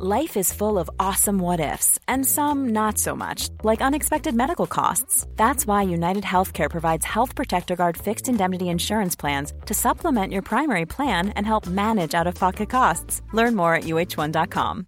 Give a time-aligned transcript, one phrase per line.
[0.00, 4.68] Life is full of awesome what ifs, and some not so much, like unexpected medical
[4.68, 5.26] costs.
[5.34, 10.42] That's why United Healthcare provides Health Protector Guard fixed indemnity insurance plans to supplement your
[10.42, 13.22] primary plan and help manage out of pocket costs.
[13.32, 14.86] Learn more at uh1.com.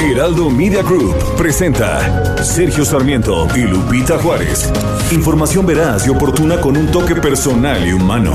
[0.00, 4.72] Heraldo Media Group presenta Sergio Sarmiento y Lupita Juárez.
[5.12, 8.34] Información veraz y oportuna con un toque personal y humano.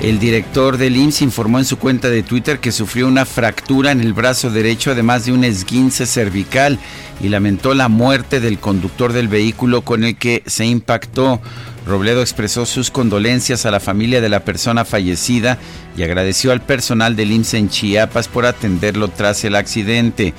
[0.00, 4.00] El director del IMSS informó en su cuenta de Twitter que sufrió una fractura en
[4.00, 6.78] el brazo derecho, además de un esguince cervical,
[7.20, 11.40] y lamentó la muerte del conductor del vehículo con el que se impactó.
[11.84, 15.58] Robledo expresó sus condolencias a la familia de la persona fallecida
[15.96, 20.32] y agradeció al personal del IMSS en Chiapas por atenderlo tras el accidente.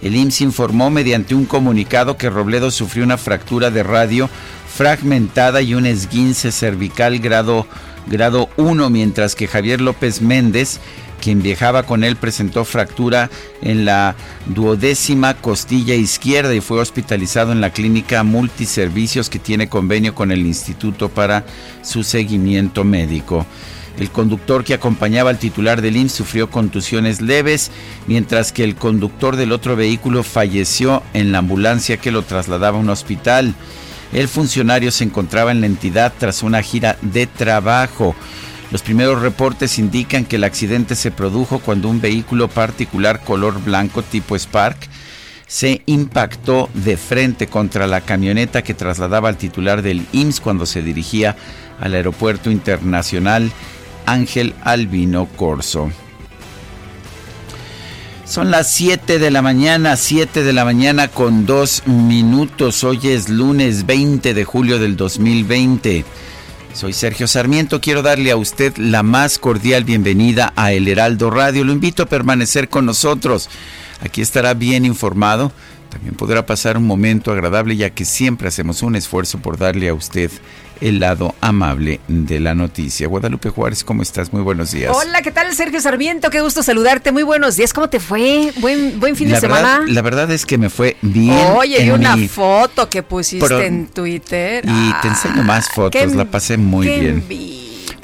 [0.00, 4.30] El IMSS informó mediante un comunicado que Robledo sufrió una fractura de radio
[4.74, 7.66] fragmentada y un esguince cervical grado
[8.06, 10.80] grado 1, mientras que Javier López Méndez,
[11.20, 17.60] quien viajaba con él, presentó fractura en la duodécima costilla izquierda y fue hospitalizado en
[17.60, 21.44] la clínica multiservicios que tiene convenio con el instituto para
[21.82, 23.46] su seguimiento médico.
[23.98, 27.70] El conductor que acompañaba al titular del IMSS sufrió contusiones leves,
[28.06, 32.80] mientras que el conductor del otro vehículo falleció en la ambulancia que lo trasladaba a
[32.80, 33.54] un hospital.
[34.12, 38.14] El funcionario se encontraba en la entidad tras una gira de trabajo.
[38.70, 44.02] Los primeros reportes indican que el accidente se produjo cuando un vehículo particular color blanco
[44.02, 44.76] tipo Spark
[45.46, 50.82] se impactó de frente contra la camioneta que trasladaba al titular del IMSS cuando se
[50.82, 51.36] dirigía
[51.80, 53.52] al aeropuerto internacional
[54.06, 55.90] Ángel Albino Corso.
[58.32, 62.82] Son las 7 de la mañana, 7 de la mañana con 2 minutos.
[62.82, 66.02] Hoy es lunes 20 de julio del 2020.
[66.72, 71.62] Soy Sergio Sarmiento, quiero darle a usted la más cordial bienvenida a El Heraldo Radio.
[71.62, 73.50] Lo invito a permanecer con nosotros.
[74.00, 75.52] Aquí estará bien informado.
[75.90, 79.94] También podrá pasar un momento agradable ya que siempre hacemos un esfuerzo por darle a
[79.94, 80.30] usted
[80.82, 83.06] el lado amable de la noticia.
[83.06, 84.32] Guadalupe Juárez, ¿cómo estás?
[84.32, 84.92] Muy buenos días.
[84.94, 86.28] Hola, ¿qué tal Sergio Sarmiento?
[86.30, 87.12] Qué gusto saludarte.
[87.12, 87.72] Muy buenos días.
[87.72, 88.52] ¿Cómo te fue?
[88.56, 89.84] Buen, buen fin la de verdad, semana.
[89.92, 91.36] La verdad es que me fue bien.
[91.56, 94.64] Oye, y una mi- foto que pusiste Pro- en Twitter.
[94.66, 97.14] Y te enseño más Ah, fotos, la pasé muy qué bien.
[97.14, 97.61] envidia.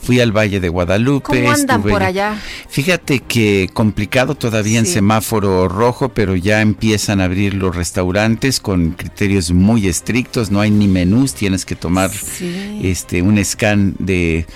[0.09, 1.23] Fui al Valle de Guadalupe.
[1.39, 2.41] ¿Cómo andan estuve por allá?
[2.71, 8.93] Fíjate que complicado todavía en semáforo rojo, pero ya empiezan a abrir los restaurantes con
[8.93, 10.51] criterios muy estrictos.
[10.51, 12.81] No hay ni menús, tienes que tomar Sí.
[12.85, 14.47] este un scan de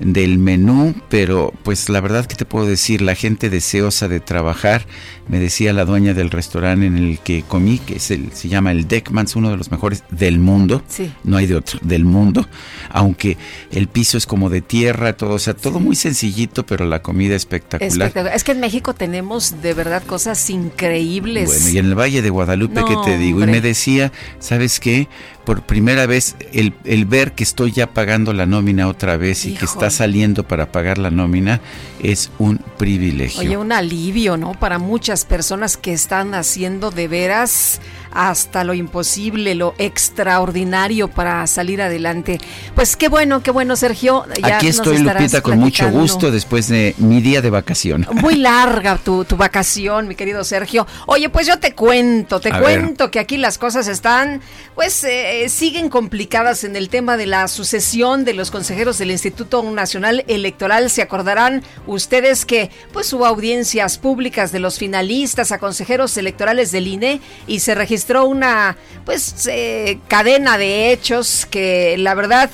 [0.00, 4.86] del menú, pero pues la verdad que te puedo decir, la gente deseosa de trabajar,
[5.28, 8.72] me decía la dueña del restaurante en el que comí, que es el, se llama
[8.72, 11.12] el Deckmans, uno de los mejores del mundo, Sí.
[11.24, 12.46] no hay de otro, del mundo,
[12.90, 13.36] aunque
[13.70, 17.34] el piso es como de tierra, todo, o sea, todo muy sencillito, pero la comida
[17.34, 17.88] espectacular.
[17.88, 18.34] Espectacular.
[18.36, 21.46] Es que en México tenemos de verdad cosas increíbles.
[21.48, 23.42] Bueno, y en el Valle de Guadalupe, No, ¿qué te digo?
[23.42, 25.08] Y me decía, ¿sabes qué?
[25.44, 29.54] Por primera vez, el, el ver que estoy ya pagando la nómina otra vez y
[29.54, 31.60] que está saliendo para pagar la nómina
[32.02, 33.40] es un privilegio.
[33.40, 34.52] Oye, un alivio, ¿no?
[34.52, 37.80] Para muchas personas que están haciendo de veras
[38.14, 42.38] hasta lo imposible, lo extraordinario para salir adelante.
[42.74, 44.24] Pues qué bueno, qué bueno, Sergio.
[44.40, 48.06] Ya Aquí nos estoy, estarás Lupita, con mucho gusto después de mi día de vacación.
[48.12, 50.86] Muy larga tu, tu vacación, mi querido Sergio.
[51.06, 54.40] Oye, pues yo te cuento, te A cuento que aquí las cosas están,
[54.76, 59.62] pues eh, siguen complicadas en el tema de la sucesión de los consejeros del Instituto
[59.62, 60.88] Nacional Electoral.
[60.88, 66.86] Se acordarán ustedes que pues hubo audiencias públicas de los finalistas a consejeros electorales del
[66.86, 72.50] INE y se registró una pues eh, cadena de hechos que la verdad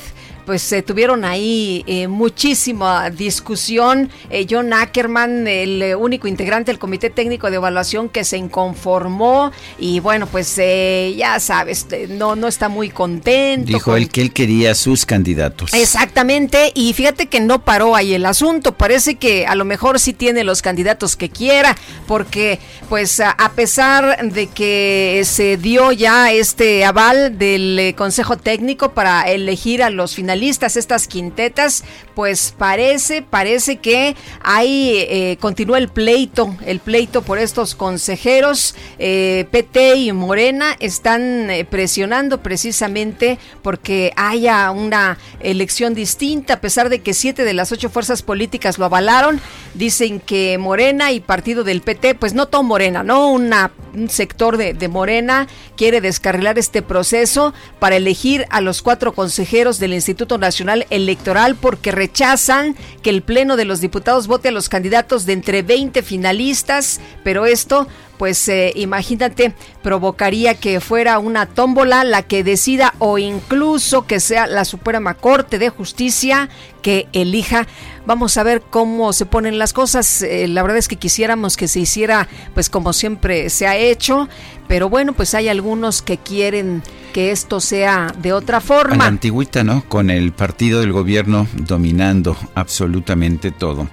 [0.50, 4.10] pues se tuvieron ahí eh, muchísima discusión.
[4.30, 9.52] Eh, John Ackerman, el eh, único integrante del Comité Técnico de Evaluación que se inconformó
[9.78, 13.68] y bueno, pues eh, ya sabes, eh, no, no está muy contento.
[13.68, 15.72] Dijo con- él que él quería sus candidatos.
[15.72, 20.14] Exactamente, y fíjate que no paró ahí el asunto, parece que a lo mejor sí
[20.14, 21.76] tiene los candidatos que quiera,
[22.08, 22.58] porque
[22.88, 29.22] pues a, pesar de que se dio ya este aval del eh, Consejo Técnico para
[29.30, 31.84] elegir a los finalistas finalistas, estas quintetas,
[32.14, 38.74] pues parece, parece que ahí eh, continúa el pleito, el pleito por estos consejeros.
[38.98, 46.88] Eh, PT y Morena están eh, presionando precisamente porque haya una elección distinta, a pesar
[46.88, 49.40] de que siete de las ocho fuerzas políticas lo avalaron.
[49.74, 54.56] Dicen que Morena y partido del PT, pues no todo Morena, no una, un sector
[54.56, 55.46] de, de Morena
[55.76, 61.92] quiere descarrilar este proceso para elegir a los cuatro consejeros del Instituto Nacional Electoral porque
[61.92, 67.00] rechazan que el Pleno de los Diputados vote a los candidatos de entre 20 finalistas,
[67.24, 67.86] pero esto
[68.20, 74.46] pues eh, imagínate, provocaría que fuera una tómbola la que decida o incluso que sea
[74.46, 76.50] la Suprema Corte de Justicia
[76.82, 77.66] que elija.
[78.04, 80.20] Vamos a ver cómo se ponen las cosas.
[80.20, 84.28] Eh, la verdad es que quisiéramos que se hiciera pues como siempre se ha hecho,
[84.70, 88.98] pero bueno, pues hay algunos que quieren que esto sea de otra forma.
[88.98, 89.82] la antigüita, ¿no?
[89.88, 93.88] Con el partido del gobierno dominando absolutamente todo.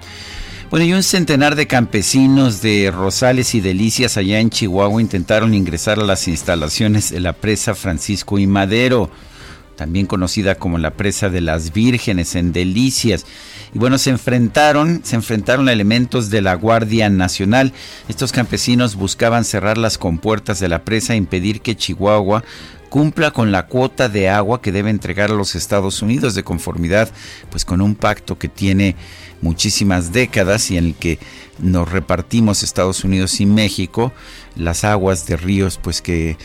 [0.69, 5.97] Bueno, y un centenar de campesinos de Rosales y Delicias allá en Chihuahua intentaron ingresar
[5.99, 9.09] a las instalaciones de la presa Francisco y Madero,
[9.77, 13.25] también conocida como la presa de las Vírgenes en Delicias.
[13.73, 17.71] Y bueno, se enfrentaron, se enfrentaron a elementos de la Guardia Nacional.
[18.09, 22.43] Estos campesinos buscaban cerrar las compuertas de la presa e impedir que Chihuahua
[22.89, 27.11] cumpla con la cuota de agua que debe entregar a los Estados Unidos de conformidad
[27.49, 28.95] pues con un pacto que tiene
[29.41, 31.19] muchísimas décadas y en el que
[31.59, 34.13] nos repartimos Estados Unidos y México
[34.55, 36.37] las aguas de ríos pues que,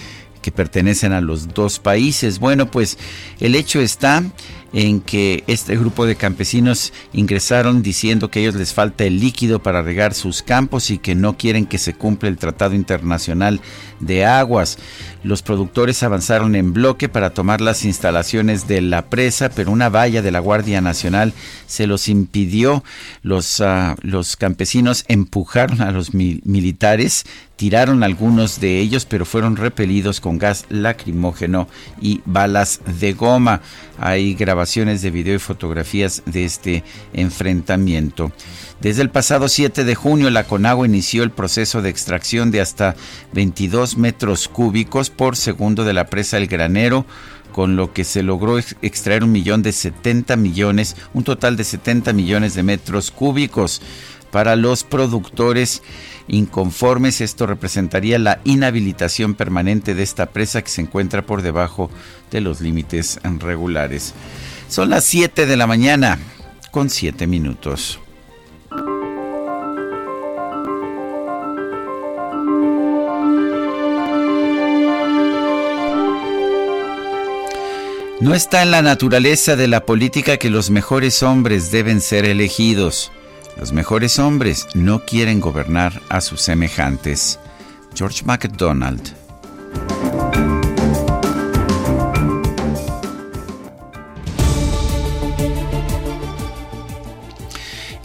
[0.42, 2.38] que pertenecen a los dos países.
[2.38, 2.98] Bueno, pues
[3.40, 4.22] el hecho está
[4.72, 9.62] en que este grupo de campesinos ingresaron diciendo que a ellos les falta el líquido
[9.62, 13.60] para regar sus campos y que no quieren que se cumpla el Tratado Internacional
[14.00, 14.78] de Aguas.
[15.22, 20.22] Los productores avanzaron en bloque para tomar las instalaciones de la presa, pero una valla
[20.22, 21.32] de la Guardia Nacional
[21.66, 22.82] se los impidió.
[23.22, 27.24] Los, uh, los campesinos empujaron a los militares,
[27.56, 31.68] tiraron algunos de ellos, pero fueron repelidos con gas lacrimógeno
[32.00, 33.60] y balas de goma.
[34.04, 36.82] Hay grabaciones de video y fotografías de este
[37.12, 38.32] enfrentamiento.
[38.80, 42.96] Desde el pasado 7 de junio, la Conagua inició el proceso de extracción de hasta
[43.32, 47.06] 22 metros cúbicos por segundo de la presa El Granero,
[47.52, 52.12] con lo que se logró extraer un millón de 70 millones, un total de 70
[52.12, 53.82] millones de metros cúbicos.
[54.32, 55.80] Para los productores
[56.28, 61.90] inconformes, esto representaría la inhabilitación permanente de esta presa que se encuentra por debajo
[62.30, 64.14] de los límites regulares.
[64.68, 66.18] Son las 7 de la mañana
[66.70, 67.98] con 7 minutos.
[78.22, 83.10] No está en la naturaleza de la política que los mejores hombres deben ser elegidos.
[83.56, 87.38] Los mejores hombres no quieren gobernar a sus semejantes.
[87.94, 89.21] George MacDonald.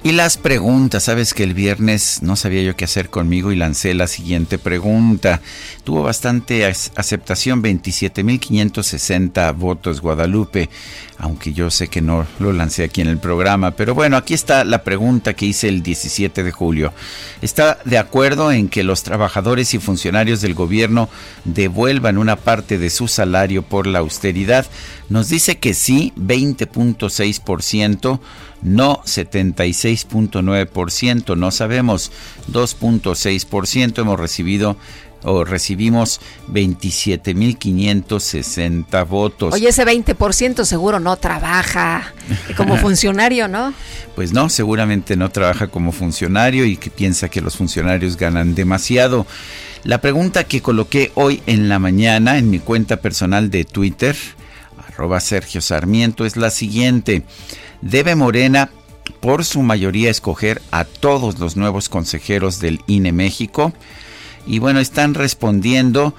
[0.08, 3.94] Y las preguntas, sabes que el viernes no sabía yo qué hacer conmigo y lancé
[3.94, 5.42] la siguiente pregunta.
[5.84, 10.70] Tuvo bastante aceptación, 27.560 votos Guadalupe,
[11.18, 13.72] aunque yo sé que no lo lancé aquí en el programa.
[13.72, 16.94] Pero bueno, aquí está la pregunta que hice el 17 de julio.
[17.42, 21.10] ¿Está de acuerdo en que los trabajadores y funcionarios del gobierno
[21.44, 24.68] devuelvan una parte de su salario por la austeridad?
[25.10, 28.22] Nos dice que sí, 20.6%
[28.62, 32.12] no 76.9%, no sabemos
[32.52, 34.78] 2.6%, hemos recibido
[35.24, 39.52] o recibimos 27.560 votos.
[39.54, 42.14] Oye, ese 20% seguro no trabaja
[42.56, 43.74] como funcionario, ¿no?
[44.16, 49.28] Pues no, seguramente no trabaja como funcionario y que piensa que los funcionarios ganan demasiado.
[49.84, 54.16] La pregunta que coloqué hoy en la mañana en mi cuenta personal de Twitter,
[54.88, 57.24] arroba Sergio Sarmiento, es la siguiente
[57.82, 58.70] debe Morena
[59.20, 63.74] por su mayoría escoger a todos los nuevos consejeros del INE México.
[64.46, 66.14] Y bueno, están respondiendo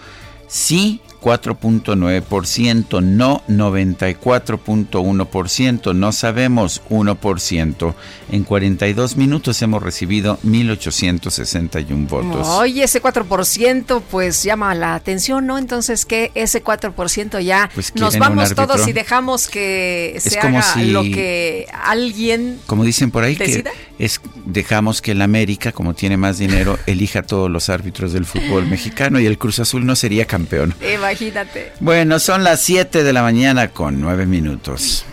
[0.49, 7.95] sí 4.9%, no 94.1%, no sabemos 1%.
[8.31, 12.47] En 42 minutos hemos recibido 1.861 votos.
[12.49, 15.57] Oye, ese 4% pues llama la atención, ¿no?
[15.59, 21.01] Entonces, que ese 4% ya pues nos vamos todos y dejamos que se haga lo
[21.03, 23.65] que alguien Como dicen por ahí, que
[23.99, 28.25] es dejamos que el América, como tiene más dinero, elija a todos los árbitros del
[28.25, 30.75] fútbol mexicano y el Cruz Azul no sería campeón.
[30.95, 31.73] Imagínate.
[31.81, 35.05] Bueno, son las 7 de la mañana con 9 minutos.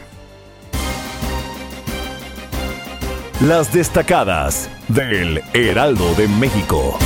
[3.42, 6.98] Las destacadas del Heraldo de México.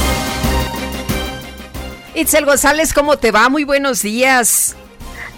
[2.14, 3.50] Itzel González, ¿cómo te va?
[3.50, 4.76] Muy buenos días.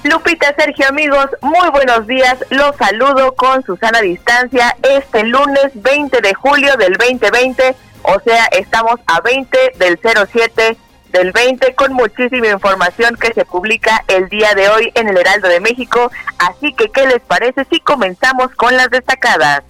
[0.04, 2.38] Lupita, Sergio, amigos, muy buenos días.
[2.50, 9.00] Los saludo con Susana Distancia este lunes 20 de julio del 2020, o sea, estamos
[9.06, 10.76] a 20 del 07
[11.12, 15.50] del 20 con muchísima información que se publica el día de hoy en el Heraldo
[15.50, 16.12] de México.
[16.40, 19.62] Así que, ¿qué les parece si comenzamos con las destacadas?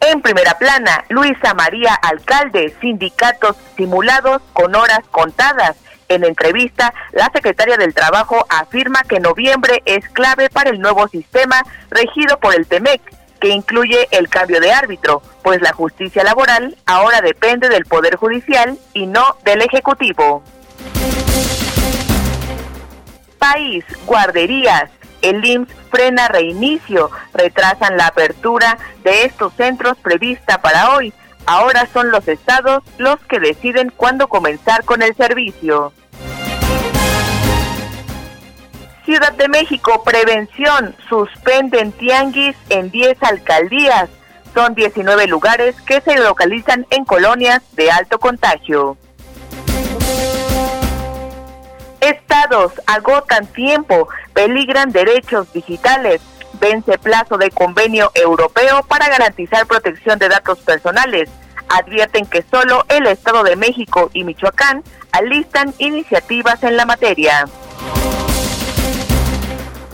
[0.00, 5.76] En primera plana, Luisa María Alcalde, sindicatos simulados con horas contadas.
[6.08, 11.62] En entrevista, la secretaria del Trabajo afirma que noviembre es clave para el nuevo sistema
[11.90, 13.02] regido por el TEMEC,
[13.40, 18.78] que incluye el cambio de árbitro, pues la justicia laboral ahora depende del Poder Judicial
[18.94, 20.42] y no del Ejecutivo.
[23.38, 24.90] País, guarderías,
[25.22, 31.12] el IMSS frena reinicio, retrasan la apertura de estos centros prevista para hoy.
[31.50, 35.94] Ahora son los estados los que deciden cuándo comenzar con el servicio.
[39.06, 44.10] Ciudad de México, prevención, suspenden tianguis en 10 alcaldías.
[44.52, 48.98] Son 19 lugares que se localizan en colonias de alto contagio.
[52.02, 56.20] Estados agotan tiempo, peligran derechos digitales.
[56.60, 61.30] Vence plazo de convenio europeo para garantizar protección de datos personales.
[61.68, 67.44] Advierten que solo el Estado de México y Michoacán alistan iniciativas en la materia.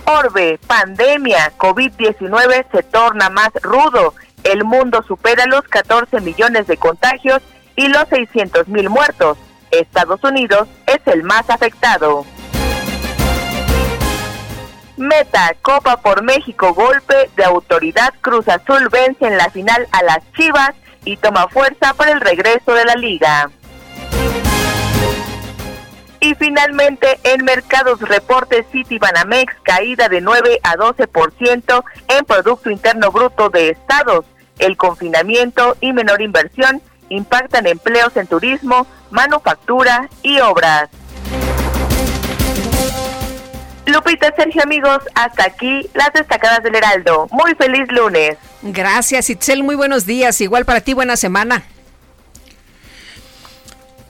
[0.06, 4.14] Orbe, pandemia, COVID-19 se torna más rudo.
[4.42, 7.40] El mundo supera los 14 millones de contagios
[7.76, 9.38] y los 600 mil muertos.
[9.70, 12.24] Estados Unidos es el más afectado.
[14.96, 18.14] Meta, Copa por México, golpe de autoridad.
[18.20, 20.74] Cruz Azul vence en la final a las Chivas
[21.04, 23.50] y toma fuerza para el regreso de la liga.
[26.20, 33.10] Y finalmente, en mercados reportes City Banamex, caída de 9 a 12% en Producto Interno
[33.10, 34.24] Bruto de Estados.
[34.58, 40.88] El confinamiento y menor inversión impactan empleos en turismo, manufactura y obras.
[43.86, 47.28] Lupita, Sergio, amigos, hasta aquí las destacadas del Heraldo.
[47.30, 48.36] Muy feliz lunes.
[48.62, 49.62] Gracias, Itzel.
[49.62, 50.40] Muy buenos días.
[50.40, 51.64] Igual para ti, buena semana.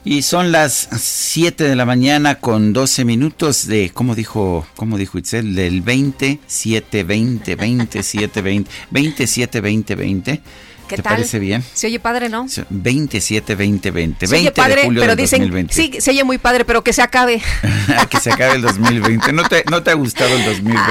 [0.07, 5.16] Y son las 7 de la mañana con 12 minutos de, ¿cómo dijo, cómo dijo
[5.16, 5.54] Itzel?
[5.54, 10.43] Del 20, 7, 20, 20, 7, 20, 27, 20, 20.
[10.88, 11.14] ¿Qué ¿Te tal?
[11.14, 11.64] parece bien?
[11.73, 12.47] Se oye padre, ¿no?
[12.71, 14.26] 27, 20, 20.
[14.26, 15.75] Se oye 20 padre, de julio pero del dicen, 2020.
[15.75, 17.41] sí, se oye muy padre, pero que se acabe.
[18.11, 19.33] que se acabe el 2020.
[19.33, 20.83] ¿No te, ¿No te ha gustado el 2020?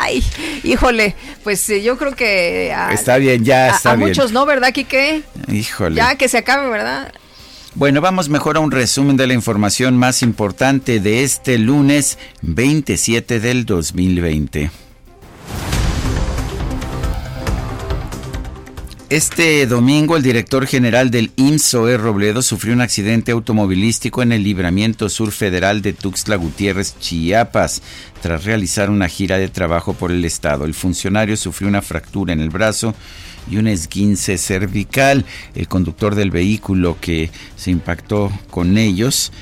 [0.00, 0.22] Ay,
[0.62, 4.08] híjole, pues eh, yo creo que a, Está bien, ya a- está a bien.
[4.08, 5.22] muchos no, ¿verdad, Quique?
[5.50, 5.96] Híjole.
[5.96, 7.12] Ya que se acabe, ¿verdad?
[7.74, 13.38] Bueno, vamos mejor a un resumen de la información más importante de este lunes 27
[13.40, 14.70] del 2020.
[19.10, 24.44] Este domingo el director general del IMSS, Zoé Robledo, sufrió un accidente automovilístico en el
[24.44, 27.82] libramiento sur federal de Tuxtla Gutiérrez, Chiapas,
[28.22, 30.64] tras realizar una gira de trabajo por el estado.
[30.64, 32.94] El funcionario sufrió una fractura en el brazo
[33.50, 35.24] y un esguince cervical.
[35.56, 39.32] El conductor del vehículo que se impactó con ellos,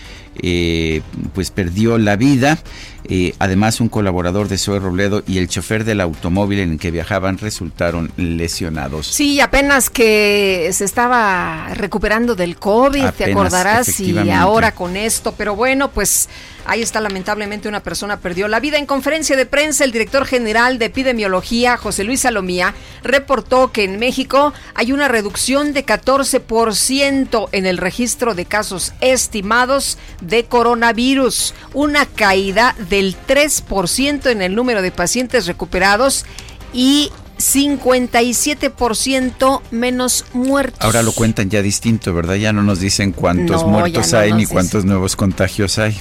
[0.41, 1.03] eh,
[1.35, 2.59] pues perdió la vida.
[3.05, 6.91] Eh, además, un colaborador de Zoe Robledo y el chofer del automóvil en el que
[6.91, 9.07] viajaban resultaron lesionados.
[9.07, 15.55] Sí, apenas que se estaba recuperando del COVID, te acordarás, y ahora con esto, pero
[15.57, 16.29] bueno, pues
[16.69, 18.79] ahí está lamentablemente una persona perdió la vida.
[18.79, 23.99] En conferencia de prensa, el director general de epidemiología, José Luis Salomía, reportó que en
[23.99, 32.05] México hay una reducción de 14% en el registro de casos estimados de coronavirus, una
[32.05, 36.25] caída del 3% en el número de pacientes recuperados
[36.73, 40.81] y 57% menos muertos.
[40.83, 42.35] Ahora lo cuentan ya distinto, ¿verdad?
[42.35, 44.55] Ya no nos dicen cuántos No, muertos no hay ni dicen.
[44.55, 45.97] cuántos nuevos contagios hay.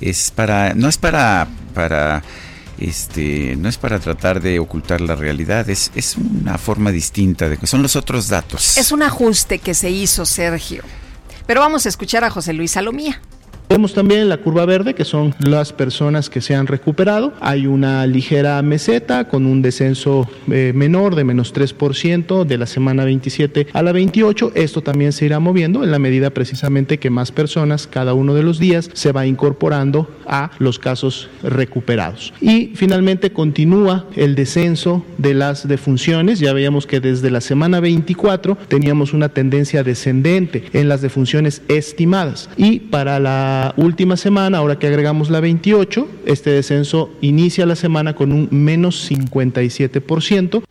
[0.00, 2.22] Es para, no es para, para,
[2.78, 5.70] este, no es para tratar de ocultar la realidad.
[5.70, 8.76] Es, es una forma distinta de, son los otros datos.
[8.76, 10.82] Es un ajuste que se hizo, Sergio.
[11.46, 13.20] Pero vamos a escuchar a José Luis Salomía.
[13.72, 17.32] Vemos también la curva verde, que son las personas que se han recuperado.
[17.40, 23.06] Hay una ligera meseta con un descenso eh, menor de menos 3% de la semana
[23.06, 24.52] 27 a la 28.
[24.54, 28.42] Esto también se irá moviendo en la medida precisamente que más personas cada uno de
[28.42, 32.34] los días se va incorporando a los casos recuperados.
[32.42, 36.40] Y finalmente continúa el descenso de las defunciones.
[36.40, 42.50] Ya veíamos que desde la semana 24 teníamos una tendencia descendente en las defunciones estimadas.
[42.58, 48.14] Y para la última semana, ahora que agregamos la 28, este descenso inicia la semana
[48.14, 50.62] con un menos 57%.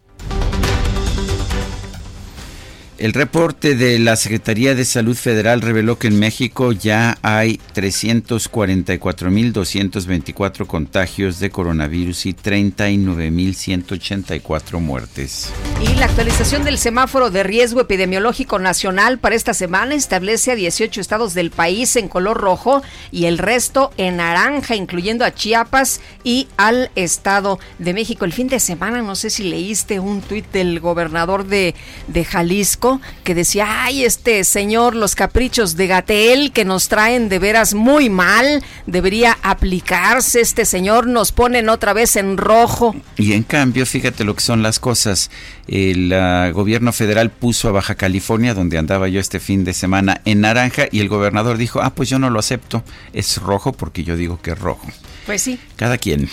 [3.01, 10.67] El reporte de la Secretaría de Salud Federal reveló que en México ya hay 344.224
[10.67, 15.51] contagios de coronavirus y 39.184 muertes.
[15.81, 21.01] Y la actualización del semáforo de riesgo epidemiológico nacional para esta semana establece a 18
[21.01, 26.49] estados del país en color rojo y el resto en naranja, incluyendo a Chiapas y
[26.55, 28.25] al Estado de México.
[28.25, 31.73] El fin de semana, no sé si leíste un tuit del gobernador de,
[32.07, 32.90] de Jalisco
[33.23, 38.09] que decía, ay, este señor, los caprichos de Gatel que nos traen de veras muy
[38.09, 42.95] mal, debería aplicarse, este señor nos ponen otra vez en rojo.
[43.17, 45.29] Y en cambio, fíjate lo que son las cosas,
[45.67, 50.21] el uh, gobierno federal puso a Baja California, donde andaba yo este fin de semana,
[50.25, 52.83] en naranja y el gobernador dijo, ah, pues yo no lo acepto,
[53.13, 54.87] es rojo porque yo digo que es rojo.
[55.25, 55.59] Pues sí.
[55.75, 56.29] Cada quien.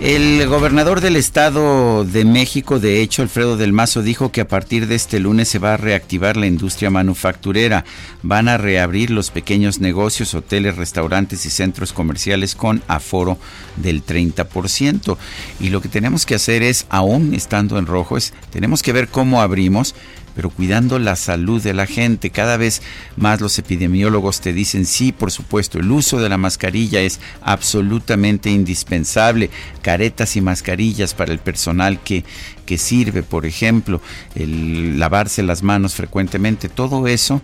[0.00, 4.88] El gobernador del Estado de México, de hecho, Alfredo del Mazo, dijo que a partir
[4.88, 7.84] de este lunes se va a reactivar la industria manufacturera.
[8.22, 13.38] Van a reabrir los pequeños negocios, hoteles, restaurantes y centros comerciales con aforo
[13.76, 15.16] del 30%.
[15.60, 19.06] Y lo que tenemos que hacer es, aún estando en rojo, es, tenemos que ver
[19.06, 19.94] cómo abrimos
[20.34, 22.30] pero cuidando la salud de la gente.
[22.30, 22.82] Cada vez
[23.16, 28.50] más los epidemiólogos te dicen, sí, por supuesto, el uso de la mascarilla es absolutamente
[28.50, 29.50] indispensable.
[29.82, 32.24] Caretas y mascarillas para el personal que,
[32.66, 34.00] que sirve, por ejemplo,
[34.34, 37.42] el lavarse las manos frecuentemente, todo eso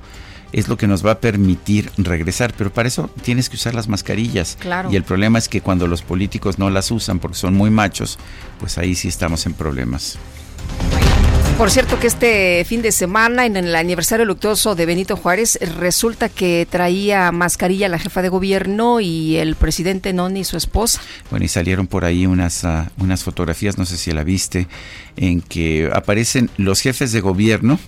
[0.52, 2.52] es lo que nos va a permitir regresar.
[2.56, 4.56] Pero para eso tienes que usar las mascarillas.
[4.60, 4.90] Claro.
[4.90, 8.18] Y el problema es que cuando los políticos no las usan porque son muy machos,
[8.58, 10.18] pues ahí sí estamos en problemas.
[11.60, 16.30] Por cierto que este fin de semana, en el aniversario luctuoso de Benito Juárez, resulta
[16.30, 21.02] que traía mascarilla la jefa de gobierno y el presidente Noni y su esposa.
[21.30, 24.68] Bueno, y salieron por ahí unas, uh, unas fotografías, no sé si la viste,
[25.18, 27.78] en que aparecen los jefes de gobierno.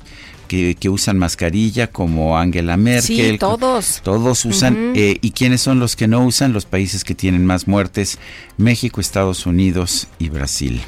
[0.49, 3.31] Que, que, usan mascarilla como Angela Merkel.
[3.33, 4.03] Sí, todos.
[4.05, 4.75] Todos usan.
[4.75, 4.97] Uh -huh.
[4.97, 6.53] eh, ¿Y quiénes son los que no usan?
[6.53, 8.19] Los países que tienen más muertes.
[8.59, 10.83] México, Estados Unidos y Brasil.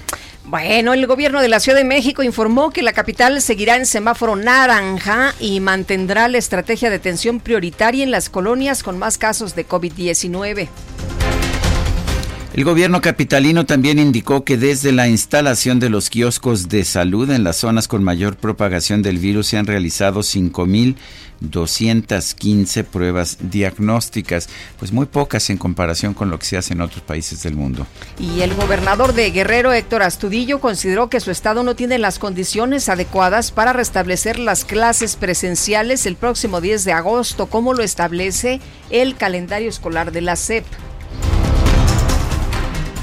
[0.46, 4.36] Bueno, el gobierno de la Ciudad de México informó que la capital seguirá en semáforo
[4.36, 9.66] naranja y mantendrá la estrategia de atención prioritaria en las colonias con más casos de
[9.66, 10.68] COVID-19.
[12.52, 17.42] El gobierno capitalino también indicó que desde la instalación de los kioscos de salud en
[17.42, 20.22] las zonas con mayor propagación del virus se han realizado
[21.42, 27.02] 5.215 pruebas diagnósticas, pues muy pocas en comparación con lo que se hace en otros
[27.02, 27.86] países del mundo.
[28.18, 32.88] Y el gobernador de Guerrero, Héctor Astudillo, consideró que su estado no tiene las condiciones
[32.88, 39.16] adecuadas para restablecer las clases presenciales el próximo 10 de agosto, como lo establece el
[39.16, 40.64] calendario escolar de la SEP.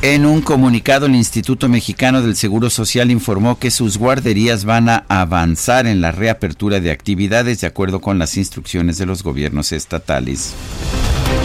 [0.03, 5.05] En un comunicado, el Instituto Mexicano del Seguro Social informó que sus guarderías van a
[5.07, 10.55] avanzar en la reapertura de actividades de acuerdo con las instrucciones de los gobiernos estatales.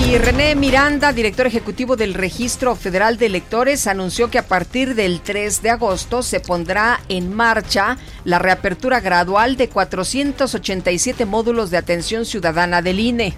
[0.09, 5.21] Y René Miranda, director ejecutivo del Registro Federal de Electores, anunció que a partir del
[5.21, 12.25] 3 de agosto se pondrá en marcha la reapertura gradual de 487 módulos de atención
[12.25, 13.37] ciudadana del INE.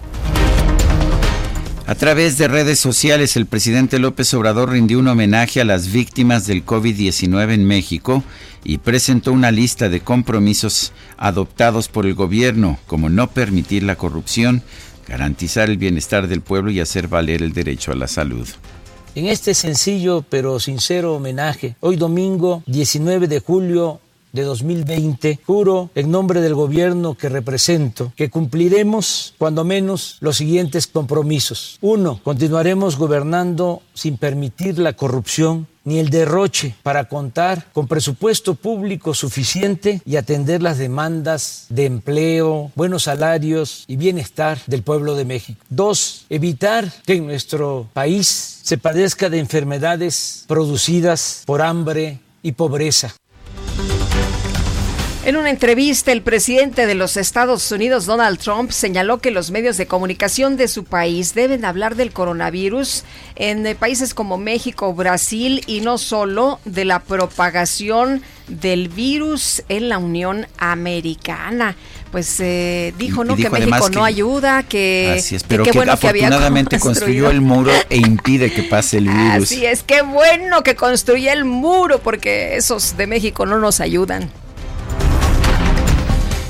[1.89, 6.47] A través de redes sociales, el presidente López Obrador rindió un homenaje a las víctimas
[6.47, 8.23] del COVID-19 en México
[8.63, 14.63] y presentó una lista de compromisos adoptados por el gobierno, como no permitir la corrupción,
[15.09, 18.47] garantizar el bienestar del pueblo y hacer valer el derecho a la salud.
[19.15, 23.99] En este sencillo pero sincero homenaje, hoy domingo 19 de julio
[24.33, 30.87] de 2020, juro en nombre del gobierno que represento que cumpliremos cuando menos los siguientes
[30.87, 31.79] compromisos.
[31.81, 39.15] Uno, continuaremos gobernando sin permitir la corrupción ni el derroche para contar con presupuesto público
[39.15, 45.65] suficiente y atender las demandas de empleo, buenos salarios y bienestar del pueblo de México.
[45.71, 53.15] Dos, evitar que en nuestro país se padezca de enfermedades producidas por hambre y pobreza.
[55.29, 59.77] En una entrevista, el presidente de los Estados Unidos, Donald Trump, señaló que los medios
[59.77, 63.05] de comunicación de su país deben hablar del coronavirus
[63.37, 69.91] en eh, países como México, Brasil y no solo de la propagación del virus en
[69.91, 71.77] la Unión Americana.
[72.11, 73.37] Pues eh, dijo, ¿no?
[73.37, 75.17] que México no ayuda, que...
[75.19, 79.09] Así es, pero que, bueno que afortunadamente construyó el muro e impide que pase el
[79.11, 79.43] virus.
[79.43, 84.31] Así es, qué bueno que construyó el muro, porque esos de México no nos ayudan.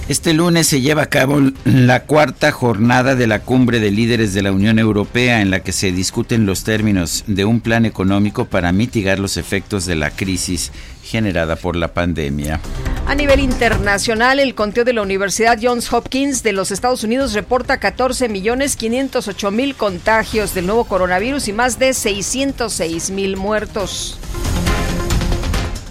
[0.09, 4.41] Este lunes se lleva a cabo la cuarta jornada de la cumbre de líderes de
[4.41, 8.73] la Unión Europea en la que se discuten los términos de un plan económico para
[8.73, 12.59] mitigar los efectos de la crisis generada por la pandemia.
[13.07, 17.77] A nivel internacional, el conteo de la Universidad Johns Hopkins de los Estados Unidos reporta
[17.77, 24.19] 14 millones 508 mil contagios del nuevo coronavirus y más de 606 mil muertos.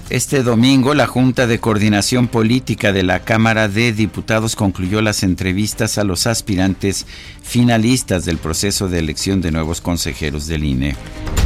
[0.09, 5.97] Este domingo, la Junta de Coordinación Política de la Cámara de Diputados concluyó las entrevistas
[5.97, 7.05] a los aspirantes
[7.43, 10.95] finalistas del proceso de elección de nuevos consejeros del INE.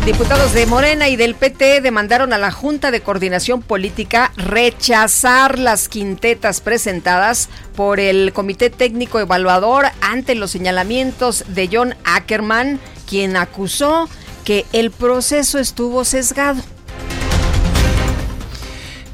[0.05, 5.89] Diputados de Morena y del PT demandaron a la Junta de Coordinación Política rechazar las
[5.89, 14.07] quintetas presentadas por el Comité Técnico Evaluador ante los señalamientos de John Ackerman, quien acusó
[14.45, 16.61] que el proceso estuvo sesgado.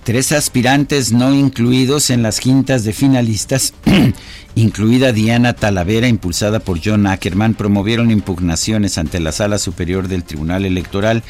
[0.08, 3.74] Tres aspirantes no incluidos en las quintas de finalistas,
[4.56, 10.64] incluida Diana Talavera, impulsada por John Ackerman, promovieron impugnaciones ante la Sala Superior del Tribunal
[10.64, 11.24] Electoral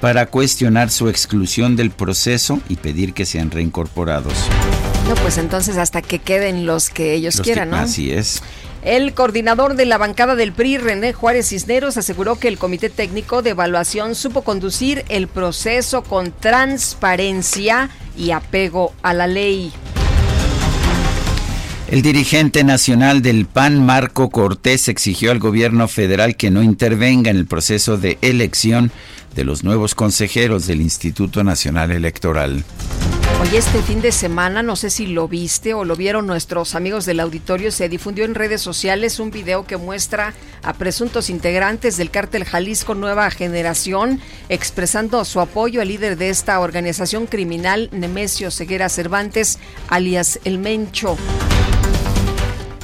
[0.00, 4.34] para cuestionar su exclusión del proceso y pedir que sean reincorporados.
[5.08, 7.76] No, pues entonces hasta que queden los que ellos quieran, ¿no?
[7.76, 8.42] Así es.
[8.84, 13.40] El coordinador de la bancada del PRI, René Juárez Cisneros, aseguró que el Comité Técnico
[13.40, 19.72] de Evaluación supo conducir el proceso con transparencia y apego a la ley.
[21.88, 27.38] El dirigente nacional del PAN, Marco Cortés, exigió al gobierno federal que no intervenga en
[27.38, 28.92] el proceso de elección
[29.34, 32.64] de los nuevos consejeros del Instituto Nacional Electoral.
[33.44, 37.04] Hoy este fin de semana, no sé si lo viste o lo vieron nuestros amigos
[37.04, 42.10] del auditorio, se difundió en redes sociales un video que muestra a presuntos integrantes del
[42.10, 48.88] cártel Jalisco Nueva Generación expresando su apoyo al líder de esta organización criminal, Nemesio Ceguera
[48.88, 51.18] Cervantes, alias El Mencho.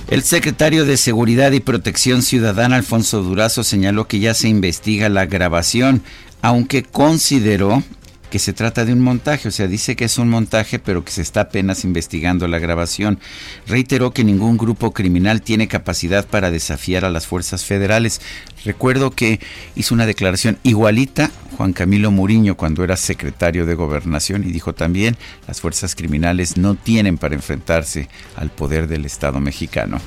[0.08, 5.24] El secretario de Seguridad y Protección Ciudadana, Alfonso Durazo, señaló que ya se investiga la
[5.24, 6.02] grabación,
[6.42, 7.82] aunque consideró
[8.30, 11.12] que se trata de un montaje, o sea, dice que es un montaje, pero que
[11.12, 13.18] se está apenas investigando la grabación.
[13.66, 18.20] Reiteró que ningún grupo criminal tiene capacidad para desafiar a las fuerzas federales.
[18.64, 19.40] Recuerdo que
[19.74, 25.16] hizo una declaración igualita Juan Camilo Muriño cuando era secretario de Gobernación y dijo también,
[25.46, 30.00] las fuerzas criminales no tienen para enfrentarse al poder del Estado mexicano.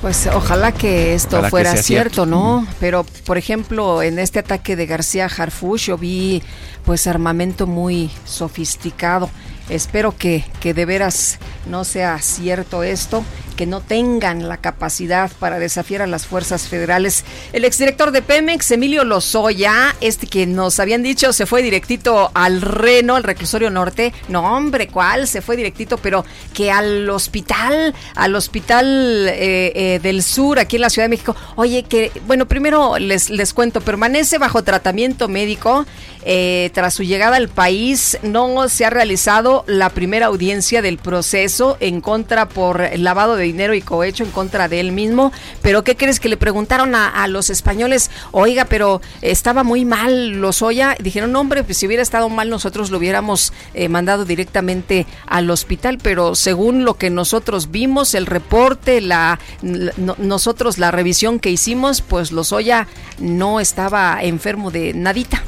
[0.00, 2.66] Pues ojalá que esto fuera cierto, ¿no?
[2.80, 6.42] Pero, por ejemplo, en este ataque de García Harfush yo vi
[6.84, 9.30] pues armamento muy sofisticado.
[9.68, 15.58] Espero que, que de veras no sea cierto esto que no tengan la capacidad para
[15.58, 17.24] desafiar a las fuerzas federales.
[17.52, 22.60] El exdirector de Pemex, Emilio Lozoya, este que nos habían dicho se fue directito al
[22.60, 24.12] Reno, al reclusorio norte.
[24.28, 25.26] No, hombre, ¿cuál?
[25.26, 30.82] Se fue directito, pero que al hospital, al hospital eh, eh, del sur, aquí en
[30.82, 31.36] la Ciudad de México.
[31.56, 35.86] Oye, que, bueno, primero les, les cuento, permanece bajo tratamiento médico.
[36.26, 41.76] Eh, tras su llegada al país, no se ha realizado la primera audiencia del proceso
[41.80, 45.32] en contra por lavado de dinero y cohecho en contra de él mismo.
[45.62, 48.10] Pero ¿qué crees que le preguntaron a, los españoles?
[48.32, 50.96] Oiga, pero estaba muy mal Lozoya.
[51.00, 55.50] Dijeron, no, hombre, pues si hubiera estado mal nosotros lo hubiéramos eh, mandado directamente al
[55.50, 55.98] hospital.
[56.02, 62.32] Pero según lo que nosotros vimos, el reporte, la, nosotros la revisión que hicimos, pues
[62.32, 65.42] Lozoya no estaba enfermo de nadita.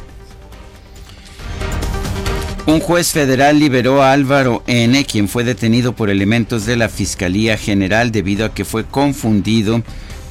[2.66, 7.56] Un juez federal liberó a Álvaro N., quien fue detenido por elementos de la Fiscalía
[7.56, 9.84] General debido a que fue confundido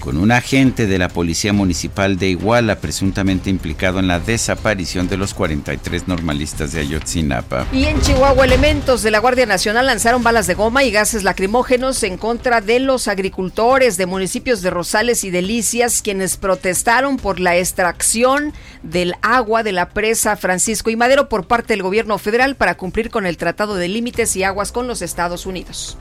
[0.05, 5.17] con un agente de la Policía Municipal de Iguala, presuntamente implicado en la desaparición de
[5.17, 7.65] los 43 normalistas de Ayotzinapa.
[7.73, 12.03] Y en Chihuahua, elementos de la Guardia Nacional lanzaron balas de goma y gases lacrimógenos
[12.03, 17.57] en contra de los agricultores de municipios de Rosales y Delicias, quienes protestaron por la
[17.57, 22.77] extracción del agua de la presa Francisco y Madero por parte del gobierno federal para
[22.77, 25.97] cumplir con el Tratado de Límites y Aguas con los Estados Unidos.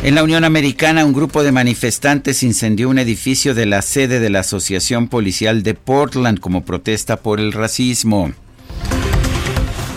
[0.00, 4.30] En la Unión Americana, un grupo de manifestantes incendió un edificio de la sede de
[4.30, 8.32] la Asociación Policial de Portland como protesta por el racismo.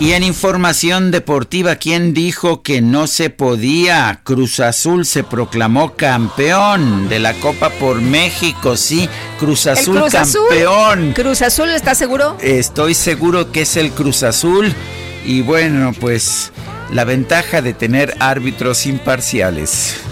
[0.00, 4.22] Y en información deportiva, ¿quién dijo que no se podía?
[4.24, 11.12] Cruz Azul se proclamó campeón de la Copa por México, sí, Cruz Azul campeón.
[11.12, 12.36] Cruz Azul, ¿estás seguro?
[12.40, 14.74] Estoy seguro que es el Cruz Azul.
[15.24, 16.50] Y bueno, pues
[16.92, 20.11] la ventaja de tener árbitros imparciales.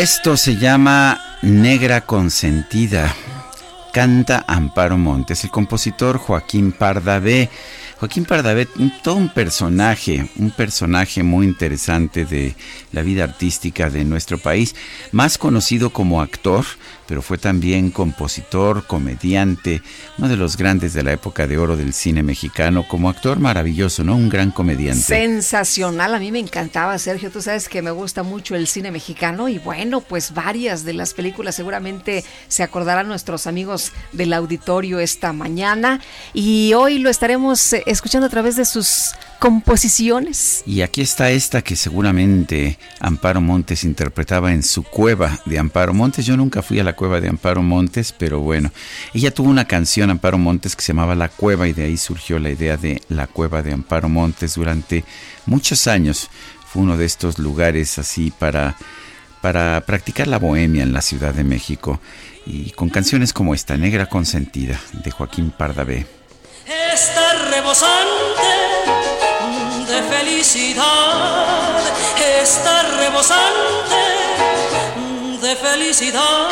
[0.00, 3.14] Esto se llama Negra Consentida.
[3.92, 7.50] Canta Amparo Montes, el compositor Joaquín Pardavé.
[8.00, 8.66] Joaquín Pardavé,
[9.04, 12.54] todo un personaje, un personaje muy interesante de
[12.92, 14.74] la vida artística de nuestro país,
[15.12, 16.64] más conocido como actor,
[17.06, 19.82] pero fue también compositor, comediante,
[20.16, 24.02] uno de los grandes de la época de oro del cine mexicano, como actor maravilloso,
[24.02, 24.16] ¿no?
[24.16, 25.02] Un gran comediante.
[25.02, 29.50] Sensacional, a mí me encantaba, Sergio, tú sabes que me gusta mucho el cine mexicano
[29.50, 35.34] y bueno, pues varias de las películas seguramente se acordarán nuestros amigos del auditorio esta
[35.34, 36.00] mañana
[36.32, 40.62] y hoy lo estaremos eh, escuchando a través de sus composiciones.
[40.66, 46.26] Y aquí está esta que seguramente Amparo Montes interpretaba en su cueva de Amparo Montes.
[46.26, 48.70] Yo nunca fui a la cueva de Amparo Montes, pero bueno,
[49.12, 52.38] ella tuvo una canción Amparo Montes que se llamaba La Cueva y de ahí surgió
[52.38, 55.04] la idea de la cueva de Amparo Montes durante
[55.46, 56.28] muchos años.
[56.66, 58.76] Fue uno de estos lugares así para
[59.40, 62.00] para practicar la bohemia en la Ciudad de México
[62.46, 66.19] y con canciones como esta, Negra Consentida, de Joaquín Pardavé.
[66.70, 68.48] Está rebosante
[69.88, 71.80] de felicidad,
[72.40, 73.96] está rebosante
[75.42, 76.48] de felicidad.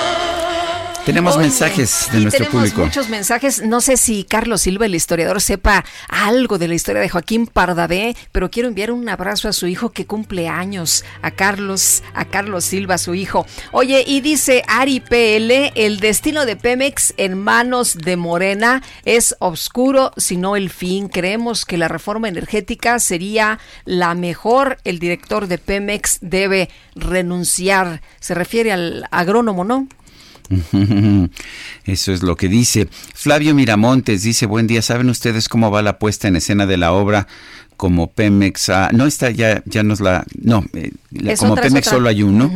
[1.09, 2.85] Tenemos mensajes de nuestro tenemos público.
[2.85, 3.63] Muchos mensajes.
[3.63, 8.15] No sé si Carlos Silva, el historiador, sepa algo de la historia de Joaquín Pardavé,
[8.31, 12.67] pero quiero enviar un abrazo a su hijo que cumple años, a Carlos, a Carlos
[12.67, 13.47] Silva, su hijo.
[13.73, 20.13] Oye, y dice Ari PL, el destino de Pemex en manos de Morena es oscuro,
[20.19, 21.09] sino el fin.
[21.09, 24.77] Creemos que la reforma energética sería la mejor.
[24.85, 28.03] El director de Pemex debe renunciar.
[28.21, 29.89] Se refiere al agrónomo, ¿no?
[31.85, 32.89] Eso es lo que dice.
[33.15, 36.93] Flavio Miramontes dice, buen día, ¿saben ustedes cómo va la puesta en escena de la
[36.93, 37.27] obra
[37.77, 38.69] como Pemex?
[38.71, 40.25] Ah, no está, ya, ya nos la...
[40.41, 40.93] No, eh,
[41.39, 42.53] como Pemex solo hay uno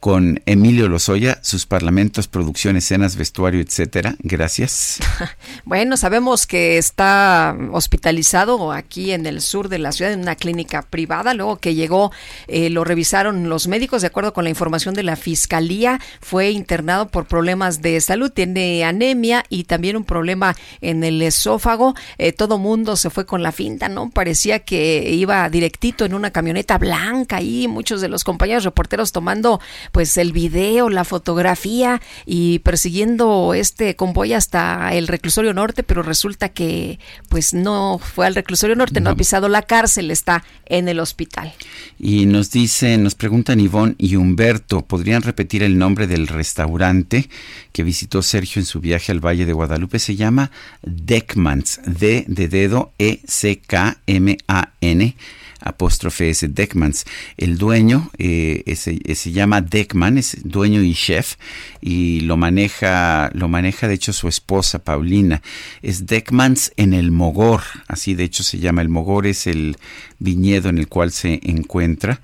[0.00, 4.14] con Emilio Lozoya, sus parlamentos, producción, escenas, vestuario, etcétera.
[4.20, 5.00] Gracias.
[5.64, 10.82] bueno, sabemos que está hospitalizado aquí en el sur de la ciudad en una clínica
[10.82, 11.34] privada.
[11.34, 12.12] Luego que llegó,
[12.46, 16.00] eh, lo revisaron los médicos de acuerdo con la información de la fiscalía.
[16.20, 21.94] Fue internado por problemas de salud, tiene anemia y también un problema en el esófago.
[22.18, 24.10] Eh, todo mundo se fue con la finta, ¿no?
[24.10, 29.60] Parecía que iba directito en una camioneta blanca y muchos de los compañeros reporteros tomando
[29.92, 36.48] pues el video, la fotografía y persiguiendo este convoy hasta el reclusorio norte, pero resulta
[36.48, 36.98] que
[37.28, 41.52] pues no fue al reclusorio norte, no, ha pisado la cárcel, está en el hospital.
[41.98, 47.28] Y nos dicen, nos preguntan Ivonne y Humberto, ¿podrían repetir el nombre del restaurante
[47.72, 49.98] que visitó Sergio en su viaje al Valle de Guadalupe?
[49.98, 50.50] Se llama
[50.82, 55.14] Deckmans, D de dedo, E C K M A N
[55.60, 56.48] apóstrofe S.
[56.48, 57.04] Deckmans.
[57.36, 61.36] El dueño eh, se llama Deckman, es dueño y chef,
[61.80, 65.42] y lo maneja, lo maneja de hecho su esposa Paulina.
[65.82, 68.82] Es Deckmans en el Mogor, así de hecho se llama.
[68.82, 69.76] El Mogor es el
[70.18, 72.20] viñedo en el cual se encuentra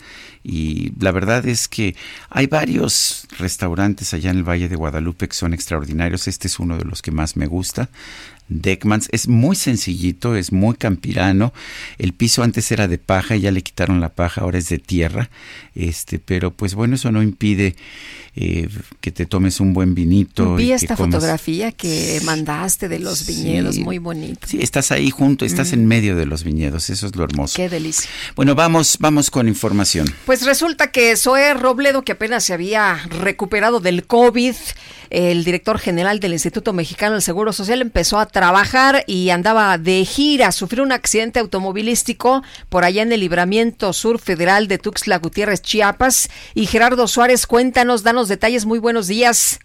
[0.46, 1.96] y la verdad es que
[2.28, 6.28] hay varios restaurantes allá en el Valle de Guadalupe que son extraordinarios.
[6.28, 7.88] Este es uno de los que más me gusta.
[8.48, 9.08] Deckmans.
[9.12, 11.52] Es muy sencillito, es muy campirano.
[11.98, 15.30] El piso antes era de paja, ya le quitaron la paja, ahora es de tierra.
[15.74, 17.76] Este, pero pues bueno, eso no impide
[18.36, 18.68] eh,
[19.00, 20.56] que te tomes un buen vinito.
[20.56, 24.46] Vi esta fotografía que mandaste de los viñedos, muy bonito.
[24.48, 27.54] Sí, estás ahí junto, estás en medio de los viñedos, eso es lo hermoso.
[27.56, 28.10] Qué delicia.
[28.34, 30.12] Bueno, vamos, vamos con información.
[30.26, 34.54] Pues resulta que Zoé Robledo, que apenas se había recuperado del COVID,
[35.14, 40.04] el director general del Instituto Mexicano del Seguro Social empezó a trabajar y andaba de
[40.04, 40.50] gira.
[40.50, 46.30] Sufrió un accidente automovilístico por allá en el libramiento sur federal de Tuxtla Gutiérrez, Chiapas.
[46.54, 48.66] Y Gerardo Suárez, cuéntanos, danos detalles.
[48.66, 49.58] Muy buenos días.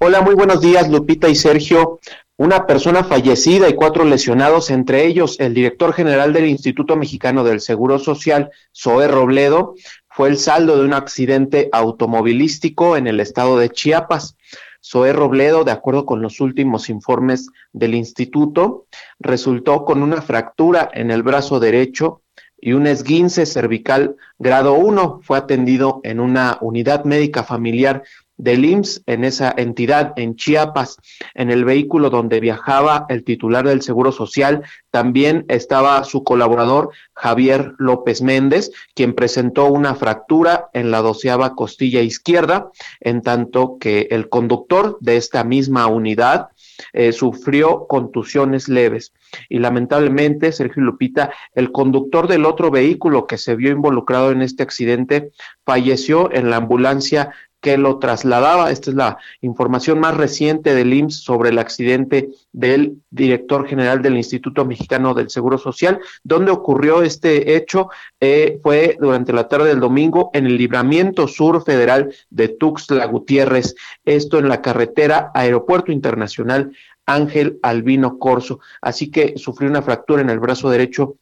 [0.00, 1.98] Hola, muy buenos días, Lupita y Sergio.
[2.36, 7.60] Una persona fallecida y cuatro lesionados, entre ellos el director general del Instituto Mexicano del
[7.60, 9.74] Seguro Social, Zoé Robledo,
[10.08, 14.36] fue el saldo de un accidente automovilístico en el estado de Chiapas.
[14.80, 18.86] Zoé Robledo, de acuerdo con los últimos informes del instituto,
[19.18, 22.22] resultó con una fractura en el brazo derecho
[22.60, 25.20] y un esguince cervical grado 1.
[25.22, 28.02] Fue atendido en una unidad médica familiar
[28.38, 30.96] del IMSS en esa entidad, en Chiapas,
[31.34, 34.62] en el vehículo donde viajaba el titular del Seguro Social.
[34.90, 42.00] También estaba su colaborador Javier López Méndez, quien presentó una fractura en la doceava costilla
[42.00, 46.48] izquierda, en tanto que el conductor de esta misma unidad
[46.92, 49.12] eh, sufrió contusiones leves.
[49.48, 54.62] Y lamentablemente, Sergio Lupita, el conductor del otro vehículo que se vio involucrado en este
[54.62, 55.30] accidente
[55.64, 58.70] falleció en la ambulancia que lo trasladaba.
[58.70, 64.16] Esta es la información más reciente del IMSS sobre el accidente del director general del
[64.16, 66.00] Instituto Mexicano del Seguro Social.
[66.22, 67.88] ¿Dónde ocurrió este hecho?
[68.20, 73.74] Eh, fue durante la tarde del domingo en el libramiento sur federal de Tuxtla Gutiérrez,
[74.04, 76.72] esto en la carretera Aeropuerto Internacional
[77.06, 78.60] Ángel Albino Corso.
[78.82, 81.16] Así que sufrió una fractura en el brazo derecho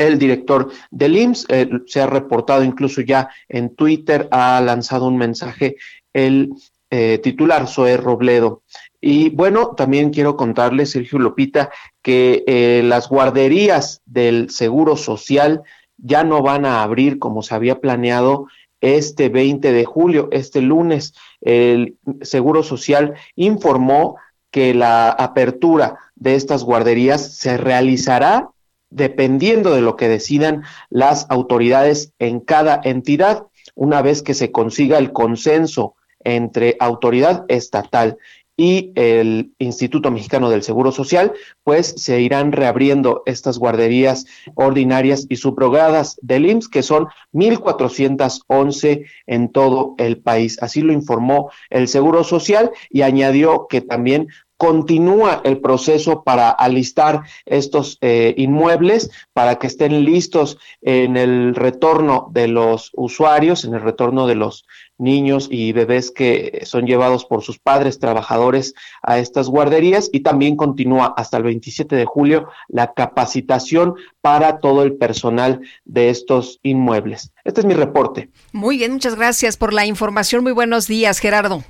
[0.00, 1.46] el director del IMSS.
[1.50, 5.76] Eh, se ha reportado incluso ya en Twitter, ha lanzado un mensaje
[6.12, 6.50] el
[6.90, 8.62] eh, titular Zoé Robledo.
[9.00, 11.70] Y bueno, también quiero contarle, Sergio Lopita,
[12.02, 15.62] que eh, las guarderías del Seguro Social
[15.96, 18.46] ya no van a abrir como se había planeado
[18.80, 21.14] este 20 de julio, este lunes.
[21.42, 24.16] El Seguro Social informó
[24.50, 28.48] que la apertura de estas guarderías se realizará
[28.90, 34.98] dependiendo de lo que decidan las autoridades en cada entidad, una vez que se consiga
[34.98, 38.18] el consenso entre autoridad estatal
[38.60, 41.32] y el Instituto Mexicano del Seguro Social,
[41.64, 49.48] pues se irán reabriendo estas guarderías ordinarias y subrogadas del IMSS, que son 1.411 en
[49.48, 50.62] todo el país.
[50.62, 54.28] Así lo informó el Seguro Social y añadió que también
[54.60, 62.28] continúa el proceso para alistar estos eh, inmuebles para que estén listos en el retorno
[62.30, 64.66] de los usuarios, en el retorno de los
[64.98, 70.56] niños y bebés que son llevados por sus padres trabajadores a estas guarderías y también
[70.56, 77.32] continúa hasta el 27 de julio la capacitación para todo el personal de estos inmuebles.
[77.44, 78.28] Este es mi reporte.
[78.52, 80.42] Muy bien, muchas gracias por la información.
[80.42, 81.64] Muy buenos días, Gerardo.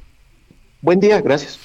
[0.83, 1.61] Buen día, gracias.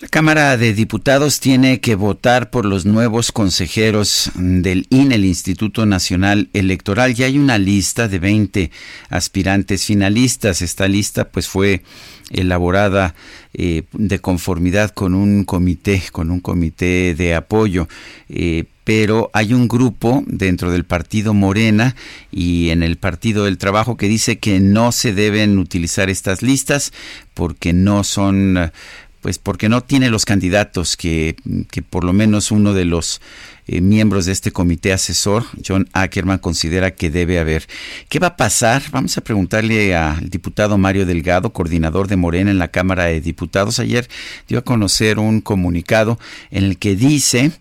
[0.00, 5.84] La Cámara de Diputados tiene que votar por los nuevos consejeros del INE, el Instituto
[5.84, 7.12] Nacional Electoral.
[7.12, 8.70] Ya hay una lista de 20
[9.10, 10.62] aspirantes finalistas.
[10.62, 11.82] Esta lista pues fue
[12.30, 13.14] elaborada
[13.52, 17.86] eh, de conformidad con un comité, con un comité de apoyo.
[18.30, 21.94] Eh, pero hay un grupo dentro del partido Morena
[22.32, 26.90] y en el Partido del Trabajo que dice que no se deben utilizar estas listas
[27.34, 28.72] porque no son
[29.20, 31.36] pues porque no tiene los candidatos que,
[31.70, 33.20] que por lo menos uno de los
[33.66, 37.68] eh, miembros de este comité asesor, John Ackerman, considera que debe haber.
[38.08, 38.82] ¿Qué va a pasar?
[38.90, 43.78] Vamos a preguntarle al diputado Mario Delgado, coordinador de Morena en la Cámara de Diputados.
[43.78, 44.08] Ayer
[44.48, 46.18] dio a conocer un comunicado
[46.50, 47.52] en el que dice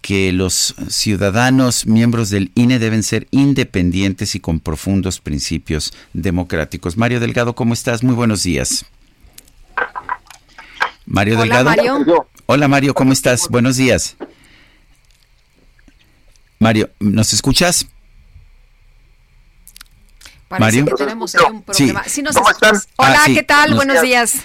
[0.00, 6.96] que los ciudadanos miembros del INE deben ser independientes y con profundos principios democráticos.
[6.96, 8.02] Mario Delgado, ¿cómo estás?
[8.02, 8.86] Muy buenos días.
[11.10, 11.64] Mario Hola, Delgado.
[11.64, 12.28] Mario.
[12.46, 13.48] Hola Mario, ¿cómo estás?
[13.48, 14.16] Buenos días.
[16.60, 17.86] Mario, ¿nos escuchas?
[20.48, 20.84] Mario.
[20.84, 22.04] Que tenemos un problema.
[22.06, 22.22] Sí.
[22.32, 22.88] ¿Cómo estás?
[22.96, 23.74] Hola, ah, ¿qué tal?
[23.74, 24.36] Buenos días.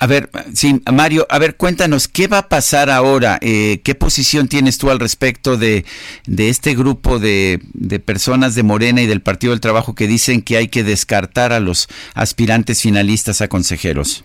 [0.00, 3.38] A ver, sí, Mario, a ver, cuéntanos, ¿qué va a pasar ahora?
[3.42, 5.84] Eh, ¿Qué posición tienes tú al respecto de,
[6.26, 10.42] de este grupo de, de, personas de Morena y del Partido del Trabajo que dicen
[10.42, 14.24] que hay que descartar a los aspirantes finalistas a consejeros?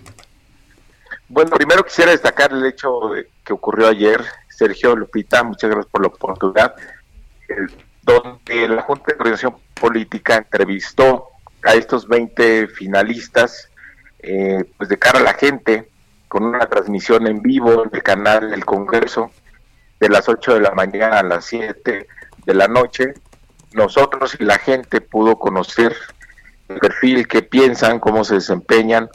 [1.34, 3.10] Bueno, primero quisiera destacar el hecho
[3.46, 6.76] que ocurrió ayer, Sergio Lupita, muchas gracias por la oportunidad,
[8.02, 11.30] donde la Junta de Coordinación Política entrevistó
[11.64, 13.70] a estos 20 finalistas
[14.20, 15.90] eh, pues de cara a la gente,
[16.28, 19.32] con una transmisión en vivo en el canal del Congreso,
[20.02, 22.08] de las 8 de la mañana a las 7
[22.46, 23.14] de la noche.
[23.72, 25.96] Nosotros y la gente pudo conocer
[26.68, 29.10] el perfil que piensan, cómo se desempeñan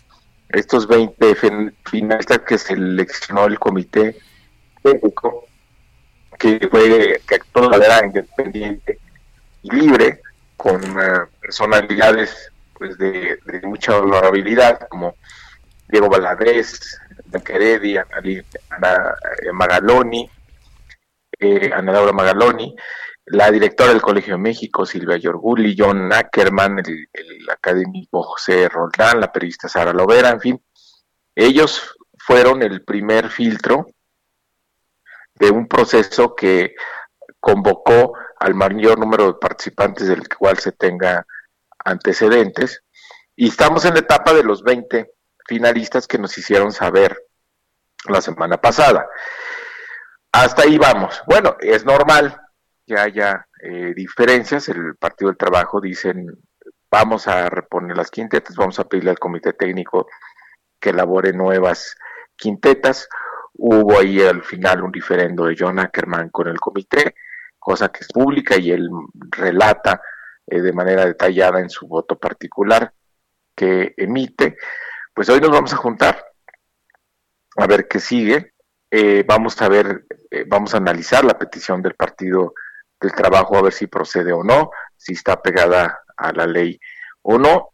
[0.48, 1.34] estos 20
[1.84, 4.16] finalistas que seleccionó el comité
[4.82, 5.46] técnico,
[6.38, 8.98] que fue que actuó de manera independiente
[9.62, 10.20] y libre,
[10.56, 15.16] con uh, personalidades pues de, mucha honorabilidad, como
[15.88, 16.98] Diego Valadez,
[17.48, 18.06] Heredia,
[18.70, 20.28] Ana, eh, Magaloni,
[21.38, 22.74] eh, Ana Laura Magaloni,
[23.26, 27.08] la directora del Colegio de México, Silvia Yorguli, John Ackerman, el,
[27.50, 30.64] académico José Roldán, la periodista Sara Lovera, en fin,
[31.34, 33.86] ellos fueron el primer filtro
[35.34, 36.74] de un proceso que
[37.40, 41.26] convocó al mayor número de participantes del cual se tenga
[41.84, 42.82] antecedentes
[43.34, 45.12] y estamos en la etapa de los 20
[45.46, 47.16] finalistas que nos hicieron saber
[48.08, 49.06] la semana pasada.
[50.32, 51.22] Hasta ahí vamos.
[51.26, 52.45] Bueno, es normal
[52.86, 54.68] que haya eh, diferencias.
[54.68, 56.26] El Partido del Trabajo dicen,
[56.90, 60.06] vamos a reponer las quintetas, vamos a pedirle al comité técnico
[60.78, 61.96] que elabore nuevas
[62.36, 63.08] quintetas.
[63.54, 67.14] Hubo ahí al final un diferendo de John Ackerman con el comité,
[67.58, 68.88] cosa que es pública y él
[69.30, 70.00] relata
[70.46, 72.92] eh, de manera detallada en su voto particular
[73.54, 74.56] que emite.
[75.14, 76.24] Pues hoy nos vamos a juntar
[77.56, 78.52] a ver qué sigue.
[78.90, 82.54] Eh, vamos a ver, eh, vamos a analizar la petición del Partido
[83.00, 86.78] del Trabajo a ver si procede o no, si está pegada a la ley
[87.22, 87.70] o no.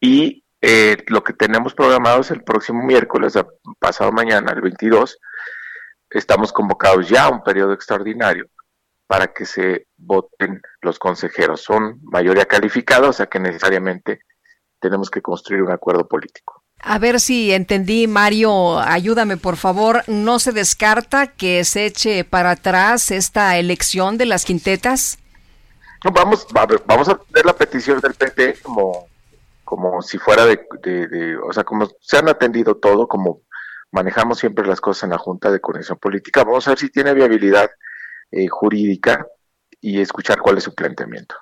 [0.00, 0.44] Y
[1.08, 3.34] lo que tenemos programado es el próximo miércoles,
[3.78, 5.18] pasado mañana, el 22.
[6.10, 8.48] Estamos convocados ya a un periodo extraordinario
[9.06, 11.60] para que se voten los consejeros.
[11.60, 14.20] Son mayoría calificada, o sea que necesariamente
[14.80, 16.63] tenemos que construir un acuerdo político.
[16.80, 20.02] A ver si entendí, Mario, ayúdame por favor.
[20.06, 25.18] ¿No se descarta que se eche para atrás esta elección de las quintetas?
[26.04, 26.46] No, vamos,
[26.86, 29.08] vamos a ver la petición del PP como,
[29.64, 33.40] como si fuera de, de, o sea, como se han atendido todo, como
[33.90, 36.44] manejamos siempre las cosas en la Junta de Conexión Política.
[36.44, 37.70] Vamos a ver si tiene viabilidad
[38.30, 39.26] eh, jurídica
[39.80, 41.36] y escuchar cuál es su planteamiento.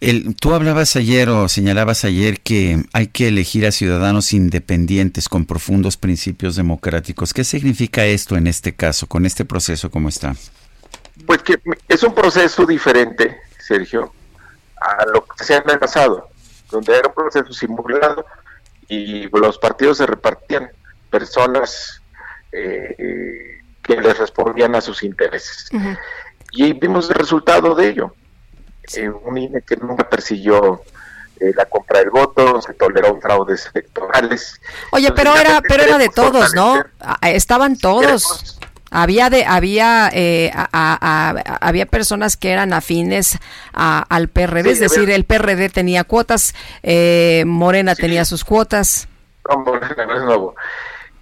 [0.00, 5.44] El, tú hablabas ayer o señalabas ayer que hay que elegir a ciudadanos independientes con
[5.44, 7.34] profundos principios democráticos.
[7.34, 10.36] ¿Qué significa esto en este caso, con este proceso como está?
[11.26, 14.12] Pues que es un proceso diferente, Sergio,
[14.80, 16.28] a lo que se ha pasado,
[16.70, 18.24] donde era un proceso simulado
[18.88, 20.70] y los partidos se repartían
[21.10, 22.00] personas
[22.52, 25.68] eh, que les respondían a sus intereses.
[26.52, 28.14] Y vimos el resultado de ello.
[28.94, 30.82] Eh, un INE que nunca persiguió
[31.40, 34.60] eh, la compra del voto, se toleró fraudes electorales.
[34.92, 36.82] Oye, pero era, pero era de todos, ¿no?
[37.00, 38.58] Ah, estaban todos.
[38.90, 43.38] Había de, había, eh, había personas que eran afines
[43.74, 46.54] al PRD, es decir, el PRD tenía cuotas,
[47.44, 49.06] Morena tenía sus cuotas.
[49.44, 50.54] Morena no es nuevo.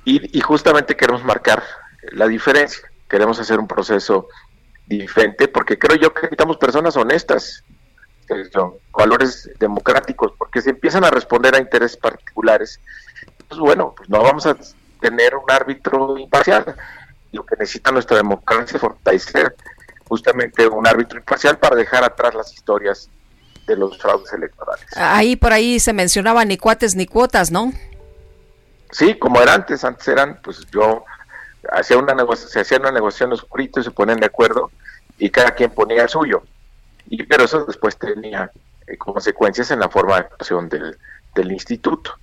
[0.04, 1.64] Y, y justamente queremos marcar
[2.12, 2.88] la diferencia.
[3.08, 4.28] Queremos hacer un proceso
[4.86, 7.64] diferente porque creo yo que necesitamos personas honestas,
[8.52, 12.80] son valores democráticos, porque se empiezan a responder a intereses particulares.
[13.48, 14.56] Pues bueno, pues no vamos a
[15.00, 16.74] tener un árbitro imparcial.
[17.32, 19.54] Lo que necesita nuestra democracia es fortalecer
[20.08, 23.10] justamente un árbitro imparcial para dejar atrás las historias
[23.66, 24.86] de los fraudes electorales.
[24.96, 27.72] Ahí por ahí se mencionaba ni cuates ni cuotas, ¿no?
[28.92, 31.04] Sí, como era antes, antes eran, pues yo
[31.70, 34.70] hacía una se hacía una negociación oscurito y se ponían de acuerdo
[35.18, 36.42] y cada quien ponía el suyo.
[37.08, 38.50] Y, pero eso después tenía
[38.86, 40.96] eh, consecuencias en la forma de actuación del,
[41.34, 42.14] del instituto.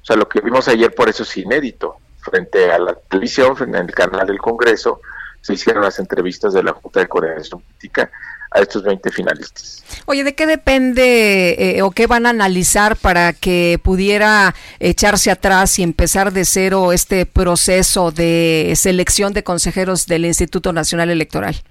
[0.00, 1.96] O sea, lo que vimos ayer por eso es inédito.
[2.20, 5.00] Frente a la televisión, frente al canal del Congreso,
[5.40, 8.10] se hicieron las entrevistas de la Junta de Coordinación Política
[8.50, 9.84] a estos 20 finalistas.
[10.06, 15.78] Oye, ¿de qué depende eh, o qué van a analizar para que pudiera echarse atrás
[15.78, 21.62] y empezar de cero este proceso de selección de consejeros del Instituto Nacional Electoral?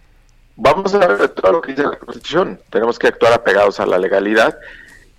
[0.55, 2.59] Vamos a ver todo lo que dice la Constitución.
[2.71, 4.57] Tenemos que actuar apegados a la legalidad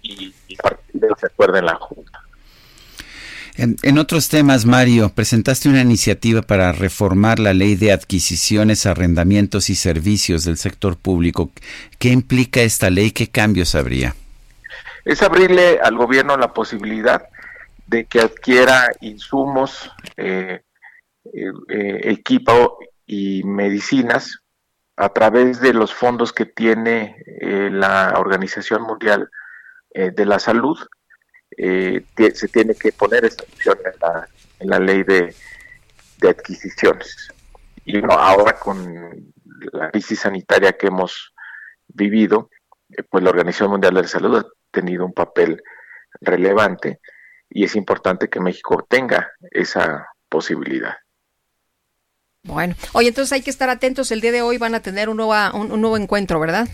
[0.02, 2.20] y, y partir de lo que acuerda en la Junta.
[3.60, 9.74] En, otros temas, Mario, presentaste una iniciativa para reformar la ley de adquisiciones, arrendamientos y
[9.74, 11.50] servicios del sector público.
[11.98, 13.10] ¿Qué implica esta ley?
[13.10, 14.14] ¿Qué cambios habría?
[15.04, 17.24] Es abrirle al gobierno la posibilidad
[17.88, 20.60] de que adquiera insumos, eh,
[21.24, 24.38] eh, eh, equipo y medicinas
[24.96, 29.28] a través de los fondos que tiene la Organización Mundial
[29.94, 30.78] de la Salud
[31.58, 32.04] eh,
[32.34, 33.78] se tiene que poner esta opción
[34.60, 35.34] en la, ley de,
[36.22, 37.32] adquisiciones.
[37.84, 39.32] Y ahora con
[39.72, 41.34] la crisis sanitaria que hemos
[41.88, 42.48] vivido,
[42.96, 45.60] eh, pues la Organización Mundial de la Salud ha tenido un papel
[46.20, 47.00] relevante
[47.50, 50.94] y es importante que México tenga esa posibilidad.
[52.44, 54.12] Bueno, oye, entonces hay que estar atentos.
[54.12, 56.68] El día de hoy van a tener un, un nuevo encuentro, ¿verdad?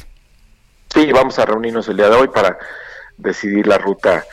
[0.92, 2.58] Sí, vamos a reunirnos el día de hoy para
[3.16, 4.24] decidir la ruta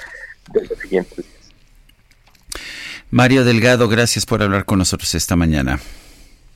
[3.10, 5.80] Mario Delgado, gracias por hablar con nosotros esta mañana.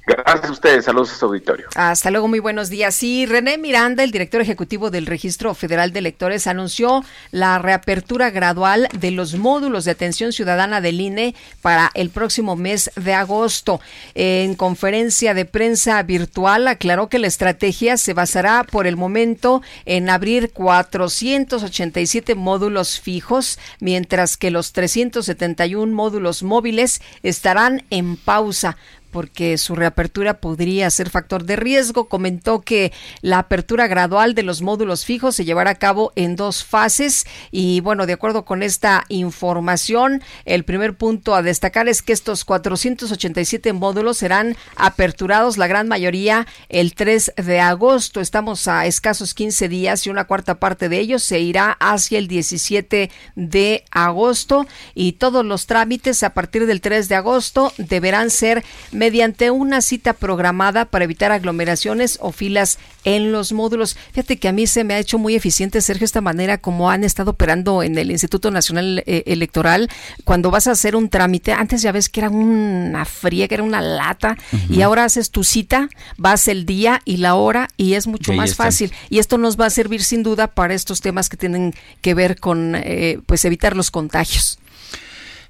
[0.08, 1.68] Gracias a ustedes, saludos a su auditorio.
[1.74, 2.94] Hasta luego, muy buenos días.
[2.94, 8.88] Sí, René Miranda, el director ejecutivo del Registro Federal de Electores, anunció la reapertura gradual
[8.94, 11.34] de los módulos de atención ciudadana del INE
[11.64, 13.82] para el próximo mes de agosto.
[14.14, 20.12] En conferencia de prensa virtual aclaró que la estrategia se basará por el momento en
[20.12, 28.78] abrir 487 módulos fijos, mientras que los 371 módulos móviles estarán en pausa
[29.16, 32.10] porque su reapertura podría ser factor de riesgo.
[32.10, 32.92] Comentó que
[33.22, 37.80] la apertura gradual de los módulos fijos se llevará a cabo en dos fases y
[37.80, 43.72] bueno, de acuerdo con esta información, el primer punto a destacar es que estos 487
[43.72, 48.20] módulos serán aperturados, la gran mayoría el 3 de agosto.
[48.20, 52.28] Estamos a escasos 15 días y una cuarta parte de ellos se irá hacia el
[52.28, 58.66] 17 de agosto y todos los trámites a partir del 3 de agosto deberán ser
[59.06, 63.96] mediante una cita programada para evitar aglomeraciones o filas en los módulos.
[64.14, 67.04] Fíjate que a mí se me ha hecho muy eficiente, Sergio, esta manera como han
[67.04, 69.92] estado operando en el Instituto Nacional eh, Electoral.
[70.24, 73.64] Cuando vas a hacer un trámite, antes ya ves que era una fría, que era
[73.64, 74.38] una lata,
[74.72, 75.88] y ahora haces tu cita,
[76.18, 78.92] vas el día y la hora y es mucho más fácil.
[79.12, 82.40] Y esto nos va a servir sin duda para estos temas que tienen que ver
[82.40, 84.58] con eh, pues evitar los contagios.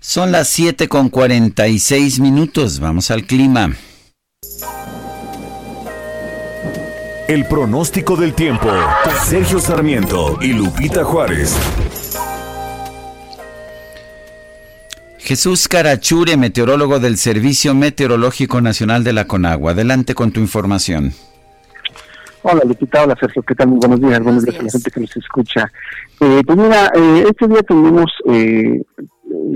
[0.08, 2.80] Son las 7 con 46 minutos.
[2.80, 3.72] Vamos al clima.
[7.28, 8.70] El pronóstico del tiempo.
[9.24, 11.58] Sergio Sarmiento y Lupita Juárez.
[15.18, 19.72] Jesús Carachure, meteorólogo del Servicio Meteorológico Nacional de la Conagua.
[19.72, 21.14] Adelante con tu información.
[22.44, 23.70] Hola Lupita, hola Sergio, ¿qué tal?
[23.70, 25.72] Muy buenos días, buenos días a la gente que nos escucha.
[26.20, 28.84] Eh, pues mira, eh, este día tenemos eh,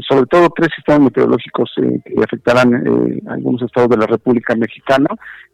[0.07, 5.09] sobre todo tres sistemas meteorológicos eh, que afectarán eh, algunos estados de la República Mexicana.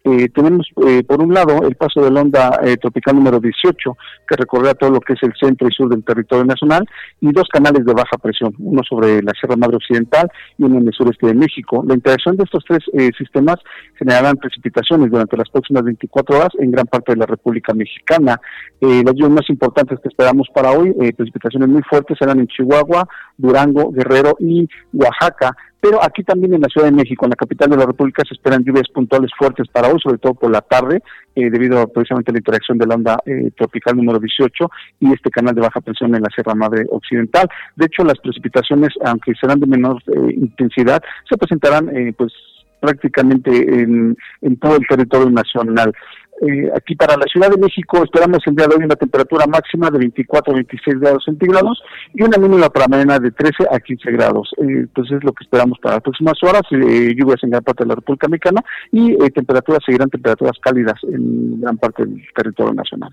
[0.05, 0.67] Eh, tenemos,
[1.07, 3.97] por un lado, el paso de la onda tropical número 18,
[4.27, 6.85] que recorrerá todo lo que es el centro y sur del territorio nacional,
[7.21, 10.87] y dos canales de baja presión, uno sobre la Sierra Madre Occidental y uno en
[10.87, 11.83] el sureste de México.
[11.87, 12.83] La interacción de estos tres
[13.17, 13.55] sistemas
[13.97, 18.39] generarán precipitaciones durante las próximas 24 horas en gran parte de la República Mexicana.
[18.79, 23.91] las lluvias más importantes que esperamos para hoy, precipitaciones muy fuertes, serán en Chihuahua, Durango,
[23.91, 25.55] Guerrero y Oaxaca,
[25.85, 28.33] pero aquí también en la Ciudad de México, en la capital de la República, se
[28.33, 31.03] esperan lluvias puntuales fuertes para hoy, sobre todo por la tarde,
[31.35, 34.67] eh, debido precisamente a la interacción de la onda eh, tropical número 18
[35.01, 37.47] y este canal de baja presión en la Sierra Madre Occidental.
[37.75, 42.33] De hecho, las precipitaciones, aunque serán de menor eh, intensidad, se presentarán pues
[42.79, 45.93] prácticamente en, en todo el territorio nacional.
[46.41, 49.89] Eh, aquí para la Ciudad de México esperamos el día de hoy una temperatura máxima
[49.89, 51.81] de 24 a 26 grados centígrados
[52.13, 54.49] y una mínima para mañana de 13 a 15 grados.
[54.57, 57.83] Eh, entonces es lo que esperamos para las próximas horas, eh, lluvias en gran parte
[57.83, 58.61] de la República Mexicana
[58.91, 63.11] y temperaturas seguirán temperaturas cálidas en gran parte del territorio nacional.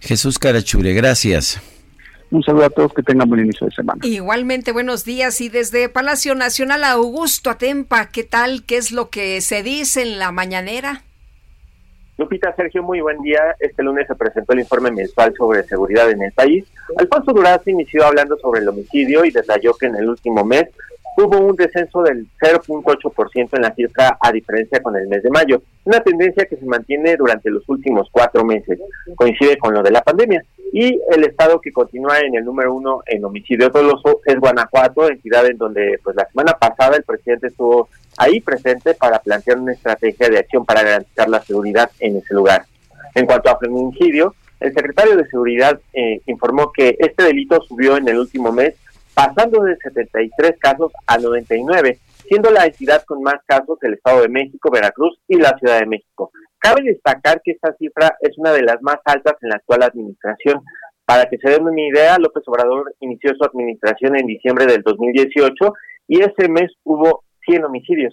[0.00, 1.60] Jesús Carachure, gracias.
[2.30, 4.00] Un saludo a todos, que tengan buen inicio de semana.
[4.04, 5.40] Igualmente, buenos días.
[5.40, 8.64] Y desde Palacio Nacional, Augusto Atempa, ¿qué tal?
[8.64, 11.05] ¿Qué es lo que se dice en la mañanera?
[12.18, 13.54] Lupita, Sergio, muy buen día.
[13.60, 16.64] Este lunes se presentó el informe mensual sobre seguridad en el país.
[16.96, 20.66] Alfonso Durazo inició hablando sobre el homicidio y detalló que en el último mes
[21.18, 25.62] hubo un descenso del 0.8% en la cifra a diferencia con el mes de mayo,
[25.84, 28.78] una tendencia que se mantiene durante los últimos cuatro meses.
[29.14, 30.42] Coincide con lo de la pandemia.
[30.72, 35.46] Y el estado que continúa en el número uno en homicidio doloso es Guanajuato, entidad
[35.46, 37.88] en donde pues la semana pasada el presidente estuvo
[38.18, 42.64] ahí presente para plantear una estrategia de acción para garantizar la seguridad en ese lugar.
[43.14, 48.08] En cuanto a feminicidio, el secretario de Seguridad eh, informó que este delito subió en
[48.08, 48.74] el último mes
[49.14, 51.98] pasando de 73 casos a 99,
[52.28, 55.86] siendo la entidad con más casos el Estado de México, Veracruz y la Ciudad de
[55.86, 56.30] México.
[56.58, 60.62] Cabe destacar que esta cifra es una de las más altas en la actual administración.
[61.06, 65.72] Para que se den una idea, López Obrador inició su administración en diciembre del 2018
[66.08, 68.12] y ese mes hubo 100 homicidios,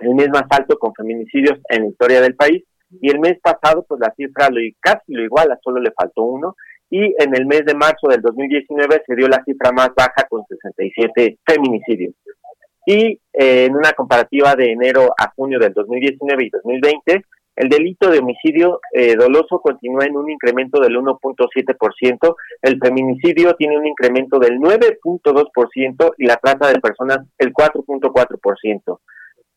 [0.00, 2.64] el mes más alto con feminicidios en la historia del país.
[3.00, 6.54] Y el mes pasado, pues la cifra lo, casi lo iguala, solo le faltó uno.
[6.90, 10.42] Y en el mes de marzo del 2019 se dio la cifra más baja con
[10.48, 12.14] 67 feminicidios.
[12.86, 17.22] Y eh, en una comparativa de enero a junio del 2019 y 2020,
[17.58, 23.76] el delito de homicidio eh, doloso continúa en un incremento del 1.7%, el feminicidio tiene
[23.76, 29.00] un incremento del 9.2% y la trata de personas el 4.4%.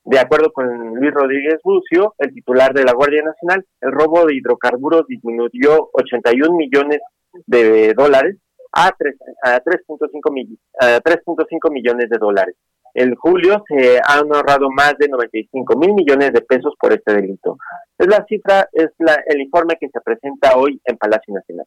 [0.06, 4.36] De acuerdo con Luis Rodríguez Bucio, el titular de la Guardia Nacional, el robo de
[4.36, 7.02] hidrocarburos disminuyó 81 millones
[7.45, 8.38] de dólares
[8.74, 12.56] a 3.5 millones de dólares.
[12.94, 17.58] En julio se han ahorrado más de 95 mil millones de pesos por este delito.
[17.98, 21.66] Es la cifra, es la, el informe que se presenta hoy en Palacio Nacional.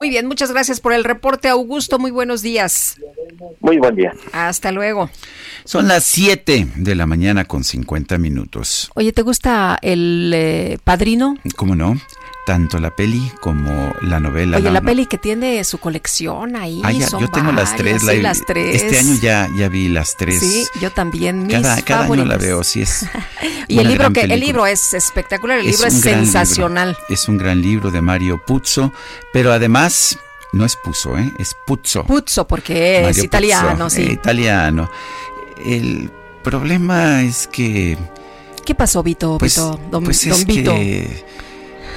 [0.00, 1.98] Muy bien, muchas gracias por el reporte, Augusto.
[1.98, 3.00] Muy buenos días.
[3.58, 4.12] Muy buen día.
[4.32, 5.10] Hasta luego.
[5.64, 8.92] Son las 7 de la mañana con 50 minutos.
[8.94, 11.36] Oye, ¿te gusta el eh, padrino?
[11.56, 11.96] ¿Cómo no?
[12.48, 14.56] Tanto la peli como la novela.
[14.56, 16.80] Oye, la, peli que tiene su colección ahí.
[16.82, 18.82] Ah, yo tengo las tres, las tres.
[18.82, 20.40] Este año ya, ya vi las tres.
[20.40, 21.46] Sí, yo también.
[21.46, 23.06] Mis cada, cada año la veo, sí es.
[23.68, 26.96] y el libro que el libro es espectacular, el libro es sensacional.
[27.10, 28.92] Es un gran libro de Mario Puzo,
[29.32, 30.18] pero además
[30.52, 31.30] no es Puzo, ¿eh?
[31.38, 32.04] es Puzzo.
[32.04, 34.02] Puzzo, porque es italiano, sí.
[34.02, 34.90] italiano.
[35.64, 36.10] El
[36.42, 37.98] problema es que.
[38.64, 39.36] ¿Qué pasó, Vito?
[39.38, 40.72] Pues, Vito, don, pues es Vito.
[40.72, 41.24] Que,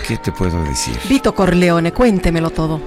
[0.07, 0.97] ¿Qué te puedo decir?
[1.07, 2.81] Vito Corleone, cuéntemelo todo.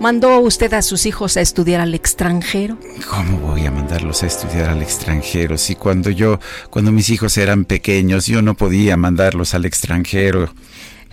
[0.00, 2.78] ¿Mandó usted a sus hijos a estudiar al extranjero?
[3.08, 5.56] ¿Cómo voy a mandarlos a estudiar al extranjero?
[5.56, 6.40] Si cuando yo,
[6.70, 10.52] cuando mis hijos eran pequeños, yo no podía mandarlos al extranjero.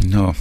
[0.07, 0.35] No.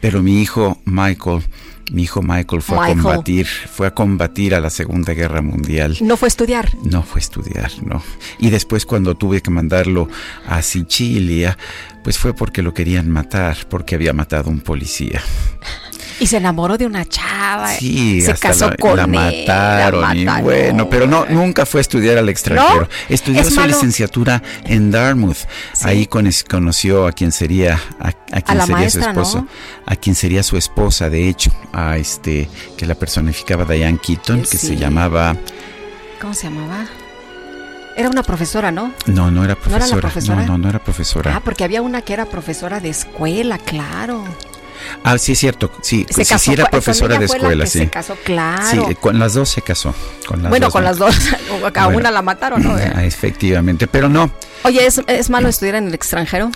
[0.00, 1.42] Pero mi hijo Michael,
[1.90, 5.96] mi hijo Michael fue a combatir, fue a combatir a la Segunda Guerra Mundial.
[6.00, 6.70] ¿No fue a estudiar?
[6.84, 8.02] No fue a estudiar, no.
[8.38, 10.08] Y después cuando tuve que mandarlo
[10.46, 11.58] a Sicilia,
[12.02, 15.20] pues fue porque lo querían matar, porque había matado a un policía.
[16.20, 17.72] Y se enamoró de una chava.
[17.74, 21.80] Sí, se casó la, con la mataron, él, la y bueno, pero no, nunca fue
[21.80, 22.82] a estudiar al extranjero.
[22.82, 22.88] ¿No?
[23.08, 23.68] Estudió ¿Es su malo?
[23.72, 25.38] licenciatura en Dartmouth.
[25.72, 25.88] Sí.
[25.88, 29.48] Ahí con, conoció a quien sería, a, a quien sería maestra, su esposo, ¿no?
[29.86, 34.58] a quien sería su esposa, de hecho, a este que la personificaba Diane Keaton, que
[34.58, 35.36] se llamaba,
[36.20, 36.84] ¿Cómo se llamaba?
[37.96, 38.92] Era una profesora, ¿no?
[39.06, 40.40] no, no era ¿No era la profesora, profesora?
[40.42, 41.36] no, no, no era profesora.
[41.36, 44.24] Ah, porque había una que era profesora de escuela, claro.
[45.04, 47.80] Ah, sí es cierto, sí, Se sí, casó, sí era profesora de escuela, sí.
[47.80, 48.86] Se casó, claro.
[48.88, 49.94] Sí, con las dos se casó.
[50.26, 51.14] Con las bueno, dos, con las dos.
[51.74, 51.98] A Bueno.
[51.98, 52.74] una la mataron, ¿no?
[52.74, 54.30] Ah, Efectivamente, pero no,
[54.62, 56.50] Oye, ¿es, ¿es malo estudiar en el extranjero?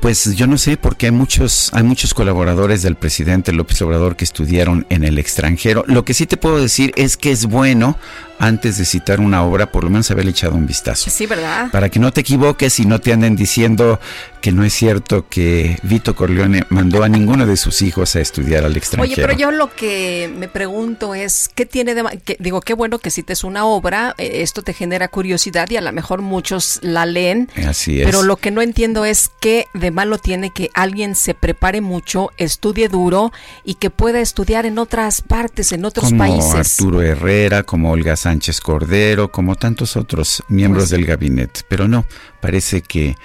[0.00, 4.24] Pues yo no sé, porque hay muchos, hay muchos colaboradores del presidente López Obrador que
[4.24, 5.84] estudiaron en el extranjero.
[5.86, 7.98] Lo que sí te puedo decir es que es bueno,
[8.40, 11.10] antes de citar una obra, por lo menos haberle echado un vistazo.
[11.10, 11.70] Sí, ¿verdad?
[11.70, 14.00] Para que no te equivoques y no te anden diciendo
[14.40, 18.64] que no es cierto que Vito Corleone mandó a ninguno de sus hijos a estudiar
[18.64, 19.12] al extranjero.
[19.12, 22.98] Oye, pero yo lo que me pregunto es, ¿qué tiene de que- Digo, qué bueno
[22.98, 27.04] que cites una obra, eh, esto te genera curiosidad y a lo mejor muchos la
[27.04, 28.06] leen, Así es.
[28.06, 32.30] pero lo que no entiendo es qué de malo tiene que alguien se prepare mucho,
[32.38, 33.32] estudie duro
[33.64, 36.80] y que pueda estudiar en otras partes, en otros como países.
[36.80, 38.29] Arturo Herrera, como Olga Sánchez
[38.62, 41.60] Cordero, como tantos otros miembros Pues- del gabinete.
[41.68, 42.06] Pero no,
[42.40, 43.16] parece que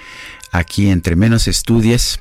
[0.52, 2.20] aquí entre menos estudies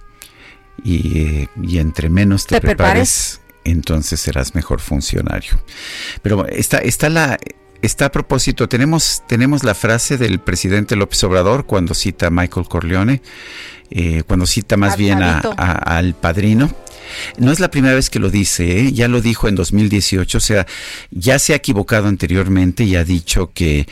[0.84, 3.42] y, eh, y entre menos te, ¿Te prepares?
[3.64, 5.60] entonces serás mejor funcionario.
[6.22, 7.38] Pero está, está la...
[7.82, 12.68] Está a propósito, tenemos, tenemos la frase del presidente López Obrador cuando cita a Michael
[12.68, 13.22] Corleone,
[13.92, 16.74] eh, cuando cita más Al bien a- al padrino.
[17.38, 18.92] No es la primera vez que lo dice, ¿eh?
[18.92, 20.68] ya lo dijo en 2018, o sea,
[21.12, 23.88] ya se ha equivocado anteriormente y ha dicho que,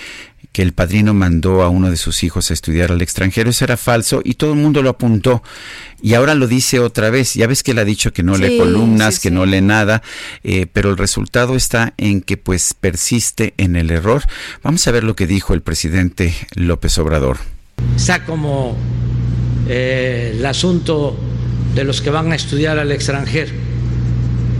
[0.53, 3.75] que el padrino mandó a uno de sus hijos a estudiar al extranjero, eso era
[3.75, 5.41] falso y todo el mundo lo apuntó.
[6.01, 8.59] Y ahora lo dice otra vez, ya ves que él ha dicho que no lee
[8.59, 9.35] columnas, sí, que sí.
[9.35, 10.03] no lee nada,
[10.43, 14.21] eh, pero el resultado está en que pues persiste en el error.
[14.61, 17.37] Vamos a ver lo que dijo el presidente López Obrador.
[17.95, 18.77] Está como
[19.67, 21.17] eh, el asunto
[21.75, 23.51] de los que van a estudiar al extranjero.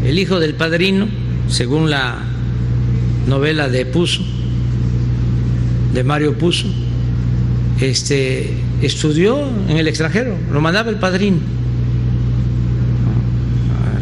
[0.05, 1.07] El hijo del padrino,
[1.47, 2.17] según la
[3.27, 4.21] novela de Puzo,
[5.93, 6.67] de Mario Puzo,
[7.79, 11.37] este, estudió en el extranjero, lo mandaba el padrino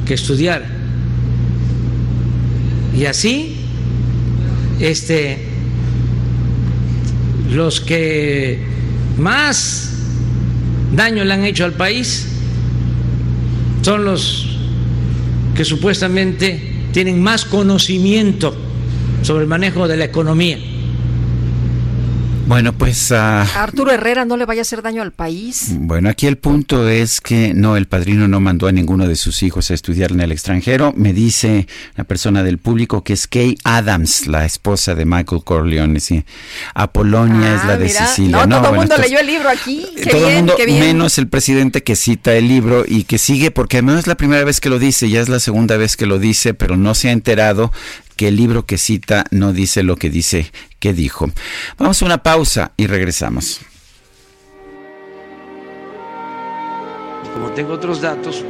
[0.06, 0.66] que estudiara.
[2.98, 3.58] Y así
[4.80, 5.38] este,
[7.52, 8.60] los que
[9.18, 9.94] más
[10.96, 12.28] daño le han hecho al país
[13.82, 14.48] son los
[15.56, 18.56] que supuestamente tienen más conocimiento
[19.22, 20.60] sobre el manejo de la economía.
[22.48, 23.12] Bueno, pues...
[23.14, 25.68] a Arturo Herrera no le vaya a hacer daño al país.
[25.72, 29.42] Bueno, aquí el punto es que no, el padrino no mandó a ninguno de sus
[29.42, 30.92] hijos a estudiar en el extranjero.
[30.98, 36.00] Me dice la persona del público que es Kay Adams, la esposa de Michael Corleone.
[36.02, 36.26] Sí.
[36.74, 38.46] Apolonia es la de Ah, Sicilia.
[38.46, 39.86] No, todo el mundo leyó el libro aquí.
[39.96, 40.80] Qué todo el mundo, qué bien.
[40.82, 44.44] menos el presidente que cita el libro y que sigue, porque no es la primera
[44.44, 47.10] vez que lo dice, ya es la segunda vez que lo dice, pero no se
[47.10, 47.72] ha enterado
[48.22, 51.32] que el libro que cita no dice lo que dice que dijo.
[51.80, 53.62] Vamos a una pausa y regresamos.
[57.34, 58.46] Como tengo otros datos,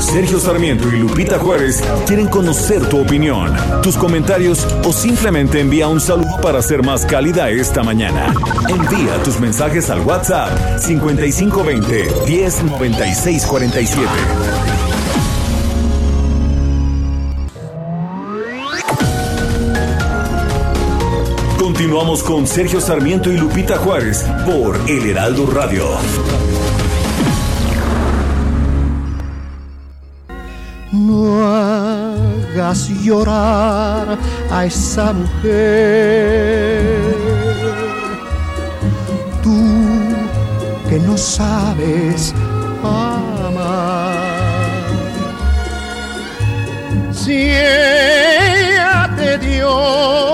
[0.00, 6.02] Sergio Sarmiento y Lupita Juárez quieren conocer tu opinión, tus comentarios o simplemente envía un
[6.02, 8.34] saludo para ser más cálida esta mañana.
[8.68, 14.91] Envía tus mensajes al WhatsApp 5520 109647.
[21.82, 25.84] Continuamos con Sergio Sarmiento y Lupita Juárez por El Heraldo Radio.
[30.92, 34.16] No hagas llorar
[34.48, 35.42] a esa mujer.
[39.42, 39.50] Tú
[40.88, 42.32] que no sabes
[42.84, 44.14] amar.
[47.10, 50.31] Si ella te dio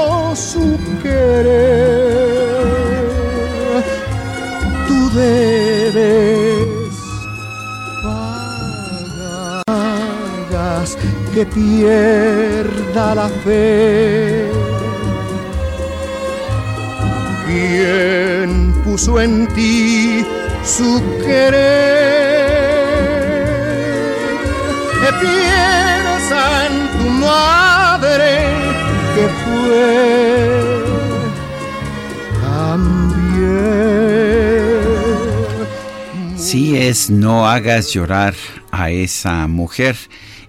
[1.38, 2.64] querer,
[4.88, 6.94] tú debes
[9.66, 10.98] hagas
[11.32, 14.50] que pierda la fe.
[17.46, 20.24] ¿Quién puso en ti
[20.64, 22.58] su querer?
[25.20, 28.30] Piensa en tu madre
[29.14, 30.57] que fue
[36.36, 38.34] Sí es No hagas llorar
[38.70, 39.96] a esa mujer.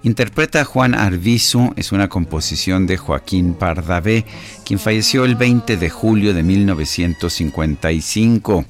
[0.01, 4.23] Interpreta Juan Arvizu, es una composición de Joaquín Pardavé,
[4.65, 8.63] quien falleció el 20 de julio de 1955.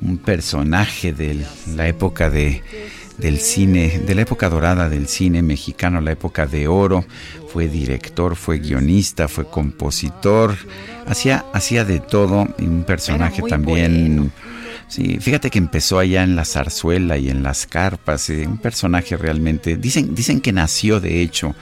[0.00, 1.44] Un personaje de
[1.76, 2.62] la época de,
[3.18, 7.04] del cine, de la época dorada del cine mexicano, la época de oro.
[7.52, 10.56] Fue director, fue guionista, fue compositor,
[11.06, 12.48] hacía, hacía de todo.
[12.58, 14.32] y Un personaje también.
[14.88, 19.16] Sí, fíjate que empezó allá en la zarzuela y en las carpas, eh, un personaje
[19.16, 19.76] realmente.
[19.76, 21.54] Dicen, dicen que nació de hecho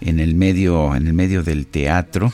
[0.00, 2.32] en el medio, en el medio del teatro.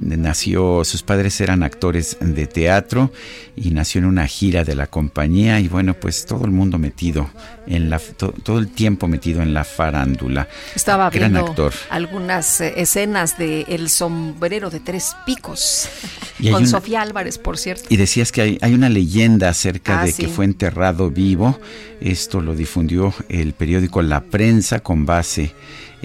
[0.00, 3.12] Nació, sus padres eran actores de teatro
[3.56, 7.30] y nació en una gira de la compañía y bueno, pues todo el mundo metido
[7.66, 10.48] en la, to, todo el tiempo metido en la farándula.
[10.74, 11.72] Estaba Gran viendo actor.
[11.90, 15.88] algunas eh, escenas de El sombrero de tres picos
[16.38, 17.84] Y con una- Sofía Álvarez, por cierto.
[17.88, 20.22] Y decías que hay, hay una leyenda acerca Ah, de sí.
[20.24, 21.60] que fue enterrado vivo.
[22.00, 25.52] Esto lo difundió el periódico La Prensa con base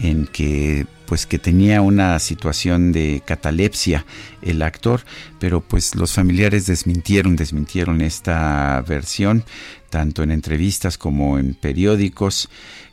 [0.02, 4.06] en que pues que tenía una situación de catalepsia
[4.44, 5.02] el actor,
[5.40, 9.44] pero pues los familiares desmintieron, desmintieron esta versión
[9.90, 12.48] tanto en entrevistas como en periódicos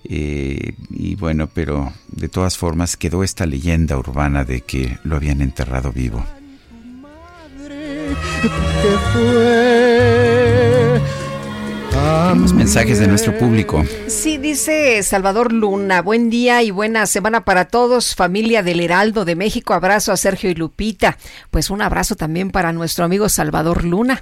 [0.05, 5.43] eh, y bueno, pero de todas formas quedó esta leyenda urbana de que lo habían
[5.43, 6.25] enterrado vivo.
[8.83, 10.56] que fue
[12.35, 13.85] Los mensajes de nuestro público.
[14.09, 19.37] Sí, dice Salvador Luna, buen día y buena semana para todos, familia del Heraldo de
[19.37, 21.19] México, abrazo a Sergio y Lupita,
[21.53, 24.21] pues un abrazo también para nuestro amigo Salvador Luna.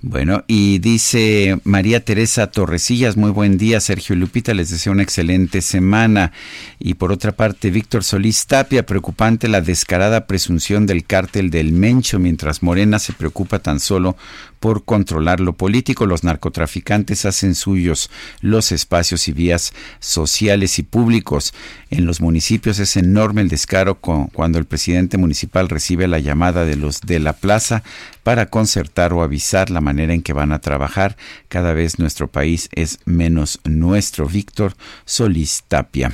[0.00, 5.02] Bueno, y dice María Teresa Torrecillas, muy buen día, Sergio y Lupita, les deseo una
[5.02, 6.32] excelente semana.
[6.78, 12.18] Y por otra parte, Víctor Solís Tapia, preocupante la descarada presunción del cártel del Mencho,
[12.18, 14.16] mientras Morena se preocupa tan solo
[14.64, 16.06] por controlar lo político.
[16.06, 18.08] Los narcotraficantes hacen suyos
[18.40, 21.52] los espacios y vías sociales y públicos.
[21.90, 26.64] En los municipios es enorme el descaro con- cuando el presidente municipal recibe la llamada
[26.64, 27.82] de los de la plaza
[28.22, 31.18] para concertar o avisar la manera en que van a trabajar.
[31.48, 34.26] Cada vez nuestro país es menos nuestro.
[34.26, 36.10] Víctor Solís Tapia.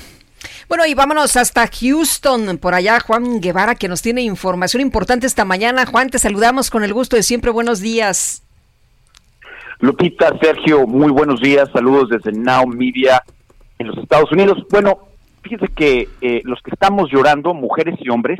[0.70, 5.44] Bueno, y vámonos hasta Houston, por allá Juan Guevara, que nos tiene información importante esta
[5.44, 5.84] mañana.
[5.84, 8.46] Juan, te saludamos con el gusto de siempre, buenos días.
[9.80, 11.68] Lupita, Sergio, muy buenos días.
[11.72, 13.20] Saludos desde Now Media
[13.80, 14.64] en los Estados Unidos.
[14.70, 15.08] Bueno,
[15.42, 18.38] fíjese que eh, los que estamos llorando, mujeres y hombres,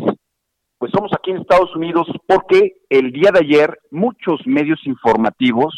[0.78, 5.76] pues somos aquí en Estados Unidos porque el día de ayer muchos medios informativos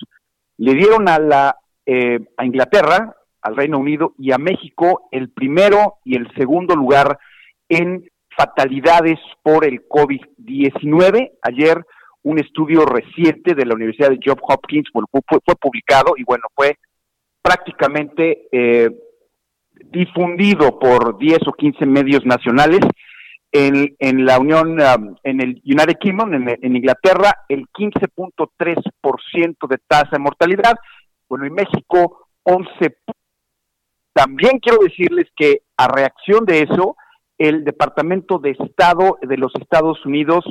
[0.58, 5.96] le dieron a la eh, a Inglaterra, al Reino Unido y a México el primero
[6.04, 7.18] y el segundo lugar
[7.68, 11.32] en fatalidades por el COVID-19.
[11.42, 11.84] Ayer
[12.22, 15.02] un estudio reciente de la Universidad de Johns Hopkins fue,
[15.44, 16.78] fue, publicado y bueno, fue
[17.42, 18.90] prácticamente eh,
[19.90, 22.80] difundido por 10 o 15 medios nacionales
[23.50, 29.78] en, en la Unión, um, en el United Kingdom, en, en Inglaterra, el 15.3% de
[29.86, 30.76] tasa de mortalidad.
[31.28, 32.96] Bueno, en México, 11.
[34.12, 36.96] También quiero decirles que a reacción de eso,
[37.38, 40.44] el Departamento de Estado de los Estados Unidos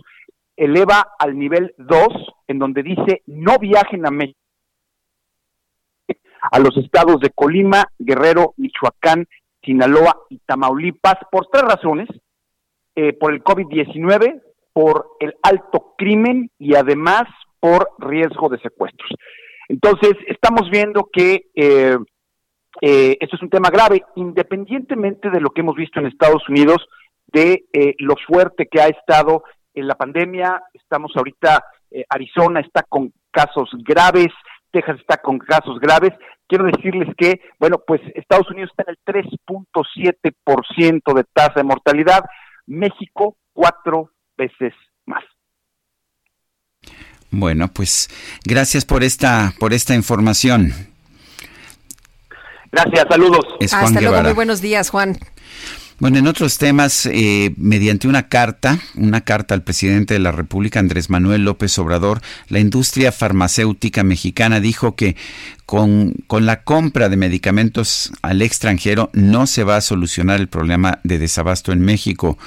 [0.55, 2.07] eleva al nivel 2,
[2.47, 4.39] en donde dice no viajen a México,
[6.51, 9.27] a los estados de Colima, Guerrero, Michoacán,
[9.63, 12.07] Sinaloa y Tamaulipas, por tres razones,
[12.95, 14.41] eh, por el COVID-19,
[14.73, 17.23] por el alto crimen y además
[17.59, 19.09] por riesgo de secuestros.
[19.69, 21.97] Entonces, estamos viendo que eh,
[22.79, 26.87] eh, esto es un tema grave, independientemente de lo que hemos visto en Estados Unidos,
[27.27, 29.43] de eh, lo fuerte que ha estado
[29.73, 30.63] en la pandemia.
[30.73, 34.29] Estamos ahorita, eh, Arizona está con casos graves,
[34.71, 36.11] Texas está con casos graves.
[36.47, 42.23] Quiero decirles que, bueno, pues Estados Unidos está en el 3.7% de tasa de mortalidad,
[42.67, 44.73] México cuatro veces
[45.05, 45.23] más.
[47.29, 48.09] Bueno, pues
[48.45, 50.90] gracias por esta por esta información.
[52.71, 53.45] Gracias, saludos.
[53.71, 55.17] Hasta luego, muy buenos días, Juan.
[56.01, 60.79] Bueno, en otros temas, eh, mediante una carta, una carta al presidente de la República,
[60.79, 65.15] Andrés Manuel López Obrador, la industria farmacéutica mexicana dijo que
[65.71, 71.17] con, la compra de medicamentos al extranjero no se va a solucionar el problema de
[71.17, 72.37] desabasto en México,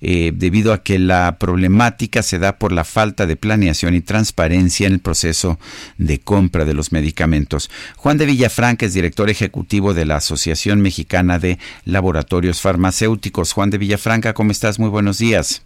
[0.00, 4.86] eh, debido a que la problemática se da por la falta de planeación y transparencia
[4.86, 5.58] en el proceso
[5.96, 7.68] de compra de los medicamentos.
[7.96, 13.54] Juan de Villafranca es director ejecutivo de la Asociación Mexicana de Laboratorios Farmacéuticos.
[13.54, 14.78] Juan de Villafranca, ¿cómo estás?
[14.78, 15.62] Muy buenos días.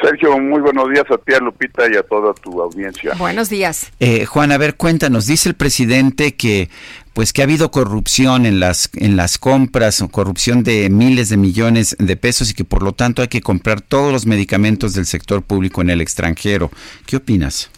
[0.00, 3.14] Sergio, muy buenos días a ti, a Lupita y a toda tu audiencia.
[3.18, 3.92] Buenos días.
[3.98, 6.68] Eh, Juan, a ver, cuéntanos, dice el presidente que
[7.12, 11.96] pues que ha habido corrupción en las en las compras, corrupción de miles de millones
[11.98, 15.42] de pesos y que por lo tanto hay que comprar todos los medicamentos del sector
[15.42, 16.70] público en el extranjero.
[17.06, 17.70] ¿Qué opinas?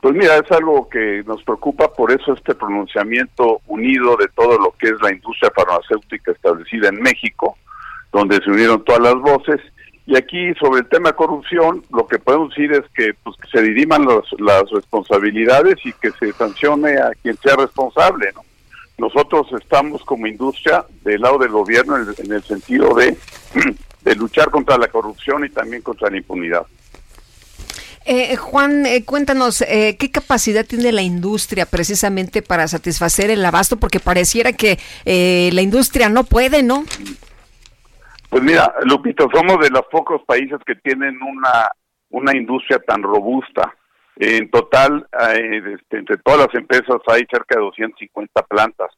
[0.00, 4.74] Pues mira, es algo que nos preocupa, por eso este pronunciamiento unido de todo lo
[4.78, 7.56] que es la industria farmacéutica establecida en México,
[8.12, 9.60] donde se unieron todas las voces
[10.06, 14.06] y aquí sobre el tema corrupción, lo que podemos decir es que, pues, se diriman
[14.38, 18.30] las responsabilidades y que se sancione a quien sea responsable.
[18.34, 18.44] ¿no?
[18.98, 23.16] Nosotros estamos como industria del lado del gobierno en el, sentido de,
[24.02, 26.66] de luchar contra la corrupción y también contra la impunidad.
[28.06, 33.78] Eh, Juan, eh, cuéntanos, eh, ¿qué capacidad tiene la industria precisamente para satisfacer el abasto?
[33.78, 36.84] Porque pareciera que eh, la industria no puede, ¿no?
[38.34, 41.70] Pues mira, Lupito, somos de los pocos países que tienen una,
[42.10, 43.76] una industria tan robusta.
[44.16, 45.06] En total,
[45.36, 48.90] eh, este, entre todas las empresas hay cerca de 250 plantas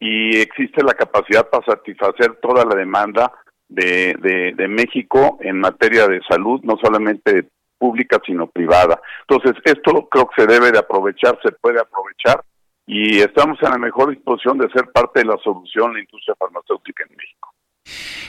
[0.00, 3.32] y existe la capacidad para satisfacer toda la demanda
[3.68, 7.46] de, de, de México en materia de salud, no solamente
[7.78, 9.00] pública, sino privada.
[9.20, 12.42] Entonces, esto creo que se debe de aprovechar, se puede aprovechar
[12.86, 16.34] y estamos en la mejor disposición de ser parte de la solución en la industria
[16.36, 17.49] farmacéutica en México.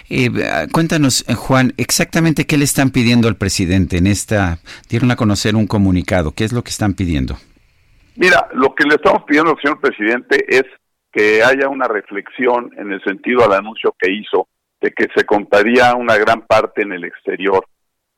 [0.09, 0.30] Eh,
[0.72, 4.59] cuéntanos, eh, Juan, exactamente qué le están pidiendo al presidente en esta,
[4.89, 7.38] dieron a conocer un comunicado, ¿qué es lo que están pidiendo?
[8.16, 10.64] Mira, lo que le estamos pidiendo al señor presidente es
[11.12, 14.47] que haya una reflexión en el sentido al anuncio que hizo
[14.82, 17.66] de que se contaría una gran parte en el exterior.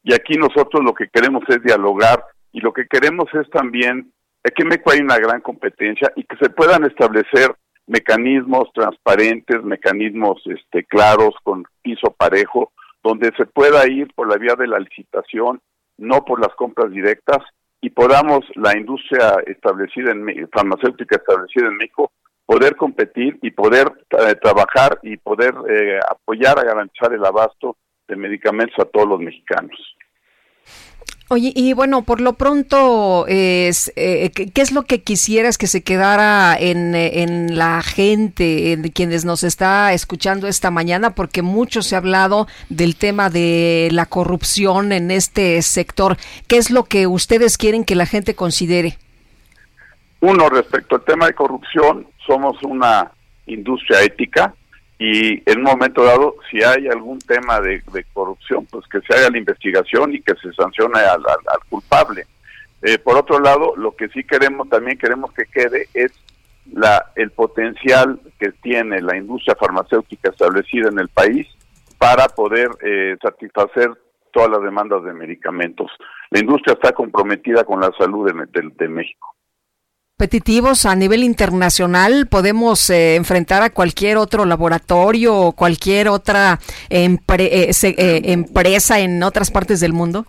[0.04, 4.12] Y aquí nosotros lo que queremos es dialogar y lo que queremos es también
[4.44, 7.56] que en México hay una gran competencia y que se puedan establecer
[7.88, 12.72] mecanismos transparentes, mecanismos este, claros, con piso parejo,
[13.04, 15.62] donde se pueda ir por la vía de la licitación,
[15.98, 17.40] no por las compras directas,
[17.82, 22.12] y podamos la industria establecida en farmacéutica establecida en México
[22.46, 27.78] poder competir y poder eh, trabajar y poder eh, apoyar a garantizar el abasto
[28.08, 29.78] de medicamentos a todos los mexicanos.
[31.30, 36.56] Oye, y bueno, por lo pronto, eh, ¿qué, es lo que quisieras que se quedara
[36.60, 41.16] en, en la gente, en quienes nos está escuchando esta mañana?
[41.16, 46.18] Porque mucho se ha hablado del tema de la corrupción en este sector.
[46.48, 48.98] ¿Qué es lo que ustedes quieren que la gente considere?
[50.20, 53.12] Uno, respecto al tema de corrupción, somos una
[53.46, 54.54] industria ética
[55.06, 57.84] y en un momento dado, si hay algún tema de,
[58.14, 61.22] corrupción, pues que se haga la investigación y que se sancione al,
[61.68, 62.26] culpable.
[62.82, 66.14] Eh, por otro lado, lo que sí queremos, también queremos que quede es
[66.72, 71.50] la, el potencial que tiene la industria farmacéutica establecida en el país
[71.98, 73.92] para poder eh, satisfacer
[74.32, 75.92] todas las demandas de medicamentos.
[76.30, 79.36] La industria está comprometida con la salud de México
[80.18, 82.28] competitivos a nivel internacional?
[82.30, 86.60] ¿Podemos eh, enfrentar a cualquier otro laboratorio o cualquier otra
[86.90, 90.26] eh, eh, empresa en otras partes del mundo?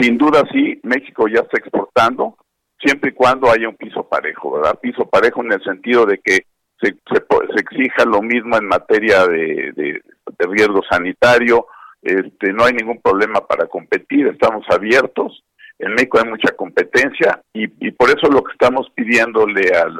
[0.00, 2.36] Sin duda sí, México ya está exportando,
[2.78, 4.78] siempre y cuando haya un piso parejo, ¿verdad?
[4.80, 6.44] Piso parejo en el sentido de que
[6.80, 10.00] se, se, exija lo mismo en materia de, de,
[10.38, 11.66] de riesgo sanitario,
[12.00, 15.42] este, no hay ningún problema para competir, estamos abiertos
[15.78, 19.98] en México hay mucha competencia y, por eso lo que estamos pidiéndole al,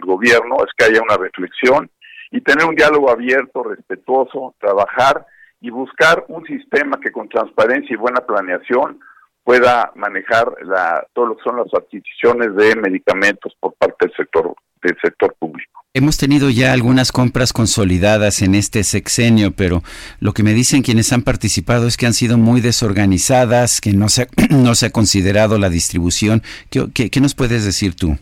[0.00, 1.90] gobierno es que haya una reflexión
[2.30, 5.26] y tener un diálogo abierto, respetuoso, trabajar
[5.60, 9.00] y buscar un sistema que con transparencia y buena planeación
[9.42, 14.54] pueda manejar la, todo lo que son las adquisiciones de medicamentos por parte del sector
[14.80, 15.77] del sector público.
[15.98, 19.82] Hemos tenido ya algunas compras consolidadas en este sexenio, pero
[20.20, 24.08] lo que me dicen quienes han participado es que han sido muy desorganizadas, que no
[24.08, 26.42] se ha, no se ha considerado la distribución.
[26.70, 28.16] ¿Qué, nos puedes decir tú?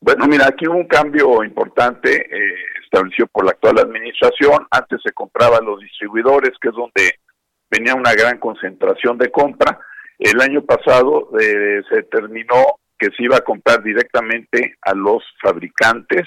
[0.00, 4.66] Bueno, mira, aquí hubo un cambio importante eh, establecido por la actual administración.
[4.70, 7.16] Antes se compraba los distribuidores, que es donde
[7.70, 9.78] venía una gran concentración de compra.
[10.18, 16.26] El año pasado eh, se determinó que se iba a comprar directamente a los fabricantes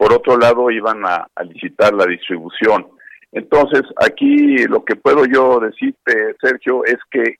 [0.00, 2.88] por otro lado iban a, licitar la distribución.
[3.32, 7.36] Entonces, aquí lo que puedo yo decirte, Sergio, es que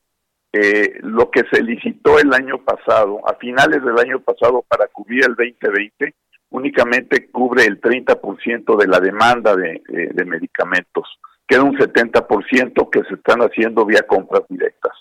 [0.53, 5.25] eh, lo que se licitó el año pasado, a finales del año pasado para cubrir
[5.25, 6.15] el 2020,
[6.51, 9.81] únicamente cubre el 30% de la demanda de,
[10.13, 11.19] de medicamentos.
[11.49, 14.93] Queda un 70% que se están haciendo vía compras directas.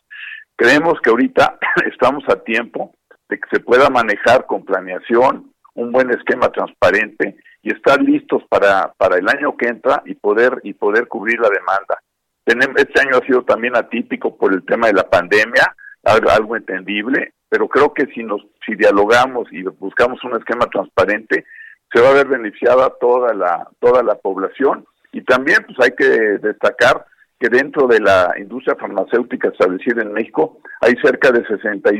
[0.55, 1.59] Creemos que ahorita
[1.91, 2.95] estamos a tiempo
[3.27, 7.35] de que se pueda manejar con planeación, un buen esquema transparente
[7.69, 11.49] y estar listos para, para el año que entra y poder y poder cubrir la
[11.49, 11.99] demanda.
[12.45, 17.67] Este año ha sido también atípico por el tema de la pandemia, algo, entendible, pero
[17.67, 21.45] creo que si nos si dialogamos y buscamos un esquema transparente,
[21.93, 26.05] se va a ver beneficiada toda la toda la población y también pues hay que
[26.39, 27.05] destacar
[27.39, 31.91] que dentro de la industria farmacéutica establecida en México hay cerca de 60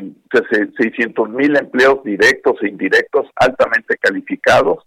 [0.80, 4.80] 600 mil empleos directos e indirectos altamente calificados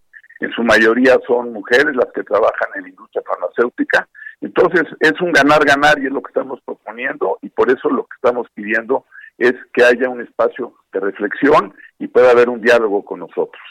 [0.43, 4.09] en su mayoría son mujeres las que trabajan en la industria farmacéutica.
[4.41, 8.17] Entonces es un ganar-ganar y es lo que estamos proponiendo y por eso lo que
[8.17, 9.05] estamos pidiendo
[9.39, 13.63] es que haya un espacio de reflexión y pueda haber un diálogo con nosotros.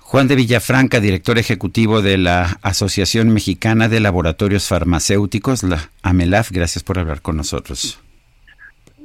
[0.00, 6.84] Juan de Villafranca, director ejecutivo de la Asociación Mexicana de Laboratorios Farmacéuticos, la AMELAF, gracias
[6.84, 8.00] por hablar con nosotros.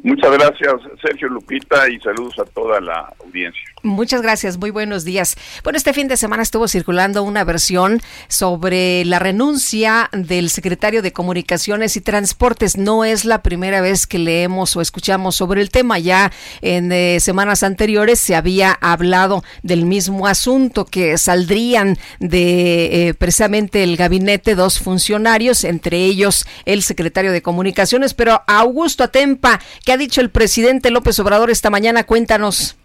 [0.04, 3.64] Muchas gracias, Sergio Lupita, y saludos a toda la audiencia.
[3.82, 5.38] Muchas gracias, muy buenos días.
[5.64, 11.14] Bueno, este fin de semana estuvo circulando una versión sobre la renuncia del secretario de
[11.14, 12.78] Comunicaciones y Transportes.
[12.78, 15.98] No es la primera vez que leemos o escuchamos sobre el tema.
[15.98, 23.14] Ya en eh, semanas anteriores se había hablado del mismo asunto, que saldrían de eh,
[23.14, 28.14] precisamente el gabinete dos funcionarios, entre ellos el secretario de Comunicaciones.
[28.14, 32.04] Pero Augusto Atempa, ¿qué ha dicho el presidente López Obrador esta mañana?
[32.04, 32.76] Cuéntanos.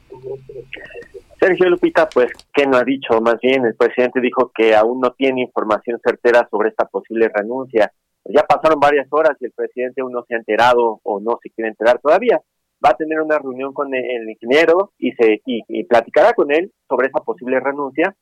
[1.40, 3.20] Sergio Lupita, pues, ¿qué no ha dicho?
[3.20, 7.92] Más bien, el presidente dijo que aún no tiene información certera sobre esta posible renuncia.
[8.24, 11.50] Ya pasaron varias horas y el presidente aún no se ha enterado o no se
[11.50, 12.40] quiere enterar todavía.
[12.84, 17.08] Va a tener una reunión con el ingeniero y se y, platicará con él sobre
[17.08, 18.16] esa posible renuncia.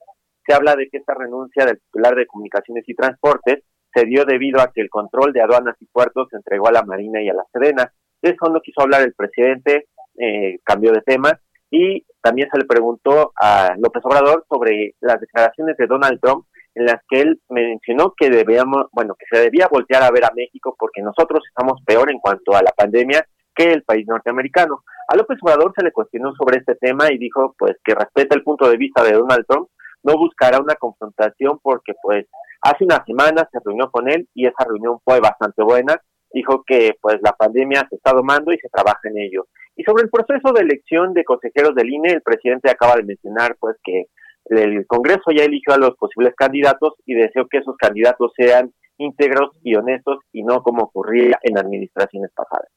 [0.45, 3.63] Se habla de que esta renuncia del titular de Comunicaciones y Transportes
[3.95, 6.83] se dio debido a que el control de aduanas y puertos se entregó a la
[6.83, 7.93] Marina y a la Sedena.
[8.21, 9.87] De eso no quiso hablar el presidente,
[10.19, 11.39] eh, cambió de tema
[11.73, 16.45] y también se le preguntó a López Obrador sobre las declaraciones de Donald Trump
[16.75, 20.35] en las que él mencionó que debíamos, bueno, que se debía voltear a ver a
[20.37, 24.85] México porque nosotros estamos peor en cuanto a la pandemia que el país norteamericano.
[25.09, 28.43] A López Obrador se le cuestionó sobre este tema y dijo pues que respeta el
[28.43, 29.69] punto de vista de Donald Trump,
[30.03, 32.27] no buscará una confrontación porque pues
[32.61, 35.97] hace una semana se reunió con él y esa reunión fue bastante buena.
[36.35, 39.47] Dijo que pues la pandemia se está domando y se trabaja en ello.
[39.77, 43.57] Y sobre el proceso de elección de consejeros del INE, el presidente acaba de mencionar
[43.59, 44.07] pues que
[44.47, 49.51] el Congreso ya eligió a los posibles candidatos y deseo que esos candidatos sean íntegros
[49.63, 52.69] y honestos y no como ocurría en administraciones pasadas.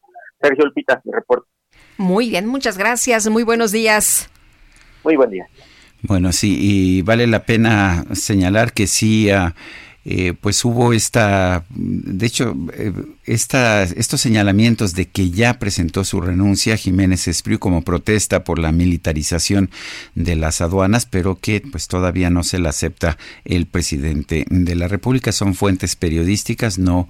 [0.41, 1.47] Sergio Lupita, mi reporte.
[1.97, 3.27] Muy bien, muchas gracias.
[3.29, 4.29] Muy buenos días.
[5.03, 5.47] Muy buen día.
[6.01, 9.29] Bueno, sí, y vale la pena señalar que sí.
[9.31, 9.51] Uh,
[10.07, 12.93] eh, pues hubo esta, de hecho, eh,
[13.25, 18.71] esta, estos señalamientos de que ya presentó su renuncia Jiménez Espriu como protesta por la
[18.71, 19.71] militarización
[20.13, 24.87] de las aduanas, pero que pues todavía no se la acepta el presidente de la
[24.87, 25.31] República.
[25.31, 27.09] Son fuentes periodísticas, no,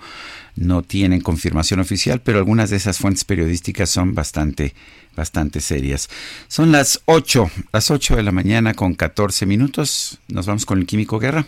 [0.55, 4.73] no tienen confirmación oficial, pero algunas de esas fuentes periodísticas son bastante,
[5.17, 6.09] bastante serias.
[6.47, 10.19] Son las 8, las 8 de la mañana con 14 minutos.
[10.29, 11.45] Nos vamos con el Químico Guerra.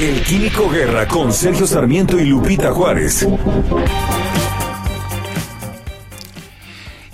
[0.00, 3.26] El Químico Guerra con Sergio Sarmiento y Lupita Juárez.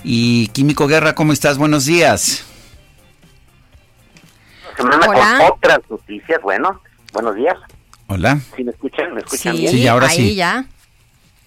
[0.02, 1.58] Y Químico Guerra, ¿cómo estás?
[1.58, 2.44] Buenos días.
[4.76, 5.16] Semana con
[5.52, 6.80] otras noticias, bueno,
[7.12, 7.56] buenos días.
[8.06, 8.38] Hola.
[8.56, 9.12] ¿Sí me escuchan?
[9.12, 9.72] ¿Me escuchan Sí, bien?
[9.72, 10.34] Sí, ahora ahí sí.
[10.34, 10.64] ya.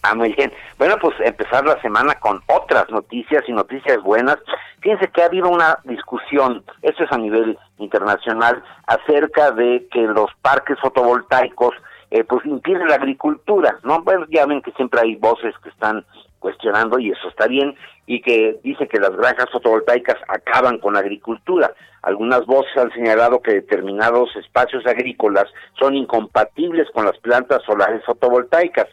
[0.04, 0.52] Ah, muy bien.
[0.80, 4.38] Bueno, pues empezar la semana con otras noticias y noticias buenas.
[4.80, 10.32] Fíjense que ha habido una discusión, esto es a nivel internacional, acerca de que los
[10.42, 11.76] parques fotovoltaicos
[12.10, 14.02] eh, pues impiden la agricultura, ¿no?
[14.02, 16.04] Bueno, ya ven que siempre hay voces que están
[16.42, 17.74] cuestionando y eso está bien
[18.06, 21.74] y que dice que las granjas fotovoltaicas acaban con la agricultura.
[22.02, 25.46] Algunas voces han señalado que determinados espacios agrícolas
[25.80, 28.88] son incompatibles con las plantas solares fotovoltaicas.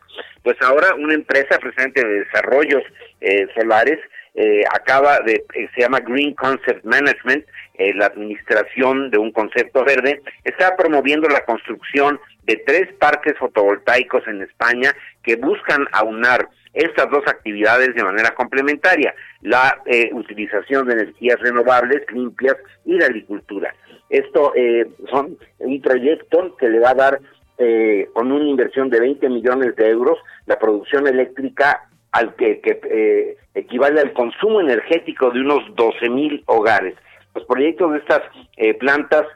[0.44, 2.82] Pues ahora una empresa presente de desarrollos
[3.20, 3.98] eh, solares
[4.40, 7.44] eh, acaba de, eh, se llama Green Concept Management,
[7.74, 14.22] eh, la administración de un concepto verde, está promoviendo la construcción de tres parques fotovoltaicos
[14.28, 14.94] en España
[15.24, 16.48] que buscan aunar
[16.78, 23.06] estas dos actividades de manera complementaria, la eh, utilización de energías renovables, limpias y la
[23.06, 23.74] agricultura.
[24.08, 27.20] Esto eh, son un proyecto que le va a dar
[27.58, 32.80] eh, con una inversión de 20 millones de euros la producción eléctrica al que, que
[32.84, 36.94] eh, equivale al consumo energético de unos 12 mil hogares.
[37.34, 38.22] Los proyectos de estas
[38.56, 39.26] eh, plantas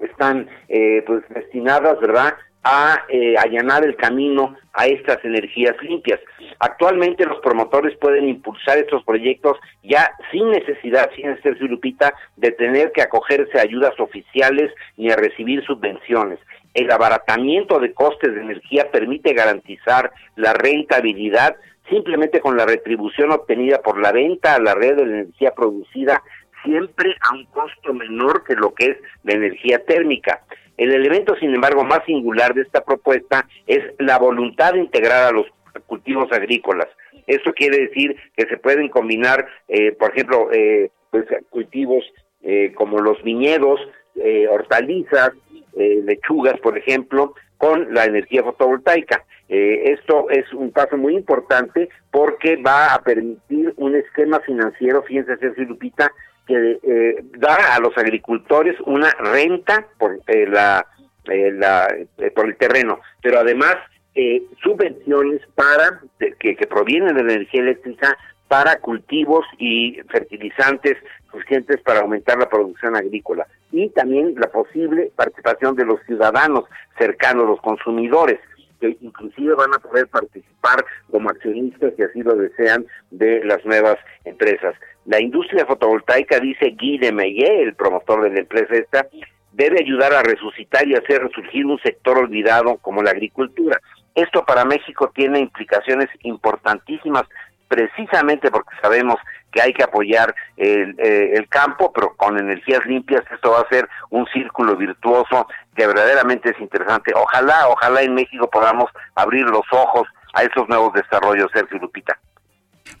[0.00, 2.34] están eh, pues destinadas, ¿verdad?,
[2.64, 6.20] a eh, allanar el camino a estas energías limpias.
[6.58, 12.92] Actualmente los promotores pueden impulsar estos proyectos ya sin necesidad, sin ser Lupita, de tener
[12.92, 16.38] que acogerse a ayudas oficiales ni a recibir subvenciones.
[16.74, 21.56] El abaratamiento de costes de energía permite garantizar la rentabilidad
[21.88, 26.22] simplemente con la retribución obtenida por la venta a la red de la energía producida
[26.62, 30.42] siempre a un costo menor que lo que es la energía térmica.
[30.78, 35.32] El elemento, sin embargo, más singular de esta propuesta es la voluntad de integrar a
[35.32, 35.46] los
[35.86, 36.88] cultivos agrícolas.
[37.26, 42.04] Esto quiere decir que se pueden combinar, eh, por ejemplo, eh, pues, cultivos
[42.42, 43.80] eh, como los viñedos,
[44.14, 45.32] eh, hortalizas,
[45.76, 49.24] eh, lechugas, por ejemplo, con la energía fotovoltaica.
[49.48, 55.36] Eh, esto es un paso muy importante porque va a permitir un esquema financiero, fíjense,
[55.38, 56.12] Sergio Lupita,
[56.48, 60.84] que eh, da a los agricultores una renta por eh, la,
[61.26, 61.86] eh, la
[62.16, 63.76] eh, por el terreno, pero además
[64.14, 68.16] eh, subvenciones para que, que provienen de la energía eléctrica
[68.48, 70.96] para cultivos y fertilizantes
[71.30, 76.64] suficientes para aumentar la producción agrícola y también la posible participación de los ciudadanos
[76.96, 78.40] cercanos, los consumidores
[78.80, 83.96] que inclusive van a poder participar como accionistas, si así lo desean, de las nuevas
[84.24, 84.74] empresas.
[85.06, 89.06] La industria fotovoltaica, dice Guy de Meillet, el promotor de la empresa esta,
[89.52, 93.80] debe ayudar a resucitar y hacer resurgir un sector olvidado como la agricultura.
[94.14, 97.24] Esto para México tiene implicaciones importantísimas,
[97.68, 99.16] precisamente porque sabemos
[99.52, 103.68] que hay que apoyar el, eh, el, campo, pero con energías limpias esto va a
[103.68, 107.12] ser un círculo virtuoso que verdaderamente es interesante.
[107.14, 112.18] Ojalá, ojalá en México podamos abrir los ojos a esos nuevos desarrollos, Sergio Lupita.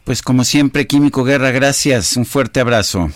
[0.04, 2.16] Pues como siempre, Químico Guerra, gracias.
[2.16, 3.08] Un fuerte abrazo.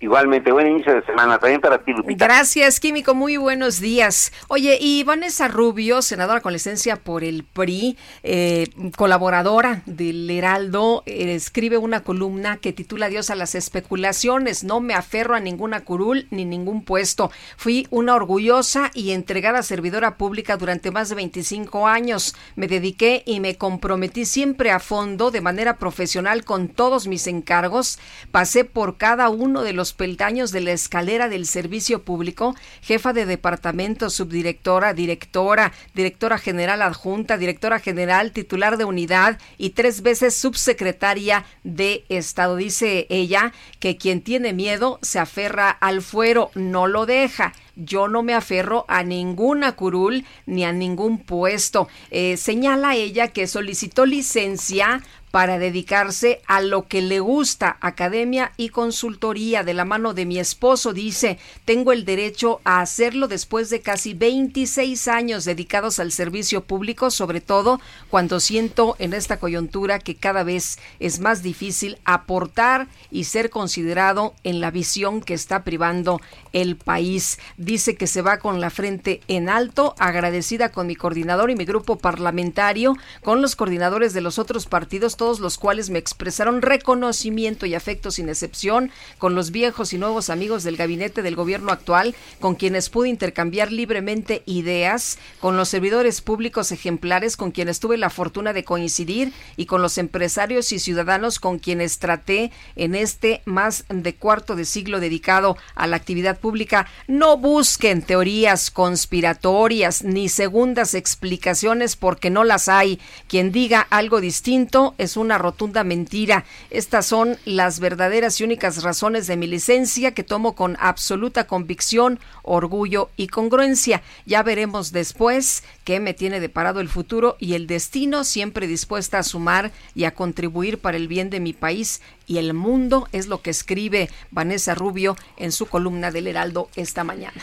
[0.00, 2.24] Igualmente, buen inicio de semana, también para ti, Lupita.
[2.24, 4.32] Gracias, Químico, muy buenos días.
[4.46, 11.34] Oye, y Vanessa Rubio, senadora con licencia por el PRI, eh, colaboradora del Heraldo, eh,
[11.34, 16.28] escribe una columna que titula Adiós a las especulaciones, no me aferro a ninguna curul
[16.30, 17.32] ni ningún puesto.
[17.56, 22.36] Fui una orgullosa y entregada servidora pública durante más de 25 años.
[22.54, 27.98] Me dediqué y me comprometí siempre a fondo, de manera profesional, con todos mis encargos.
[28.30, 33.26] Pasé por cada uno de los peldaños de la escalera del servicio público, jefa de
[33.26, 41.44] departamento, subdirectora, directora, directora general adjunta, directora general, titular de unidad y tres veces subsecretaria
[41.64, 42.56] de Estado.
[42.56, 48.22] Dice ella que quien tiene miedo se aferra al fuero, no lo deja yo no
[48.22, 51.88] me aferro a ninguna curul ni a ningún puesto.
[52.10, 58.70] Eh, señala ella que solicitó licencia para dedicarse a lo que le gusta, academia y
[58.70, 60.92] consultoría de la mano de mi esposo.
[60.92, 67.10] Dice, tengo el derecho a hacerlo después de casi 26 años dedicados al servicio público,
[67.10, 67.80] sobre todo
[68.10, 74.34] cuando siento en esta coyuntura que cada vez es más difícil aportar y ser considerado
[74.44, 76.20] en la visión que está privando
[76.52, 77.38] el país.
[77.56, 81.64] Dice que se va con la frente en alto, agradecida con mi coordinador y mi
[81.64, 87.66] grupo parlamentario, con los coordinadores de los otros partidos, todos los cuales me expresaron reconocimiento
[87.66, 92.14] y afecto sin excepción, con los viejos y nuevos amigos del gabinete del gobierno actual,
[92.40, 98.10] con quienes pude intercambiar libremente ideas, con los servidores públicos ejemplares con quienes tuve la
[98.10, 103.84] fortuna de coincidir y con los empresarios y ciudadanos con quienes traté en este más
[103.88, 106.86] de cuarto de siglo dedicado a la actividad pública.
[107.08, 113.00] No busquen teorías conspiratorias ni segundas explicaciones porque no las hay.
[113.26, 116.44] Quien diga algo distinto es una rotunda mentira.
[116.70, 122.20] Estas son las verdaderas y únicas razones de mi licencia que tomo con absoluta convicción,
[122.42, 124.02] orgullo y congruencia.
[124.26, 129.22] Ya veremos después qué me tiene deparado el futuro y el destino, siempre dispuesta a
[129.22, 133.40] sumar y a contribuir para el bien de mi país y el mundo, es lo
[133.40, 137.42] que escribe Vanessa Rubio en su columna del Heraldo esta mañana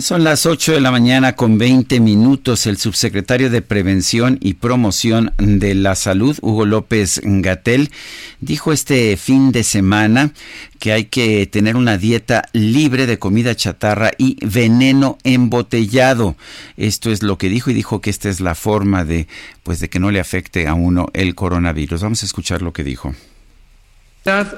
[0.00, 2.66] son las 8 de la mañana con 20 minutos.
[2.66, 7.90] El subsecretario de Prevención y Promoción de la Salud, Hugo López Gatel,
[8.40, 10.32] dijo este fin de semana
[10.78, 16.36] que hay que tener una dieta libre de comida chatarra y veneno embotellado.
[16.76, 19.28] Esto es lo que dijo y dijo que esta es la forma de
[19.62, 22.02] pues de que no le afecte a uno el coronavirus.
[22.02, 23.14] Vamos a escuchar lo que dijo.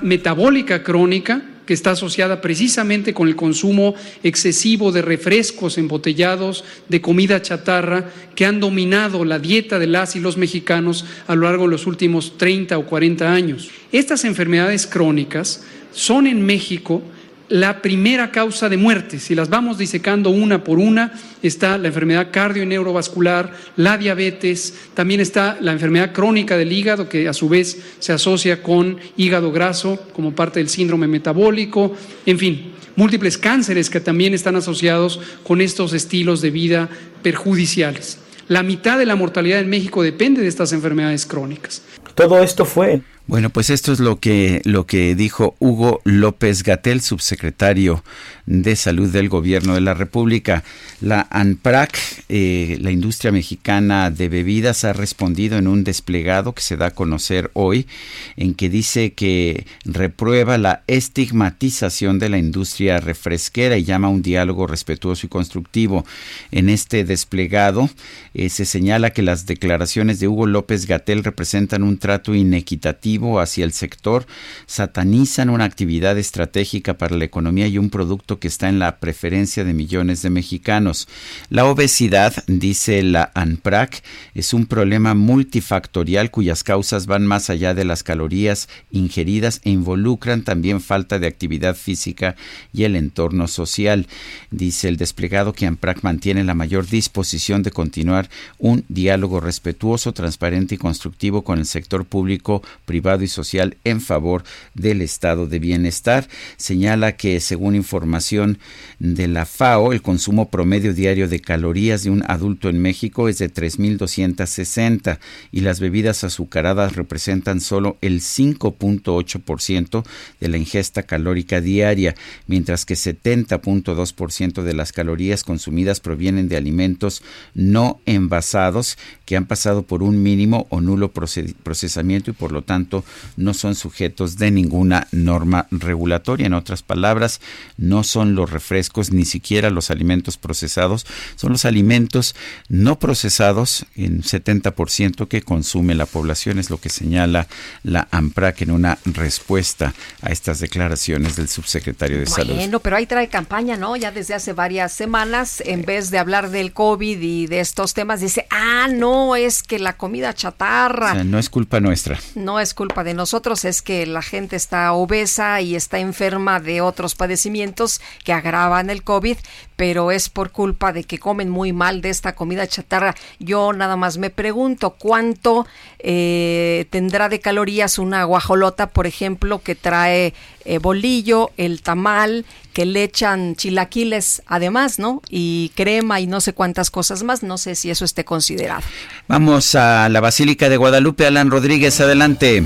[0.02, 7.42] Metabólica crónica que está asociada precisamente con el consumo excesivo de refrescos embotellados, de comida
[7.42, 11.72] chatarra, que han dominado la dieta de las y los mexicanos a lo largo de
[11.72, 13.70] los últimos 30 o 40 años.
[13.90, 17.02] Estas enfermedades crónicas son en México
[17.48, 19.18] la primera causa de muerte.
[19.18, 21.12] Si las vamos disecando una por una,
[21.42, 27.28] está la enfermedad cardio neurovascular, la diabetes, también está la enfermedad crónica del hígado, que
[27.28, 31.94] a su vez se asocia con hígado graso como parte del síndrome metabólico,
[32.24, 36.88] en fin, múltiples cánceres que también están asociados con estos estilos de vida
[37.22, 38.18] perjudiciales.
[38.48, 41.82] La mitad de la mortalidad en México depende de estas enfermedades crónicas.
[42.14, 47.00] Todo esto fue bueno, pues esto es lo que, lo que dijo Hugo López Gatel,
[47.00, 48.04] subsecretario
[48.46, 50.62] de Salud del Gobierno de la República.
[51.00, 51.98] La ANPRAC,
[52.28, 56.90] eh, la industria mexicana de bebidas, ha respondido en un desplegado que se da a
[56.92, 57.88] conocer hoy,
[58.36, 64.22] en que dice que reprueba la estigmatización de la industria refresquera y llama a un
[64.22, 66.06] diálogo respetuoso y constructivo.
[66.52, 67.90] En este desplegado
[68.34, 73.64] eh, se señala que las declaraciones de Hugo López Gatel representan un trato inequitativo hacia
[73.64, 74.26] el sector,
[74.66, 79.64] satanizan una actividad estratégica para la economía y un producto que está en la preferencia
[79.64, 81.08] de millones de mexicanos.
[81.48, 84.02] La obesidad, dice la ANPRAC,
[84.34, 90.42] es un problema multifactorial cuyas causas van más allá de las calorías ingeridas e involucran
[90.42, 92.36] también falta de actividad física
[92.72, 94.06] y el entorno social.
[94.50, 98.28] Dice el desplegado que ANPRAC mantiene la mayor disposición de continuar
[98.58, 104.42] un diálogo respetuoso, transparente y constructivo con el sector público, privado y social en favor
[104.74, 106.28] del estado de bienestar.
[106.56, 108.58] Señala que, según información
[108.98, 113.38] de la FAO, el consumo promedio diario de calorías de un adulto en México es
[113.38, 115.18] de 3.260
[115.52, 120.04] y las bebidas azucaradas representan solo el 5.8%
[120.40, 122.14] de la ingesta calórica diaria,
[122.46, 127.22] mientras que 70.2% de las calorías consumidas provienen de alimentos
[127.54, 132.95] no envasados que han pasado por un mínimo o nulo procesamiento y por lo tanto
[133.36, 136.46] no son sujetos de ninguna norma regulatoria.
[136.46, 137.40] En otras palabras,
[137.76, 141.06] no son los refrescos ni siquiera los alimentos procesados,
[141.36, 142.34] son los alimentos
[142.68, 147.46] no procesados en 70% que consume la población, es lo que señala
[147.82, 152.54] la AMPRAC en una respuesta a estas declaraciones del subsecretario de Salud.
[152.54, 153.96] Bueno, pero ahí trae campaña, ¿no?
[153.96, 158.20] Ya desde hace varias semanas, en vez de hablar del COVID y de estos temas,
[158.20, 161.12] dice, ah, no, es que la comida chatarra.
[161.12, 162.18] O sea, no es culpa nuestra.
[162.34, 166.80] No es culpa de nosotros, es que la gente está obesa y está enferma de
[166.80, 169.36] otros padecimientos que agravan el COVID,
[169.76, 173.14] pero es por culpa de que comen muy mal de esta comida chatarra.
[173.38, 175.66] Yo nada más me pregunto cuánto
[175.98, 180.34] eh, tendrá de calorías una guajolota, por ejemplo, que trae
[180.64, 185.22] eh, bolillo, el tamal, que le echan chilaquiles además, ¿no?
[185.30, 187.42] Y crema y no sé cuántas cosas más.
[187.42, 188.82] No sé si eso esté considerado.
[189.28, 191.26] Vamos a la Basílica de Guadalupe.
[191.26, 192.64] Alan Rodríguez, adelante.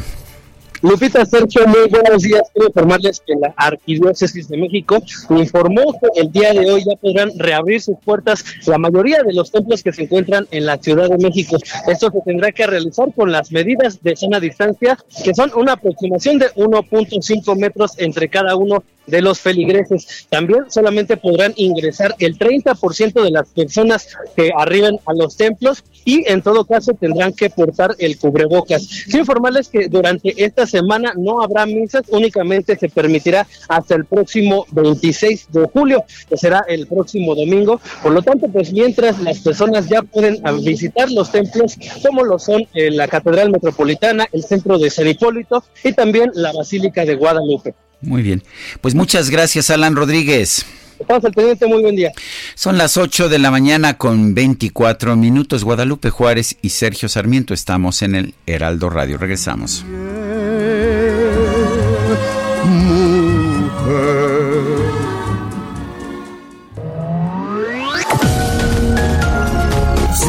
[0.83, 2.41] Lupita Sergio, muy buenos días.
[2.55, 4.97] Quiero informarles que la Arquidiócesis de México
[5.29, 9.51] informó que el día de hoy ya podrán reabrir sus puertas la mayoría de los
[9.51, 11.59] templos que se encuentran en la Ciudad de México.
[11.87, 16.39] Esto se tendrá que realizar con las medidas de sana distancia, que son una aproximación
[16.39, 20.27] de 1.5 metros entre cada uno de los feligreses.
[20.31, 26.31] También solamente podrán ingresar el 30% de las personas que arriben a los templos y
[26.31, 29.05] en todo caso tendrán que portar el cubrebocas.
[29.05, 34.67] Quiero informarles que durante esta semana no habrá misas, únicamente se permitirá hasta el próximo
[34.71, 37.81] 26 de julio, que será el próximo domingo.
[38.03, 42.67] Por lo tanto, pues mientras las personas ya pueden visitar los templos, como lo son
[42.75, 47.75] eh, la Catedral Metropolitana, el Centro de San Hipólito y también la Basílica de Guadalupe.
[48.01, 48.43] Muy bien.
[48.81, 50.65] Pues muchas gracias, Alan Rodríguez.
[51.01, 52.13] Estamos al pendiente, muy buen día.
[52.55, 55.65] Son las 8 de la mañana con 24 minutos.
[55.65, 59.17] Guadalupe Juárez y Sergio Sarmiento estamos en el Heraldo Radio.
[59.17, 59.85] Regresamos.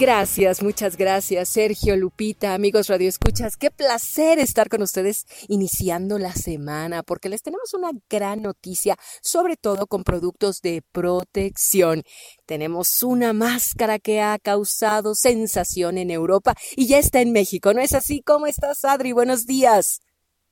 [0.00, 3.58] Gracias, muchas gracias, Sergio, Lupita, amigos Radio Escuchas.
[3.58, 9.58] Qué placer estar con ustedes iniciando la semana, porque les tenemos una gran noticia, sobre
[9.58, 12.02] todo con productos de protección.
[12.46, 17.82] Tenemos una máscara que ha causado sensación en Europa y ya está en México, ¿no
[17.82, 18.22] es así?
[18.22, 19.12] ¿Cómo estás, Adri?
[19.12, 20.00] Buenos días.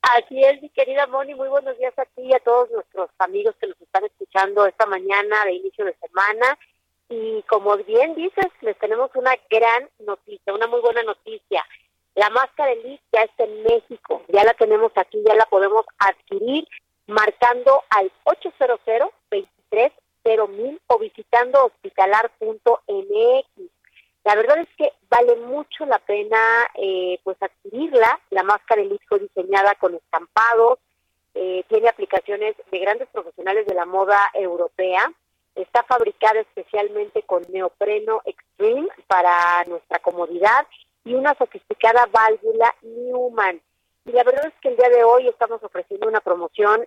[0.01, 3.55] Así es, mi querida Moni, muy buenos días a ti y a todos nuestros amigos
[3.59, 6.55] que nos están escuchando esta mañana de inicio de semana.
[7.09, 11.65] Y como bien dices, les tenemos una gran noticia, una muy buena noticia.
[12.15, 16.67] La máscara Elite ya está en México, ya la tenemos aquí, ya la podemos adquirir
[17.07, 18.79] marcando al 800
[19.31, 19.91] 23
[20.49, 23.45] mil o visitando hospitalar.mx.
[24.25, 26.37] La verdad es que vale mucho la pena
[26.75, 28.19] eh, pues adquirirla.
[28.29, 30.77] La máscara Elite fue diseñada con estampados,
[31.33, 35.11] eh, tiene aplicaciones de grandes profesionales de la moda europea
[35.59, 40.65] Está fabricada especialmente con neopreno extreme para nuestra comodidad
[41.03, 43.59] y una sofisticada válvula Newman.
[44.05, 46.85] Y la verdad es que el día de hoy estamos ofreciendo una promoción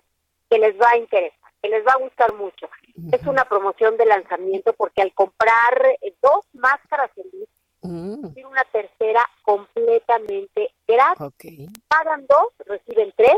[0.49, 2.66] que les va a interesar, que les va a gustar mucho.
[3.12, 8.32] Es una promoción de lanzamiento porque al comprar eh, dos máscaras Elite, mm.
[8.32, 11.70] tiene una tercera completamente gratis.
[11.89, 13.36] Pagan dos, reciben tres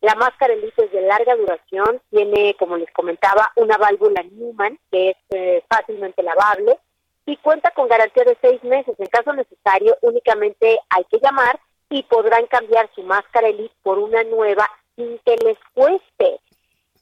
[0.00, 5.10] la máscara Elite es de larga duración, tiene, como les comentaba, una válvula Newman que
[5.10, 6.78] es eh, fácilmente lavable
[7.24, 8.94] y cuenta con garantía de seis meses.
[8.98, 11.58] En caso necesario, únicamente hay que llamar
[11.88, 16.40] y podrán cambiar su máscara Elite por una nueva sin que les cueste.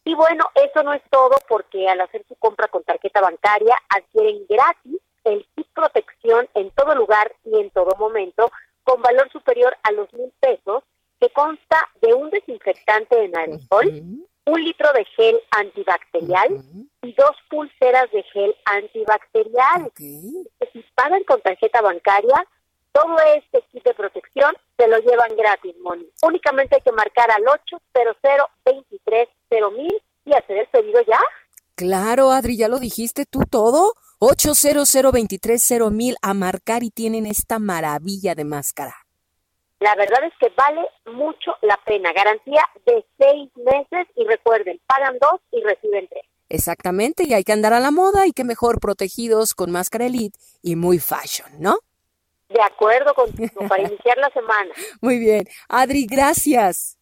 [0.05, 4.45] Y bueno, eso no es todo porque al hacer su compra con tarjeta bancaria adquieren
[4.49, 8.51] gratis el kit protección en todo lugar y en todo momento
[8.83, 10.85] con valor superior a los mil pesos
[11.25, 14.03] que consta de un desinfectante en aerosol,
[14.47, 16.63] un litro de gel antibacterial
[17.03, 19.91] y dos pulseras de gel antibacterial.
[19.97, 22.47] Si pagan con tarjeta bancaria,
[22.93, 26.07] todo este kit de protección se lo llevan gratis, Moni.
[26.23, 28.17] Únicamente hay que marcar al 800
[28.67, 29.29] 23
[29.77, 31.21] mil y hacer el pedido ya.
[31.75, 33.95] Claro, Adri, ya lo dijiste tú todo.
[34.19, 39.04] 800 23 mil a marcar y tienen esta maravilla de máscara.
[39.85, 40.81] La verdad es que vale
[41.15, 42.11] mucho la pena.
[42.15, 46.25] Garantía de seis meses y recuerden, pagan dos y reciben tres.
[46.49, 50.39] Exactamente, y hay que andar a la moda y que mejor protegidos con máscara elite
[50.63, 51.77] y muy fashion, ¿no?
[52.49, 54.73] De acuerdo contigo, para iniciar la semana.
[55.03, 55.45] Muy bien.
[55.69, 56.97] Adri, gracias.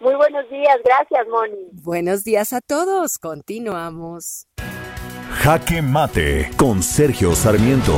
[0.00, 1.68] Muy buenos días, gracias, Moni.
[1.72, 4.46] Buenos días a todos, continuamos.
[5.42, 7.92] Jaque Mate con Sergio Sarmiento.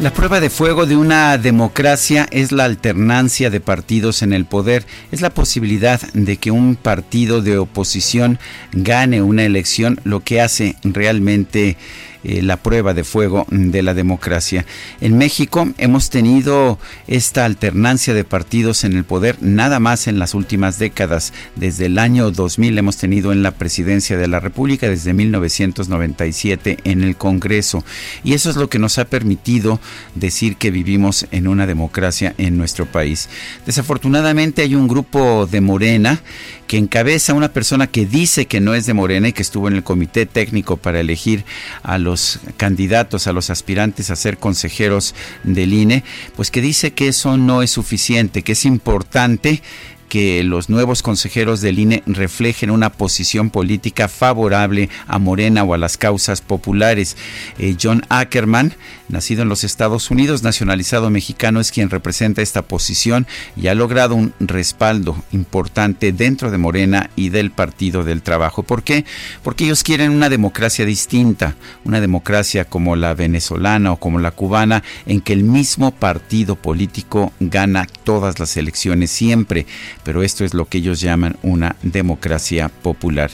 [0.00, 4.86] La prueba de fuego de una democracia es la alternancia de partidos en el poder,
[5.12, 8.38] es la posibilidad de que un partido de oposición
[8.72, 11.76] gane una elección, lo que hace realmente
[12.22, 14.66] eh, la prueba de fuego de la democracia.
[15.00, 20.34] En México hemos tenido esta alternancia de partidos en el poder nada más en las
[20.34, 21.32] últimas décadas.
[21.56, 27.02] Desde el año 2000 hemos tenido en la presidencia de la República, desde 1997 en
[27.02, 27.84] el Congreso.
[28.24, 29.80] Y eso es lo que nos ha permitido
[30.14, 33.28] decir que vivimos en una democracia en nuestro país.
[33.66, 36.20] Desafortunadamente hay un grupo de Morena
[36.66, 39.74] que encabeza una persona que dice que no es de Morena y que estuvo en
[39.74, 41.44] el comité técnico para elegir
[41.82, 42.09] a los
[42.56, 45.14] candidatos, a los aspirantes a ser consejeros
[45.44, 46.04] del INE,
[46.36, 49.62] pues que dice que eso no es suficiente, que es importante
[50.10, 55.78] que los nuevos consejeros del INE reflejen una posición política favorable a Morena o a
[55.78, 57.16] las causas populares.
[57.58, 58.74] Eh, John Ackerman,
[59.08, 63.26] nacido en los Estados Unidos, nacionalizado mexicano, es quien representa esta posición
[63.56, 68.64] y ha logrado un respaldo importante dentro de Morena y del Partido del Trabajo.
[68.64, 69.04] ¿Por qué?
[69.44, 71.54] Porque ellos quieren una democracia distinta,
[71.84, 77.32] una democracia como la venezolana o como la cubana, en que el mismo partido político
[77.38, 79.66] gana todas las elecciones siempre
[80.04, 83.30] pero esto es lo que ellos llaman una democracia popular.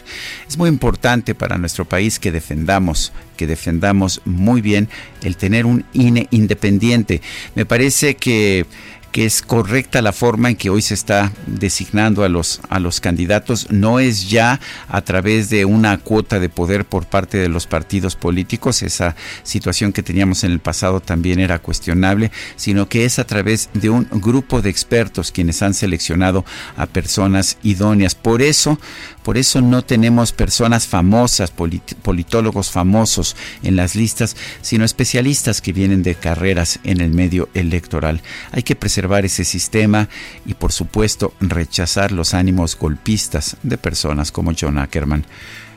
[0.49, 4.89] Es muy importante para nuestro país que defendamos que defendamos muy bien
[5.23, 7.21] el tener un INE independiente.
[7.55, 8.67] Me parece que
[9.12, 13.01] que es correcta la forma en que hoy se está designando a los, a los
[13.01, 13.69] candidatos.
[13.70, 18.16] No es ya a través de una cuota de poder por parte de los partidos
[18.16, 23.24] políticos, esa situación que teníamos en el pasado también era cuestionable, sino que es a
[23.24, 26.45] través de un grupo de expertos quienes han seleccionado
[26.77, 28.15] a personas idóneas.
[28.15, 28.78] Por eso,
[29.23, 36.03] por eso no tenemos personas famosas, politólogos famosos en las listas, sino especialistas que vienen
[36.03, 38.23] de carreras en el medio electoral.
[38.53, 40.09] Hay que preservar ese sistema
[40.47, 45.27] y por supuesto rechazar los ánimos golpistas de personas como John Ackerman.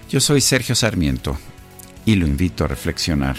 [0.09, 1.37] Yo soy Sergio Sarmiento
[2.05, 3.35] y lo invito a reflexionar.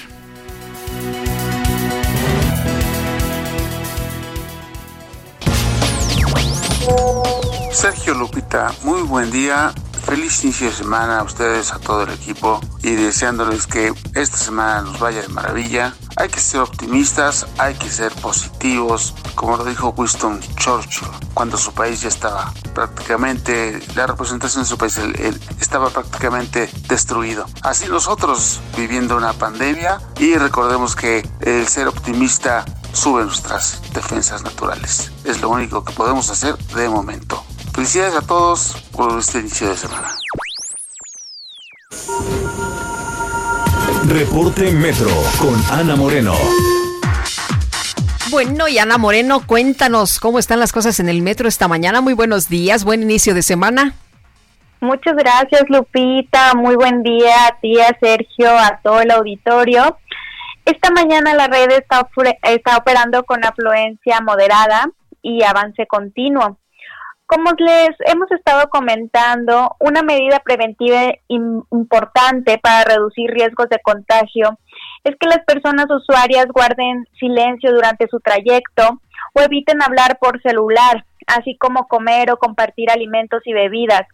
[7.73, 9.73] Sergio Lupita, muy buen día.
[10.05, 14.83] Feliz inicio de semana a ustedes, a todo el equipo y deseándoles que esta semana
[14.83, 15.95] nos vaya de maravilla.
[16.21, 21.73] Hay que ser optimistas, hay que ser positivos, como lo dijo Winston Churchill cuando su
[21.73, 24.99] país ya estaba prácticamente, la representación de su país
[25.59, 27.47] estaba prácticamente destruido.
[27.63, 35.11] Así nosotros viviendo una pandemia y recordemos que el ser optimista sube nuestras defensas naturales.
[35.25, 37.43] Es lo único que podemos hacer de momento.
[37.73, 40.15] Felicidades a todos por este inicio de semana.
[44.09, 46.33] Reporte Metro con Ana Moreno.
[48.31, 52.01] Bueno, y Ana Moreno, cuéntanos cómo están las cosas en el metro esta mañana.
[52.01, 53.95] Muy buenos días, buen inicio de semana.
[54.81, 56.55] Muchas gracias, Lupita.
[56.55, 59.99] Muy buen día a ti, a Sergio, a todo el auditorio.
[60.65, 62.09] Esta mañana la red está,
[62.45, 64.89] está operando con afluencia moderada
[65.21, 66.59] y avance continuo.
[67.31, 74.59] Como les hemos estado comentando, una medida preventiva importante para reducir riesgos de contagio
[75.05, 79.01] es que las personas usuarias guarden silencio durante su trayecto
[79.35, 84.09] o eviten hablar por celular, así como comer o compartir alimentos y bebidas.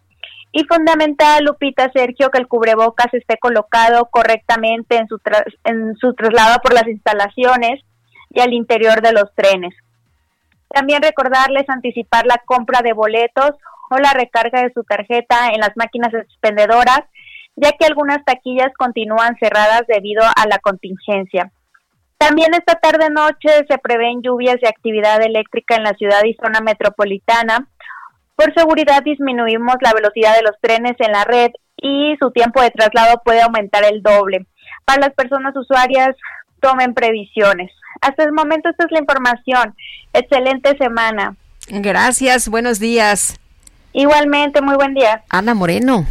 [0.53, 5.19] Y fundamental, Lupita Sergio, que el cubrebocas esté colocado correctamente en su,
[5.65, 7.81] en su traslado por las instalaciones
[8.29, 9.75] y al interior de los trenes.
[10.77, 13.53] También recordarles anticipar la compra de boletos
[13.89, 17.01] o la recarga de su tarjeta en las máquinas expendedoras,
[17.57, 21.51] ya que algunas taquillas continúan cerradas debido a la contingencia.
[22.19, 26.61] También esta tarde noche se prevén lluvias y actividad eléctrica en la ciudad y zona
[26.61, 27.67] metropolitana.
[28.35, 32.71] Por seguridad disminuimos la velocidad de los trenes en la red y su tiempo de
[32.71, 34.47] traslado puede aumentar el doble.
[34.85, 36.15] Para las personas usuarias,
[36.61, 37.73] tomen previsiones.
[38.01, 39.75] Hasta el momento esta es la información.
[40.13, 41.37] Excelente semana.
[41.69, 43.39] Gracias, buenos días.
[43.93, 45.25] Igualmente, muy buen día.
[45.29, 46.07] Ana Moreno.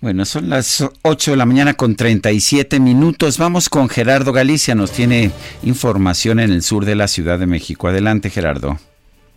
[0.00, 3.36] Bueno, son las 8 de la mañana con 37 minutos.
[3.36, 4.76] Vamos con Gerardo Galicia.
[4.76, 5.32] Nos tiene
[5.64, 7.88] información en el sur de la Ciudad de México.
[7.88, 8.78] Adelante, Gerardo.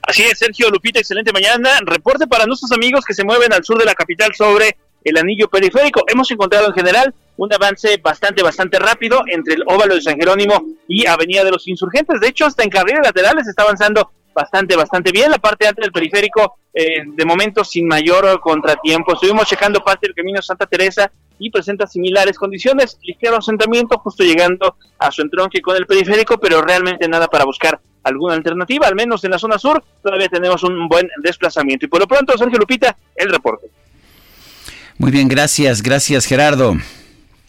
[0.03, 1.69] Así es, Sergio Lupita, excelente mañana.
[1.83, 5.47] Reporte para nuestros amigos que se mueven al sur de la capital sobre el anillo
[5.47, 6.03] periférico.
[6.07, 10.63] Hemos encontrado en general un avance bastante, bastante rápido entre el óvalo de San Jerónimo
[10.88, 12.19] y Avenida de los Insurgentes.
[12.19, 15.31] De hecho, hasta en carriles laterales está avanzando bastante, bastante bien.
[15.31, 19.13] La parte alta del periférico, eh, de momento sin mayor contratiempo.
[19.13, 24.76] Estuvimos checando parte del camino Santa Teresa y presenta similares condiciones, ligero asentamiento, justo llegando
[24.99, 29.23] a su entronque con el periférico, pero realmente nada para buscar alguna alternativa, al menos
[29.23, 31.88] en la zona sur, todavía tenemos un buen desplazamiento.
[31.88, 33.65] Y por lo pronto, Sergio Lupita, el reporte.
[34.99, 36.76] Muy bien, gracias, gracias Gerardo.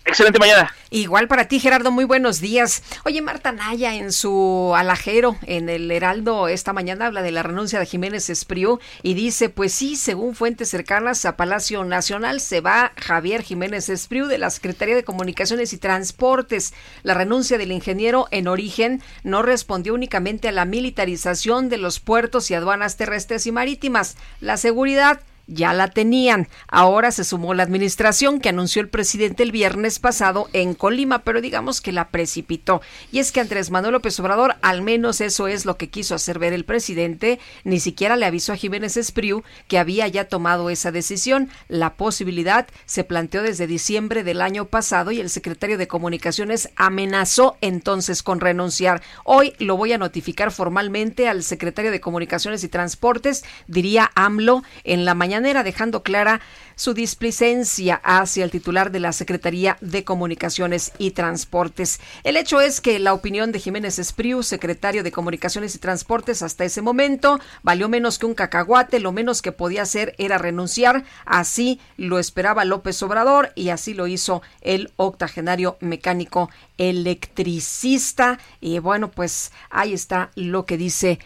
[0.05, 0.75] Excelente mañana.
[0.91, 2.83] Igual para ti, Gerardo, muy buenos días.
[3.05, 7.79] Oye, Marta Naya en su alajero en el Heraldo esta mañana habla de la renuncia
[7.79, 12.93] de Jiménez Espriu y dice, pues sí, según fuentes cercanas a Palacio Nacional se va
[12.97, 16.75] Javier Jiménez Espriu de la Secretaría de Comunicaciones y Transportes.
[17.05, 22.51] La renuncia del ingeniero en origen no respondió únicamente a la militarización de los puertos
[22.51, 24.17] y aduanas terrestres y marítimas.
[24.41, 26.49] La seguridad ya la tenían.
[26.69, 31.41] Ahora se sumó la administración que anunció el presidente el viernes pasado en Colima, pero
[31.41, 32.81] digamos que la precipitó.
[33.11, 36.39] Y es que Andrés Manuel López Obrador, al menos eso es lo que quiso hacer
[36.39, 40.93] ver el presidente, ni siquiera le avisó a Jiménez Espriu que había ya tomado esa
[40.93, 41.51] decisión.
[41.69, 47.57] La posibilidad se planteó desde diciembre del año pasado y el secretario de Comunicaciones amenazó
[47.61, 49.03] entonces con renunciar.
[49.25, 55.05] Hoy lo voy a notificar formalmente al secretario de Comunicaciones y Transportes, diría AMLO, en
[55.05, 56.41] la mañana dejando clara
[56.77, 62.01] su displicencia hacia el titular de la Secretaría de Comunicaciones y Transportes.
[62.23, 66.65] El hecho es que la opinión de Jiménez Espriu, secretario de Comunicaciones y Transportes, hasta
[66.65, 71.81] ese momento valió menos que un cacahuate, lo menos que podía hacer era renunciar, así
[71.97, 78.39] lo esperaba López Obrador y así lo hizo el octogenario mecánico electricista.
[78.61, 81.19] Y bueno, pues ahí está lo que dice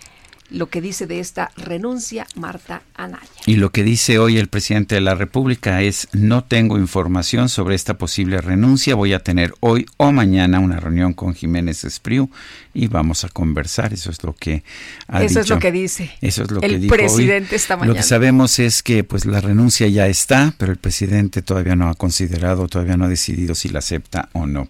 [0.50, 3.27] lo que dice de esta renuncia Marta Anaya.
[3.47, 7.74] Y lo que dice hoy el presidente de la República es no tengo información sobre
[7.74, 12.28] esta posible renuncia, voy a tener hoy o mañana una reunión con Jiménez Espriu
[12.74, 14.64] y vamos a conversar, eso es lo que
[15.09, 16.10] ha Eso es lo que dice.
[16.20, 17.94] Eso es lo el que dijo presidente esta mañana.
[17.94, 21.89] Lo que sabemos es que pues la renuncia ya está, pero el presidente todavía no
[21.89, 24.68] ha considerado, todavía no ha decidido si la acepta o no.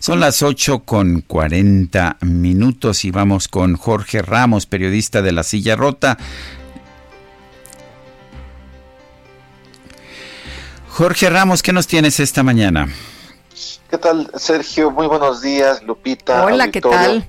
[0.00, 5.76] Son las 8 con 40 minutos y vamos con Jorge Ramos, periodista de la silla
[5.76, 6.18] rota.
[10.96, 12.88] Jorge Ramos, ¿qué nos tienes esta mañana?
[13.90, 14.90] ¿Qué tal, Sergio?
[14.90, 16.42] Muy buenos días, Lupita.
[16.46, 17.28] Hola, ¿qué tal?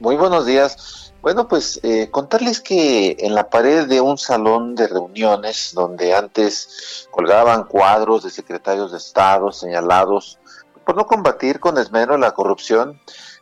[0.00, 1.12] Muy buenos días.
[1.20, 7.06] Bueno, pues eh, contarles que en la pared de un salón de reuniones donde antes
[7.10, 10.38] colgaban cuadros de secretarios de Estado señalados
[10.86, 12.98] por no combatir con esmero la corrupción,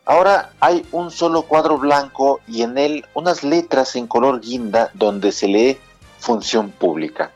[0.06, 5.32] Ahora hay un solo cuadro blanco y en él unas letras en color guinda donde
[5.32, 5.78] se lee
[6.18, 7.30] función pública.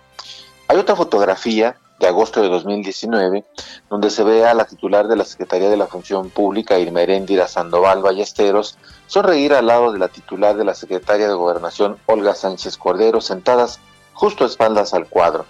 [0.66, 3.44] Hay otra fotografía de agosto de 2019
[3.90, 7.00] donde se ve a la titular de la Secretaría de la Función Pública, Irma
[7.46, 8.76] Sandoval Ballesteros,
[9.06, 13.80] sonreír al lado de la titular de la Secretaría de Gobernación, Olga Sánchez Cordero, sentadas
[14.12, 15.46] justo a espaldas al cuadro.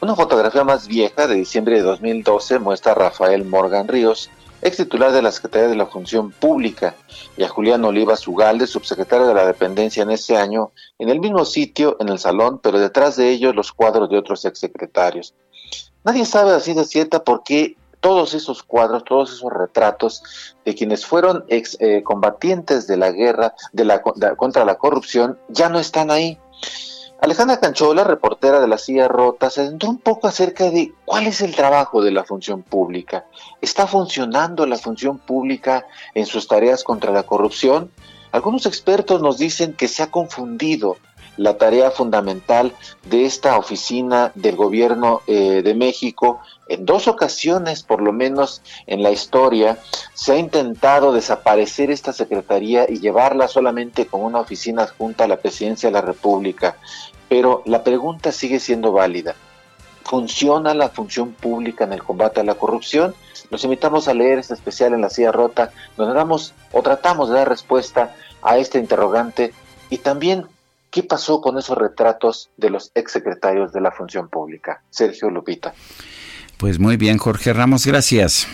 [0.00, 4.30] Una fotografía más vieja de diciembre de 2012 muestra a Rafael Morgan Ríos,
[4.60, 6.94] ex titular de la Secretaría de la Función Pública,
[7.36, 11.44] y a Julián Olivas Ugalde, subsecretario de la Dependencia en ese año, en el mismo
[11.44, 15.34] sitio, en el salón, pero detrás de ellos los cuadros de otros exsecretarios.
[16.04, 20.22] Nadie sabe así de cierta por qué todos esos cuadros, todos esos retratos
[20.66, 25.70] de quienes fueron ex eh, combatientes de la guerra de la, contra la corrupción ya
[25.70, 26.38] no están ahí.
[27.22, 31.40] Alejandra Canchola, reportera de la Silla Rota, se adentró un poco acerca de cuál es
[31.40, 33.24] el trabajo de la función pública.
[33.62, 37.90] ¿Está funcionando la función pública en sus tareas contra la corrupción?
[38.32, 40.98] Algunos expertos nos dicen que se ha confundido
[41.36, 42.72] la tarea fundamental
[43.04, 46.40] de esta oficina del gobierno eh, de México.
[46.68, 49.78] En dos ocasiones, por lo menos en la historia,
[50.14, 55.38] se ha intentado desaparecer esta secretaría y llevarla solamente como una oficina adjunta a la
[55.38, 56.76] presidencia de la República.
[57.28, 59.34] Pero la pregunta sigue siendo válida.
[60.04, 63.14] ¿Funciona la función pública en el combate a la corrupción?
[63.50, 67.36] Los invitamos a leer este especial en la silla rota, donde damos o tratamos de
[67.36, 69.54] dar respuesta a este interrogante
[69.90, 70.46] y también
[70.94, 74.84] ¿Qué pasó con esos retratos de los exsecretarios de la función pública?
[74.90, 75.74] Sergio Lupita.
[76.56, 78.46] Pues muy bien, Jorge Ramos, gracias.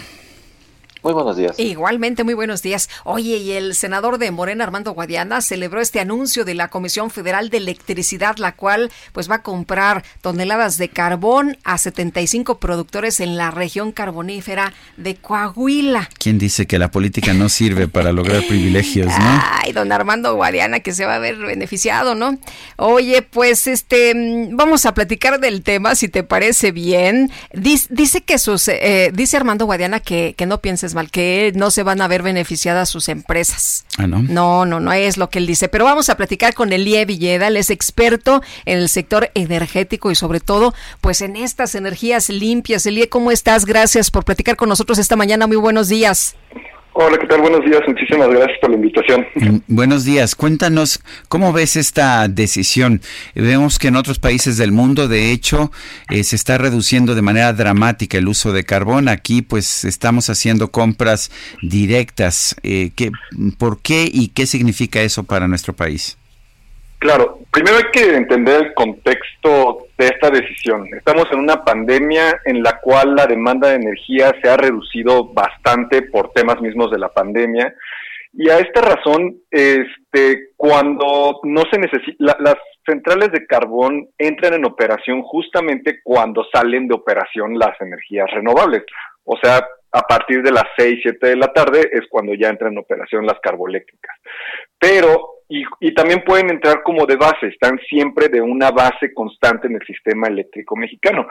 [1.02, 1.58] Muy buenos días.
[1.58, 2.90] Igualmente, muy buenos días.
[3.04, 7.48] Oye, y el senador de Morena, Armando Guadiana, celebró este anuncio de la Comisión Federal
[7.48, 13.36] de Electricidad, la cual pues va a comprar toneladas de carbón a 75 productores en
[13.36, 16.08] la región carbonífera de Coahuila.
[16.18, 19.42] ¿Quién dice que la política no sirve para lograr privilegios, no?
[19.62, 22.38] Ay, don Armando Guadiana, que se va a ver beneficiado, ¿no?
[22.76, 27.30] Oye, pues este, vamos a platicar del tema, si te parece bien.
[27.52, 31.82] Dice, que sus, eh, dice Armando Guadiana que, que no pienses mal, que no se
[31.82, 33.84] van a ver beneficiadas sus empresas.
[33.98, 34.22] Ah, ¿no?
[34.22, 35.68] No, no, no es lo que él dice.
[35.68, 40.14] Pero vamos a platicar con Elie Villeda, él es experto en el sector energético y
[40.14, 42.86] sobre todo, pues en estas energías limpias.
[42.86, 43.64] Elie, ¿cómo estás?
[43.64, 45.46] Gracias por platicar con nosotros esta mañana.
[45.46, 46.36] Muy buenos días.
[46.92, 47.40] Hola, ¿qué tal?
[47.40, 47.80] Buenos días.
[47.86, 49.26] Muchísimas gracias por la invitación.
[49.34, 50.34] Mm, buenos días.
[50.34, 53.00] Cuéntanos, ¿cómo ves esta decisión?
[53.34, 55.70] Vemos que en otros países del mundo, de hecho,
[56.10, 59.08] eh, se está reduciendo de manera dramática el uso de carbón.
[59.08, 61.30] Aquí, pues, estamos haciendo compras
[61.62, 62.56] directas.
[62.64, 63.10] Eh, ¿qué,
[63.56, 66.18] ¿Por qué y qué significa eso para nuestro país?
[66.98, 70.88] Claro, primero hay que entender el contexto de esta decisión.
[70.96, 76.00] Estamos en una pandemia en la cual la demanda de energía se ha reducido bastante
[76.02, 77.74] por temas mismos de la pandemia.
[78.32, 82.54] Y a esta razón, este, cuando no se necesita, las
[82.86, 88.84] centrales de carbón entran en operación justamente cuando salen de operación las energías renovables.
[89.24, 89.60] O sea,
[89.92, 93.26] a partir de las 6, 7 de la tarde es cuando ya entran en operación
[93.26, 94.16] las carboeléctricas.
[94.80, 99.74] Pero y, también pueden entrar como de base, están siempre de una base constante en
[99.74, 101.26] el sistema eléctrico mexicano.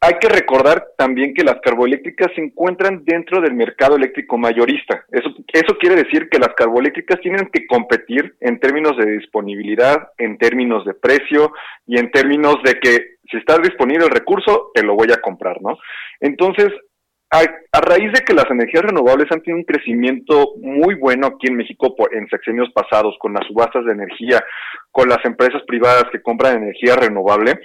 [0.00, 5.04] Hay que recordar también que las carboeléctricas se encuentran dentro del mercado eléctrico mayorista.
[5.10, 10.38] Eso, eso quiere decir que las carboeléctricas tienen que competir en términos de disponibilidad, en
[10.38, 11.52] términos de precio
[11.86, 15.60] y en términos de que si está disponible el recurso, te lo voy a comprar,
[15.60, 15.78] ¿no?
[16.20, 16.68] Entonces,
[17.30, 21.56] a, raíz de que las energías renovables han tenido un crecimiento muy bueno aquí en
[21.56, 24.42] México en sexenios pasados, con las subastas de energía,
[24.90, 27.60] con las empresas privadas que compran energía renovable,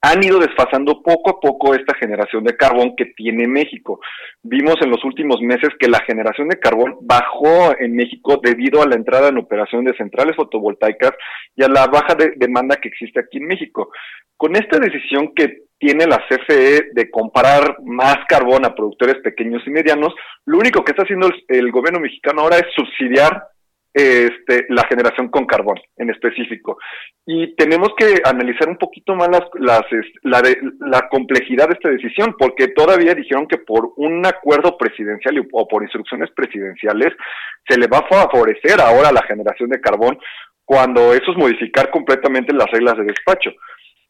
[0.00, 4.00] han ido desfasando poco a poco esta generación de carbón que tiene México.
[4.42, 8.86] Vimos en los últimos meses que la generación de carbón bajó en México debido a
[8.86, 11.12] la entrada en operación de centrales fotovoltaicas
[11.56, 13.90] y a la baja de demanda que existe aquí en México.
[14.36, 19.70] Con esta decisión que tiene la CFE de comprar más carbón a productores pequeños y
[19.70, 20.14] medianos,
[20.44, 23.44] lo único que está haciendo el, gobierno mexicano ahora es subsidiar
[23.92, 26.78] este, la generación con carbón en específico.
[27.26, 29.82] Y tenemos que analizar un poquito más las, las,
[30.22, 30.42] la,
[30.80, 35.82] la complejidad de esta decisión, porque todavía dijeron que por un acuerdo presidencial o por
[35.82, 37.14] instrucciones presidenciales
[37.68, 40.18] se le va a favorecer ahora la generación de carbón
[40.64, 43.50] cuando eso es modificar completamente las reglas de despacho.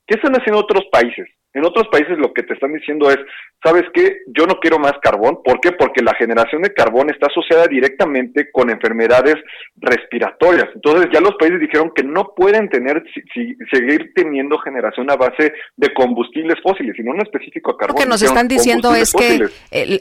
[0.09, 1.29] ¿Qué están haciendo otros países?
[1.53, 3.19] En otros países lo que te están diciendo es,
[3.63, 4.19] ¿sabes qué?
[4.29, 5.41] Yo no quiero más carbón.
[5.45, 5.73] ¿Por qué?
[5.73, 9.35] Porque la generación de carbón está asociada directamente con enfermedades
[9.77, 10.67] respiratorias.
[10.75, 13.03] Entonces ya los países dijeron que no pueden tener,
[13.35, 17.97] si, seguir teniendo generación a base de combustibles fósiles, sino en específico a carbón.
[17.97, 19.49] Lo que nos están diciendo es que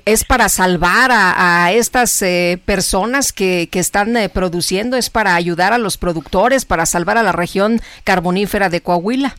[0.06, 5.74] es para salvar a, estas eh, personas que, que están eh, produciendo, es para ayudar
[5.74, 9.36] a los productores, para salvar a la región carbonífera de Coahuila.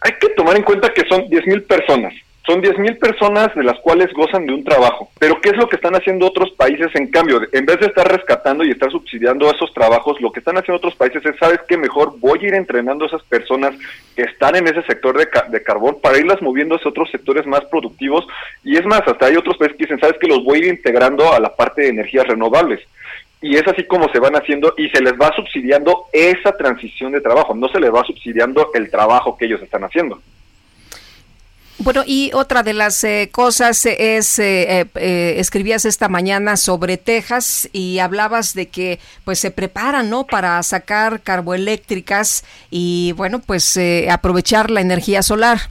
[0.00, 2.14] Hay que tomar en cuenta que son 10.000 personas.
[2.46, 5.10] Son 10.000 personas de las cuales gozan de un trabajo.
[5.18, 7.42] Pero ¿qué es lo que están haciendo otros países en cambio?
[7.52, 10.94] En vez de estar rescatando y estar subsidiando esos trabajos, lo que están haciendo otros
[10.94, 11.76] países es, ¿sabes qué?
[11.76, 13.74] Mejor voy a ir entrenando a esas personas
[14.16, 17.66] que están en ese sector de, de carbón para irlas moviendo hacia otros sectores más
[17.66, 18.26] productivos.
[18.64, 20.26] Y es más, hasta hay otros países que dicen, ¿sabes qué?
[20.26, 22.80] Los voy a ir integrando a la parte de energías renovables
[23.40, 27.20] y es así como se van haciendo y se les va subsidiando esa transición de
[27.20, 30.20] trabajo, no se les va subsidiando el trabajo que ellos están haciendo.
[31.80, 37.68] Bueno, y otra de las eh, cosas es, eh, eh, escribías esta mañana sobre Texas
[37.72, 40.26] y hablabas de que pues se preparan, ¿no?
[40.26, 43.78] Para sacar carboeléctricas y bueno, pues
[44.10, 45.70] aprovechar la energía solar.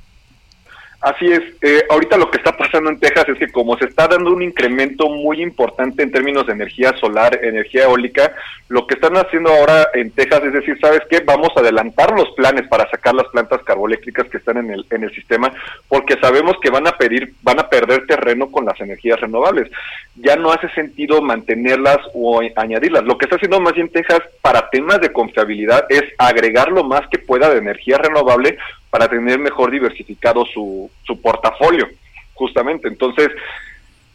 [0.99, 1.41] Así es.
[1.61, 4.41] Eh, ahorita lo que está pasando en Texas es que como se está dando un
[4.41, 8.33] incremento muy importante en términos de energía solar, energía eólica,
[8.67, 11.19] lo que están haciendo ahora en Texas es decir, ¿sabes qué?
[11.19, 15.03] Vamos a adelantar los planes para sacar las plantas carboeléctricas que están en el, en
[15.03, 15.53] el sistema,
[15.87, 19.69] porque sabemos que van a pedir, van a perder terreno con las energías renovables.
[20.15, 23.03] Ya no hace sentido mantenerlas o añadirlas.
[23.03, 27.07] Lo que está haciendo más bien Texas para temas de confiabilidad es agregar lo más
[27.09, 28.57] que pueda de energía renovable
[28.97, 31.87] para tener mejor diversificado su, su portafolio,
[32.33, 32.87] justamente.
[32.87, 33.27] Entonces,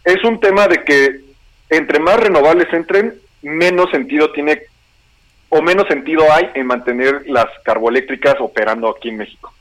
[0.03, 1.21] es un tema de que
[1.71, 4.63] entre más renovables entren, menos sentido tiene
[5.51, 9.55] o menos sentido hay en mantener las carboeléctricas operando aquí en México.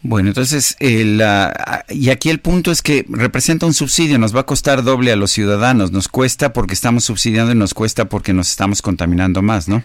[0.00, 4.82] Bueno, entonces, y aquí el punto es que representa un subsidio, nos va a costar
[4.82, 8.80] doble a los ciudadanos, nos cuesta porque estamos subsidiando y nos cuesta porque nos estamos
[8.80, 9.84] contaminando más, ¿no?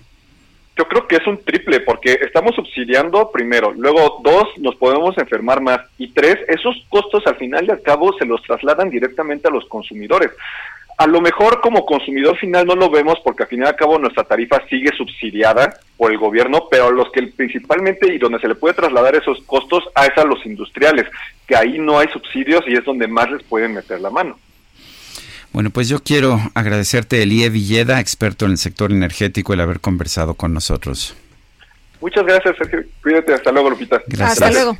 [0.78, 5.60] Yo creo que es un triple, porque estamos subsidiando primero, luego dos, nos podemos enfermar
[5.60, 9.52] más, y tres, esos costos al final y al cabo se los trasladan directamente a
[9.52, 10.30] los consumidores.
[11.00, 13.98] A lo mejor como consumidor final no lo vemos porque al final y al cabo
[13.98, 18.56] nuestra tarifa sigue subsidiada por el gobierno, pero los que principalmente y donde se le
[18.56, 21.08] puede trasladar esos costos a es a los industriales,
[21.48, 24.38] que ahí no hay subsidios y es donde más les pueden meter la mano.
[25.58, 30.36] Bueno, pues yo quiero agradecerte, Elie Villeda, experto en el sector energético, el haber conversado
[30.36, 31.16] con nosotros.
[32.00, 32.84] Muchas gracias, Sergio.
[33.02, 33.34] Cuídate.
[33.34, 34.00] Hasta luego, Lupita.
[34.20, 34.78] Hasta luego.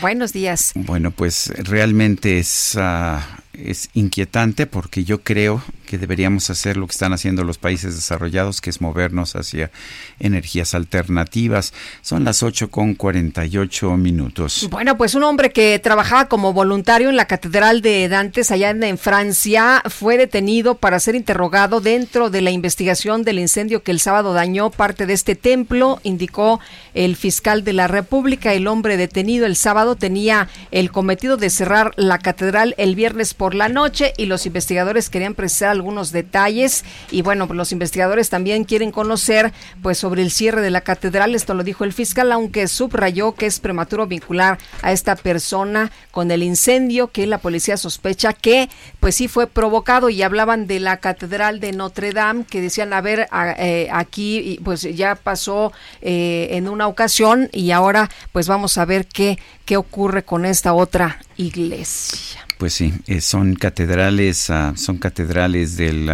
[0.00, 0.72] Buenos días.
[0.74, 6.92] Bueno, pues realmente es, ah, es inquietante porque yo creo que deberíamos hacer lo que
[6.92, 9.70] están haciendo los países desarrollados, que es movernos hacia
[10.18, 11.72] energías alternativas.
[12.02, 14.68] Son las 8 con 48 minutos.
[14.70, 18.98] Bueno, pues un hombre que trabajaba como voluntario en la Catedral de Dantes allá en
[18.98, 24.32] Francia fue detenido para ser interrogado dentro de la investigación del incendio que el sábado
[24.32, 26.60] dañó parte de este templo, indicó
[26.94, 28.52] el fiscal de la República.
[28.52, 33.54] El hombre detenido el sábado tenía el cometido de cerrar la catedral el viernes por
[33.54, 36.84] la noche y los investigadores querían precisar algunos detalles.
[37.10, 41.54] Y bueno, los investigadores también quieren conocer pues sobre el cierre de la catedral, esto
[41.54, 46.42] lo dijo el fiscal, aunque subrayó que es prematuro vincular a esta persona con el
[46.42, 48.68] incendio que la policía sospecha que
[49.00, 50.10] pues sí fue provocado.
[50.10, 53.28] Y hablaban de la catedral de Notre Dame que decían, a ver,
[53.58, 55.72] eh, aquí pues ya pasó
[56.02, 60.72] eh, en una ocasión y ahora pues vamos a ver qué, qué ocurre con esta
[60.72, 62.45] otra iglesia.
[62.58, 66.10] Pues sí, eh, son catedrales, ah, son catedrales del,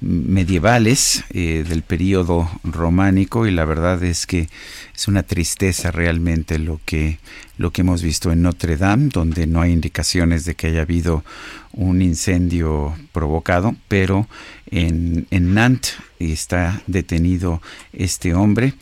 [0.00, 4.48] medievales eh, del periodo románico y la verdad es que
[4.94, 7.18] es una tristeza realmente lo que
[7.56, 11.24] lo que hemos visto en Notre Dame, donde no hay indicaciones de que haya habido
[11.72, 14.28] un incendio provocado, pero
[14.70, 17.60] en, en Nantes está detenido
[17.92, 18.74] este hombre.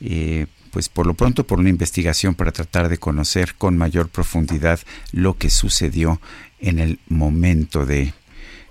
[0.00, 4.80] Eh, pues por lo pronto por una investigación para tratar de conocer con mayor profundidad
[5.12, 6.20] lo que sucedió
[6.64, 8.12] en el momento de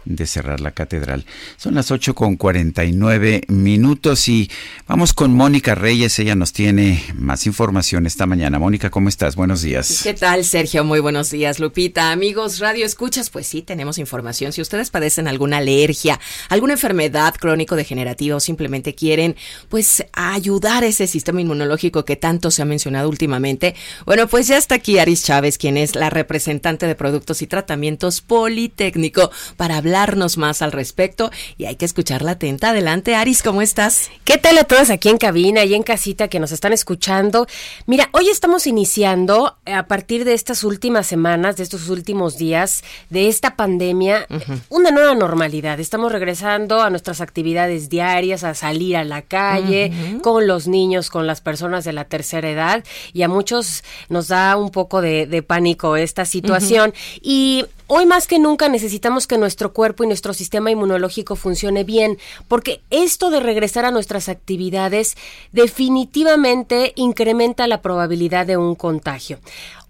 [0.05, 1.25] de cerrar la catedral.
[1.57, 4.49] Son las 8 con 49 minutos y
[4.87, 6.17] vamos con Mónica Reyes.
[6.19, 8.59] Ella nos tiene más información esta mañana.
[8.59, 9.35] Mónica, ¿cómo estás?
[9.35, 10.01] Buenos días.
[10.03, 10.83] ¿Qué tal, Sergio?
[10.83, 12.11] Muy buenos días, Lupita.
[12.11, 14.51] Amigos, Radio Escuchas, pues sí, tenemos información.
[14.53, 16.19] Si ustedes padecen alguna alergia,
[16.49, 19.35] alguna enfermedad crónico-degenerativa o simplemente quieren,
[19.69, 23.75] pues, ayudar a ese sistema inmunológico que tanto se ha mencionado últimamente,
[24.05, 28.21] bueno, pues ya está aquí Aris Chávez, quien es la representante de productos y tratamientos
[28.21, 32.71] Politécnico, para hablar hablarnos más al respecto y hay que escucharla atenta.
[32.71, 34.09] Adelante, Aris, ¿cómo estás?
[34.23, 37.45] ¿Qué tal a todos aquí en cabina y en casita que nos están escuchando?
[37.85, 43.27] Mira, hoy estamos iniciando a partir de estas últimas semanas, de estos últimos días, de
[43.27, 44.25] esta pandemia,
[44.69, 45.79] una nueva normalidad.
[45.79, 49.91] Estamos regresando a nuestras actividades diarias, a salir a la calle,
[50.23, 52.83] con los niños, con las personas de la tercera edad
[53.13, 56.95] y a muchos nos da un poco de, pánico esta situación.
[57.21, 57.65] Y
[57.95, 62.17] Hoy más que nunca necesitamos que nuestro cuerpo y nuestro sistema inmunológico funcione bien,
[62.47, 65.15] porque esto de regresar a nuestras actividades
[65.51, 69.37] definitivamente incrementa la probabilidad de un contagio.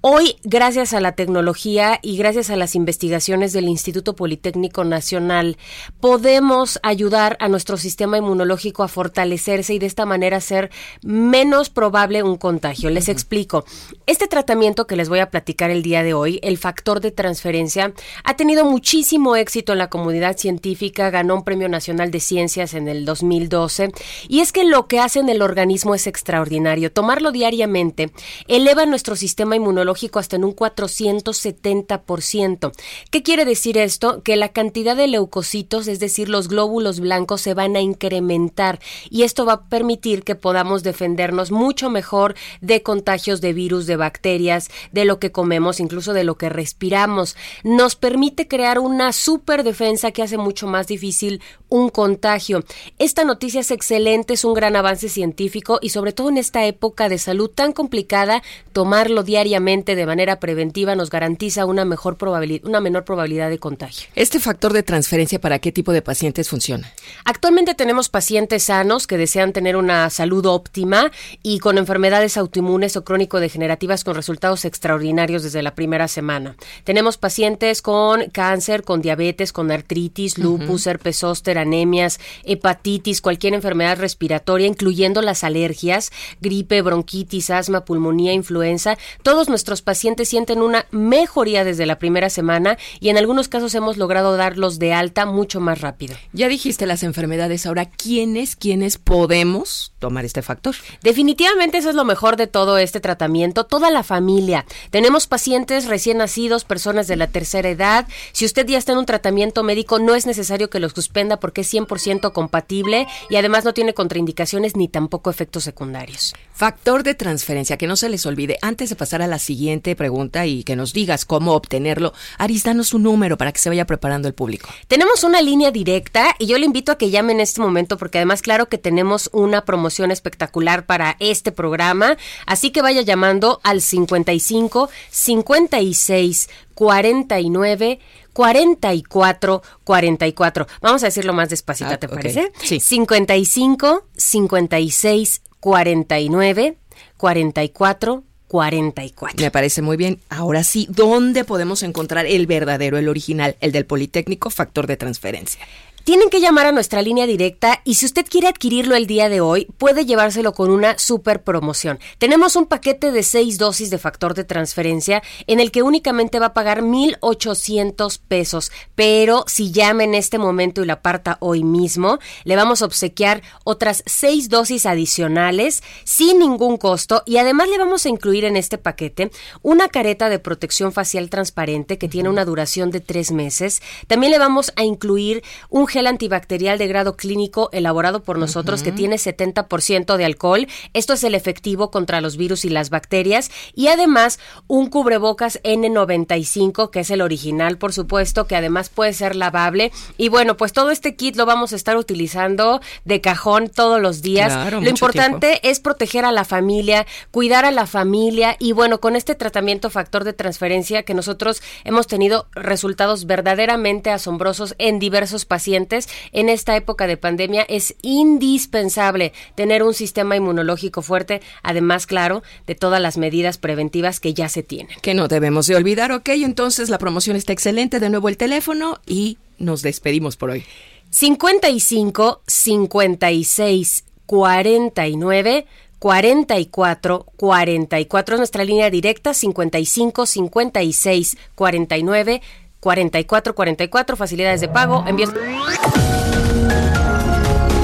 [0.06, 5.56] Hoy, gracias a la tecnología y gracias a las investigaciones del Instituto Politécnico Nacional,
[6.02, 10.72] podemos ayudar a nuestro sistema inmunológico a fortalecerse y de esta manera ser
[11.04, 12.90] menos probable un contagio.
[12.90, 13.64] Les explico.
[14.06, 17.94] Este tratamiento que les voy a platicar el día de hoy, el factor de transferencia,
[18.26, 22.90] ha tenido muchísimo éxito en la comunidad científica, ganó un Premio Nacional de Ciencias en
[22.90, 23.94] el 2012
[24.28, 26.92] y es que lo que hace en el organismo es extraordinario.
[26.92, 28.12] Tomarlo diariamente
[28.50, 32.72] eleva nuestro sistema inmunológico hasta en un 470%.
[33.10, 34.22] ¿Qué quiere decir esto?
[34.24, 38.80] Que la cantidad de leucocitos, es decir, los glóbulos blancos, se van a incrementar
[39.10, 43.96] y esto va a permitir que podamos defendernos mucho mejor de contagios de virus, de
[43.96, 47.36] bacterias, de lo que comemos, incluso de lo que respiramos.
[47.64, 52.64] Nos permite crear una super defensa que hace mucho más difícil un contagio.
[53.00, 57.10] Esta noticia es excelente, es un gran avance científico y sobre todo en esta época
[57.10, 58.44] de salud tan complicada,
[58.74, 64.08] tomarlo diariamente de manera preventiva nos garantiza una mejor probabilidad, una menor probabilidad de contagio.
[64.16, 66.92] ¿Este factor de transferencia para qué tipo de pacientes funciona?
[67.26, 71.12] Actualmente tenemos pacientes sanos que desean tener una salud óptima
[71.42, 76.56] y con enfermedades autoinmunes o crónico-degenerativas con resultados extraordinarios desde la primera semana.
[76.84, 83.98] Tenemos pacientes con cáncer, con diabetes, con artritis, lupus, herpes zóster, anemias, hepatitis, cualquier enfermedad
[84.00, 86.12] respiratoria, incluyendo las alergias,
[86.42, 88.98] gripe, bronquitis, asma, pulmonía, influenza.
[89.24, 93.98] Todos nuestros pacientes sienten una mejoría desde la primera semana y en algunos casos hemos
[93.98, 96.16] logrado darlos de alta mucho más rápido.
[96.34, 100.76] Ya dijiste las enfermedades, ahora ¿quiénes, quiénes podemos tomar este factor?
[101.02, 104.66] Definitivamente eso es lo mejor de todo este tratamiento, toda la familia.
[104.90, 108.08] Tenemos pacientes recién nacidos, personas de la tercera edad.
[108.32, 111.62] Si usted ya está en un tratamiento médico, no es necesario que lo suspenda porque
[111.62, 116.34] es 100% compatible y además no tiene contraindicaciones ni tampoco efectos secundarios.
[116.56, 120.46] Factor de transferencia, que no se les olvide, antes de pasar a la siguiente pregunta
[120.46, 122.14] y que nos digas cómo obtenerlo.
[122.38, 124.70] Aris, danos un número para que se vaya preparando el público.
[124.88, 128.20] Tenemos una línea directa y yo le invito a que llame en este momento porque
[128.20, 133.82] además claro que tenemos una promoción espectacular para este programa, así que vaya llamando al
[133.82, 138.00] 55 56 49
[138.34, 140.68] 44 44.
[140.82, 142.14] Vamos a decirlo más despacito, Ah, ¿te ok.
[142.14, 142.52] parece?
[142.64, 142.80] Sí.
[142.80, 146.76] 55 56 49
[147.16, 149.42] 44 44.
[149.42, 150.20] Me parece muy bien.
[150.30, 155.66] Ahora sí, ¿dónde podemos encontrar el verdadero, el original, el del Politécnico Factor de Transferencia?
[156.04, 159.40] Tienen que llamar a nuestra línea directa y si usted quiere adquirirlo el día de
[159.40, 161.98] hoy, puede llevárselo con una super promoción.
[162.18, 166.48] Tenemos un paquete de seis dosis de factor de transferencia en el que únicamente va
[166.48, 168.70] a pagar 1,800 pesos.
[168.96, 173.42] Pero si llama en este momento y la aparta hoy mismo, le vamos a obsequiar
[173.64, 178.78] otras seis dosis adicionales sin ningún costo y además le vamos a incluir en este
[178.78, 179.32] paquete
[179.62, 183.82] una careta de protección facial transparente que tiene una duración de tres meses.
[184.08, 188.92] También le vamos a incluir un gel antibacterial de grado clínico elaborado por nosotros que
[188.92, 190.68] tiene 70% de alcohol.
[190.94, 193.52] Esto es el efectivo contra los virus y las bacterias.
[193.76, 199.36] Y además un cubrebocas N95 que es el original, por supuesto, que además puede ser
[199.36, 199.92] lavable.
[200.18, 204.24] Y bueno, pues todo este kit lo vamos a estar utilizando de cajón todos los
[204.24, 204.52] días.
[204.52, 209.16] Claro, lo importante es proteger a la familia, cuidar a la familia y bueno, con
[209.16, 215.83] este tratamiento factor de transferencia que nosotros hemos tenido resultados verdaderamente asombrosos en diversos pacientes
[216.32, 222.76] en esta época de pandemia es indispensable tener un sistema inmunológico fuerte, además claro, de
[222.76, 224.98] todas las medidas preventivas que ya se tienen.
[225.02, 229.00] Que no debemos de olvidar, ok, entonces la promoción está excelente, de nuevo el teléfono
[229.06, 230.64] y nos despedimos por hoy.
[231.10, 235.68] 55 56 49
[236.00, 242.42] 44 44 es nuestra línea directa 55 56 49
[242.84, 245.32] 44 44 facilidades de pago envíos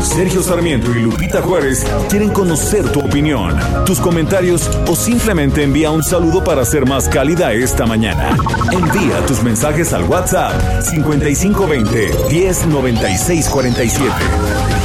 [0.04, 6.04] Sergio Sarmiento y Lupita Juárez quieren conocer tu opinión, tus comentarios o simplemente envía un
[6.04, 8.36] saludo para ser más cálida esta mañana.
[8.72, 14.79] Envía tus mensajes al WhatsApp 5520 109647.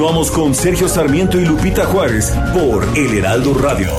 [0.00, 3.90] Continuamos con Sergio Sarmiento y Lupita Juárez por El Heraldo Radio.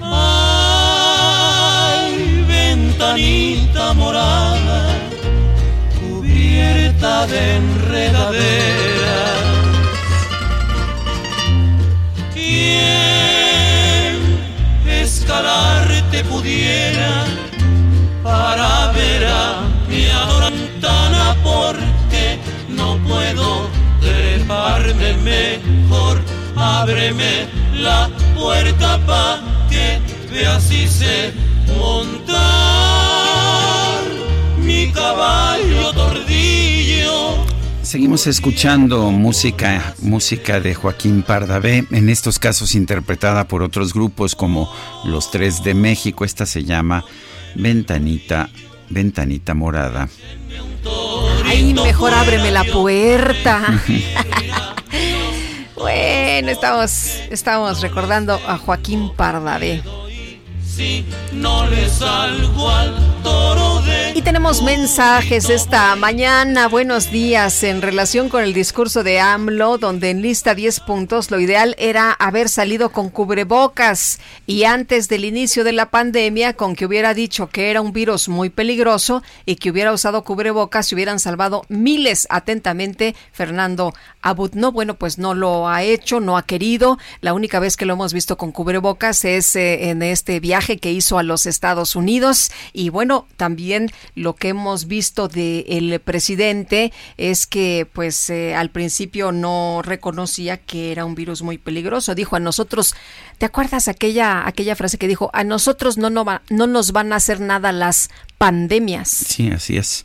[0.00, 1.26] Ay,
[2.48, 4.98] ventanita morada,
[6.00, 8.93] cubierta de enredadera.
[18.54, 21.36] Para ver a mi adorantana?
[21.42, 23.68] Porque no puedo
[24.00, 26.22] treparme mejor.
[26.56, 29.98] Ábreme la puerta pa' que
[30.32, 31.32] veas si sé
[31.76, 32.44] montar
[34.58, 37.44] mi caballo tordillo.
[37.82, 44.72] Seguimos escuchando música, música de Joaquín Pardavé, en estos casos interpretada por otros grupos como
[45.04, 46.24] Los Tres de México.
[46.24, 47.04] Esta se llama
[47.54, 48.48] Ventanita,
[48.88, 50.08] Ventanita Morada.
[51.44, 53.62] Ay, mejor ábreme la puerta.
[55.76, 59.82] bueno, estamos, estamos recordando a Joaquín Pardavé.
[60.64, 63.73] Si no le salgo al toro de
[64.16, 66.68] Y tenemos mensajes esta mañana.
[66.68, 67.64] Buenos días.
[67.64, 72.12] En relación con el discurso de AMLO, donde en lista 10 puntos lo ideal era
[72.12, 77.48] haber salido con cubrebocas y antes del inicio de la pandemia, con que hubiera dicho
[77.48, 82.28] que era un virus muy peligroso y que hubiera usado cubrebocas, se hubieran salvado miles.
[82.30, 84.52] Atentamente, Fernando Abud.
[84.54, 86.98] No, bueno, pues no lo ha hecho, no ha querido.
[87.20, 90.92] La única vez que lo hemos visto con cubrebocas es eh, en este viaje que
[90.92, 92.52] hizo a los Estados Unidos.
[92.72, 99.32] Y bueno, también lo que hemos visto del presidente es que pues eh, al principio
[99.32, 102.14] no reconocía que era un virus muy peligroso.
[102.14, 102.94] Dijo a nosotros,
[103.38, 105.30] ¿te acuerdas aquella, aquella frase que dijo?
[105.32, 109.08] A nosotros no, no, no nos van a hacer nada las pandemias.
[109.08, 110.04] Sí, así es.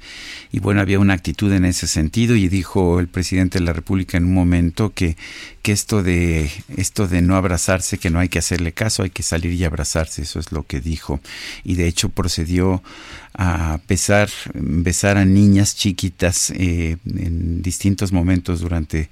[0.51, 4.17] Y bueno, había una actitud en ese sentido y dijo el presidente de la República
[4.17, 5.17] en un momento que,
[5.61, 9.23] que esto de esto de no abrazarse, que no hay que hacerle caso, hay que
[9.23, 11.19] salir y abrazarse, eso es lo que dijo.
[11.63, 12.81] Y de hecho procedió
[13.33, 19.09] a besar, besar a niñas chiquitas eh, en distintos momentos durante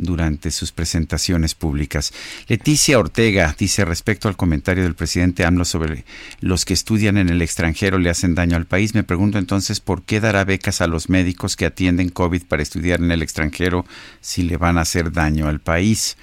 [0.00, 2.12] durante sus presentaciones públicas.
[2.48, 6.04] Leticia Ortega dice respecto al comentario del presidente AMLO sobre
[6.40, 8.94] los que estudian en el extranjero le hacen daño al país.
[8.94, 13.00] Me pregunto entonces por qué dará becas a los médicos que atienden COVID para estudiar
[13.00, 13.84] en el extranjero
[14.20, 16.16] si le van a hacer daño al país.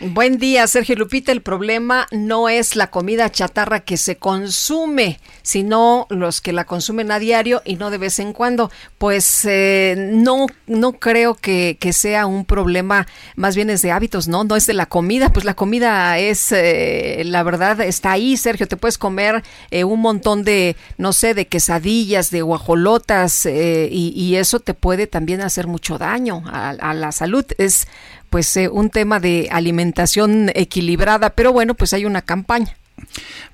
[0.00, 1.30] Buen día, Sergio Lupita.
[1.30, 7.12] El problema no es la comida chatarra que se consume, sino los que la consumen
[7.12, 8.72] a diario y no de vez en cuando.
[8.98, 13.06] Pues eh, no, no creo que, sea un problema,
[13.36, 14.42] más bien es de hábitos, ¿no?
[14.42, 18.66] No es de la comida, pues la comida es, eh, la verdad, está ahí, Sergio.
[18.66, 24.58] Te puedes comer eh, un montón de, no sé, de quesadillas, de guajolotas, y, eso
[24.58, 27.44] te puede también hacer mucho daño a la salud.
[27.56, 27.86] Es
[28.34, 32.76] pues eh, un tema de alimentación equilibrada, pero bueno, pues hay una campaña.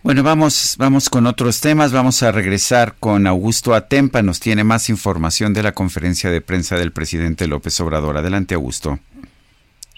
[0.03, 1.93] Bueno, vamos, vamos con otros temas.
[1.93, 4.23] Vamos a regresar con Augusto Atempa.
[4.23, 8.17] Nos tiene más información de la conferencia de prensa del presidente López Obrador.
[8.17, 8.99] Adelante, Augusto.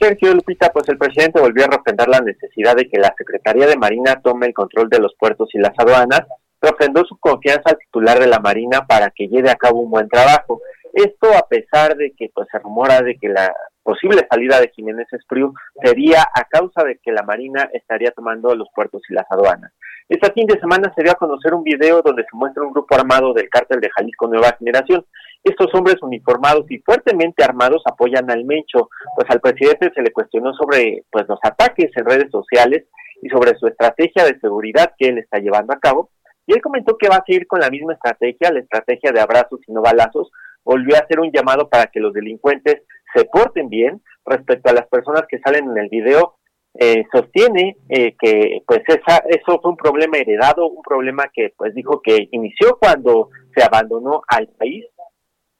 [0.01, 3.77] Sergio Lupita, pues el presidente volvió a refrendar la necesidad de que la Secretaría de
[3.77, 6.23] Marina tome el control de los puertos y las aduanas.
[6.61, 10.09] Refrendó su confianza al titular de la Marina para que lleve a cabo un buen
[10.09, 10.61] trabajo.
[10.93, 13.53] Esto a pesar de que pues se rumora de que la
[13.83, 15.53] posible salida de Jiménez Espriu
[15.83, 19.73] sería a causa de que la Marina estaría tomando los puertos y las aduanas.
[20.09, 22.95] Este fin de semana se dio a conocer un video donde se muestra un grupo
[22.95, 25.07] armado del cártel de Jalisco Nueva Generación.
[25.43, 30.53] Estos hombres uniformados y fuertemente armados apoyan al Mencho, pues al presidente se le cuestionó
[30.55, 32.85] sobre pues los ataques en redes sociales
[33.23, 36.11] y sobre su estrategia de seguridad que él está llevando a cabo.
[36.47, 39.61] Y él comentó que va a seguir con la misma estrategia, la estrategia de abrazos
[39.67, 40.31] y no balazos.
[40.65, 42.83] Volvió a hacer un llamado para que los delincuentes
[43.15, 46.37] se porten bien respecto a las personas que salen en el video.
[46.75, 51.75] Eh, sostiene eh, que pues esa, eso fue un problema heredado, un problema que pues
[51.75, 54.87] dijo que inició cuando se abandonó al país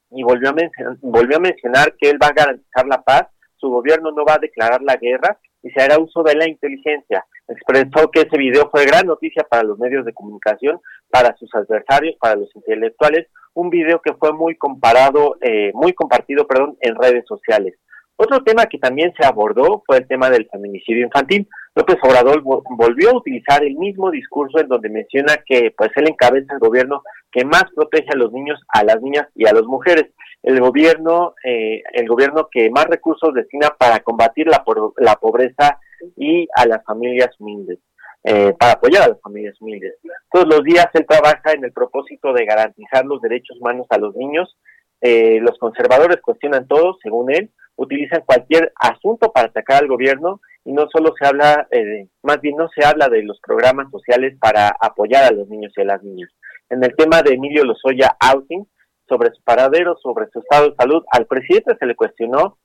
[0.09, 0.55] y volvió a,
[1.01, 3.27] volvió a mencionar que él va a garantizar la paz,
[3.57, 7.25] su gobierno no va a declarar la guerra y se hará uso de la inteligencia.
[7.47, 10.79] Expresó que ese video fue gran noticia para los medios de comunicación,
[11.09, 16.45] para sus adversarios, para los intelectuales, un video que fue muy comparado, eh, muy compartido,
[16.45, 17.75] perdón, en redes sociales.
[18.15, 21.47] Otro tema que también se abordó fue el tema del feminicidio infantil.
[21.75, 26.53] López Obrador volvió a utilizar el mismo discurso en donde menciona que pues él encabeza
[26.53, 27.01] el gobierno
[27.33, 30.11] que más protege a los niños, a las niñas y a las mujeres.
[30.43, 35.79] El gobierno, eh, el gobierno que más recursos destina para combatir la, pobreza
[36.15, 37.79] y a las familias humildes.
[38.25, 39.95] Eh, para apoyar a las familias humildes.
[40.31, 44.15] Todos los días él trabaja en el propósito de garantizar los derechos humanos a los
[44.15, 44.55] niños.
[45.01, 50.71] Eh, los conservadores cuestionan todo, según él, utilizan cualquier asunto para atacar al gobierno y
[50.71, 54.69] no solo se habla, eh, más bien no se habla de los programas sociales para
[54.79, 56.29] apoyar a los niños y a las niñas.
[56.73, 58.65] En el tema de Emilio Lozoya Outing,
[59.07, 62.57] sobre su paradero, sobre su estado de salud, al presidente se le cuestionó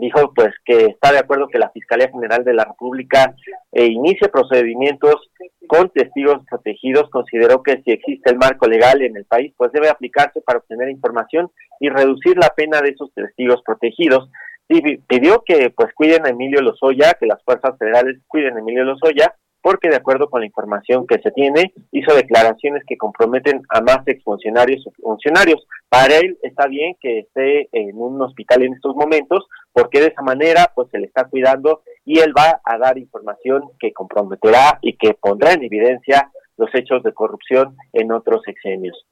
[0.00, 3.34] dijo pues que está de acuerdo que la Fiscalía General de la República
[3.70, 5.30] eh, inicie procedimientos
[5.68, 7.10] con testigos protegidos.
[7.10, 10.88] Consideró que si existe el marco legal en el país, pues debe aplicarse para obtener
[10.88, 11.50] información
[11.80, 14.30] y reducir la pena de esos testigos protegidos.
[14.68, 18.84] Y pidió que pues cuiden a Emilio Lozoya, que las fuerzas federales cuiden a Emilio
[18.84, 19.34] Lozoya
[19.64, 24.06] porque de acuerdo con la información que se tiene, hizo declaraciones que comprometen a más
[24.06, 25.66] exfuncionarios o funcionarios.
[25.88, 30.20] Para él está bien que esté en un hospital en estos momentos, porque de esa
[30.20, 34.98] manera pues se le está cuidando y él va a dar información que comprometerá y
[34.98, 39.06] que pondrá en evidencia los hechos de corrupción en otros sexenios.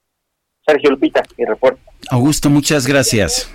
[0.66, 1.80] Sergio Lupita, mi reporte.
[2.10, 3.50] Augusto, muchas gracias.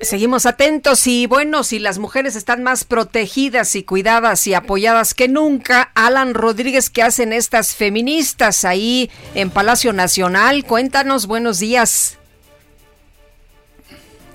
[0.00, 5.28] Seguimos atentos y bueno, si las mujeres están más protegidas y cuidadas y apoyadas que
[5.28, 10.64] nunca, Alan Rodríguez, ¿qué hacen estas feministas ahí en Palacio Nacional?
[10.64, 12.18] Cuéntanos, buenos días.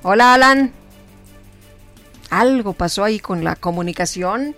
[0.02, 0.72] Hola, Alan.
[2.30, 4.56] ¿Algo pasó ahí con la comunicación?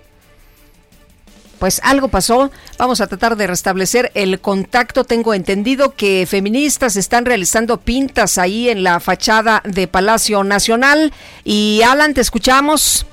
[1.60, 2.50] Pues algo pasó.
[2.78, 5.04] Vamos a tratar de restablecer el contacto.
[5.04, 11.14] Tengo entendido que feministas están realizando pintas ahí en la fachada de Palacio Nacional.
[11.44, 13.06] Y Alan, te escuchamos.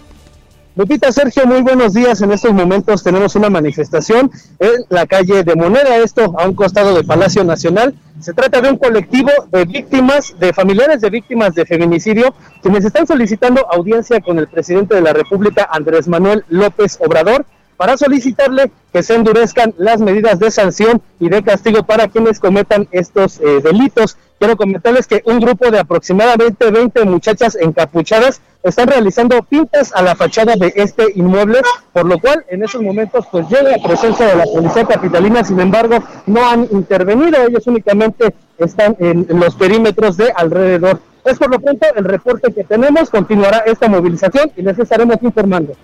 [0.77, 2.21] Lupita Sergio, muy buenos días.
[2.21, 6.95] En estos momentos tenemos una manifestación en la calle de Moneda, esto a un costado
[6.95, 7.95] del Palacio Nacional.
[8.21, 13.07] Se trata de un colectivo de víctimas, de familiares de víctimas de feminicidio, quienes están
[13.07, 17.47] solicitando audiencia con el presidente de la República, Andrés Manuel López Obrador
[17.77, 22.89] para solicitarle que se endurezcan las medidas de sanción y de castigo para quienes cometan
[22.91, 24.17] estos eh, delitos.
[24.39, 30.17] Quiero comentarles que un grupo de aproximadamente 20 muchachas encapuchadas están realizando pintas a la
[30.17, 31.61] fachada de este inmueble,
[31.93, 35.61] por lo cual en esos momentos pues llega la presencia de la policía capitalina, sin
[35.61, 41.01] embargo no han intervenido, ellos únicamente están en los perímetros de alrededor.
[41.25, 45.75] Es por lo pronto el reporte que tenemos, continuará esta movilización y les estaremos informando.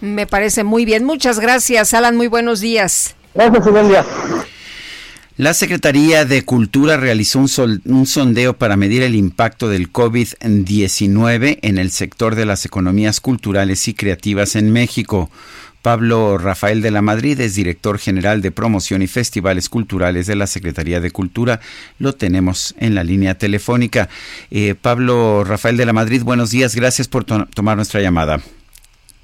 [0.00, 3.16] Me parece muy bien, muchas gracias Alan, muy buenos días.
[3.34, 4.04] Gracias y buen día.
[5.38, 11.92] La Secretaría de Cultura realizó un, sondeo para medir el impacto del COVID-19 en el
[11.92, 15.30] sector de las economías culturales y creativas en México.
[15.80, 20.48] Pablo Rafael de la Madrid es director general de promoción y festivales culturales de la
[20.48, 21.60] Secretaría de Cultura.
[22.00, 24.08] Lo tenemos en la línea telefónica.
[24.50, 26.74] Eh, Pablo Rafael de la Madrid, buenos días.
[26.74, 28.40] Gracias por tomar nuestra llamada.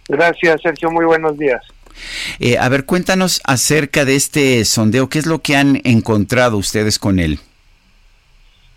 [0.08, 0.90] Gracias, Sergio.
[0.90, 1.62] Muy buenos días.
[2.40, 5.08] Eh, a ver, cuéntanos acerca de este sondeo.
[5.08, 7.38] ¿Qué es lo que han encontrado ustedes con él?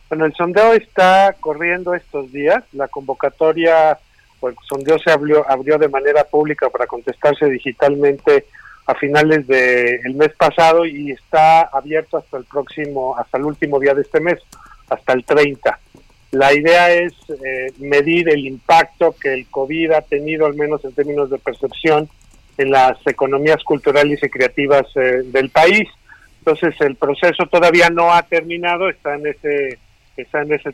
[0.09, 2.63] Bueno, el sondeo está corriendo estos días.
[2.71, 3.97] La convocatoria
[4.39, 8.45] o el sondeo se abrió, abrió de manera pública para contestarse digitalmente
[8.85, 13.93] a finales del mes pasado y está abierto hasta el próximo, hasta el último día
[13.93, 14.39] de este mes,
[14.89, 15.77] hasta el 30.
[16.31, 20.93] La idea es eh, medir el impacto que el COVID ha tenido, al menos en
[20.93, 22.09] términos de percepción,
[22.57, 25.87] en las economías culturales y creativas eh, del país.
[26.39, 29.79] Entonces el proceso todavía no ha terminado, está en ese
[30.15, 30.73] está en ese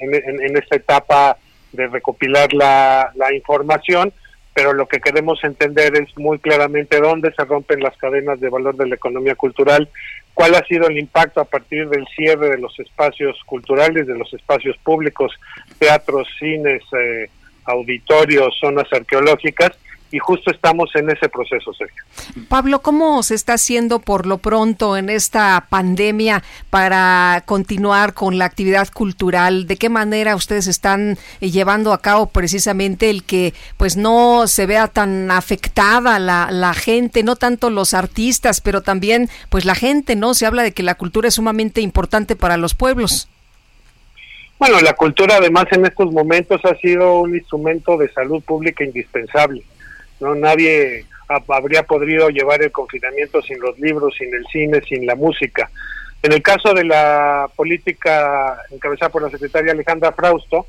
[0.00, 1.36] en, en, esta etapa
[1.72, 4.12] de recopilar la, la información,
[4.60, 8.76] pero lo que queremos entender es muy claramente dónde se rompen las cadenas de valor
[8.76, 9.88] de la economía cultural,
[10.34, 14.30] cuál ha sido el impacto a partir del cierre de los espacios culturales, de los
[14.34, 15.32] espacios públicos,
[15.78, 17.30] teatros, cines, eh,
[17.64, 19.70] auditorios, zonas arqueológicas,
[20.12, 22.02] y justo estamos en ese proceso, Sergio.
[22.48, 28.44] Pablo, ¿cómo se está haciendo por lo pronto en esta pandemia para continuar con la
[28.44, 29.66] actividad cultural?
[29.66, 34.66] ¿De qué manera ustedes están eh, llevando a cabo precisamente el que pues no se
[34.66, 40.16] vea tan afectada la, la gente, no tanto los artistas, pero también pues la gente,
[40.16, 40.34] ¿no?
[40.34, 43.28] Se habla de que la cultura es sumamente importante para los pueblos.
[44.58, 49.62] Bueno, la cultura además en estos momentos ha sido un instrumento de salud pública indispensable
[50.20, 51.06] no nadie
[51.48, 55.70] habría podido llevar el confinamiento sin los libros, sin el cine, sin la música.
[56.22, 60.66] En el caso de la política encabezada por la secretaria Alejandra Frausto,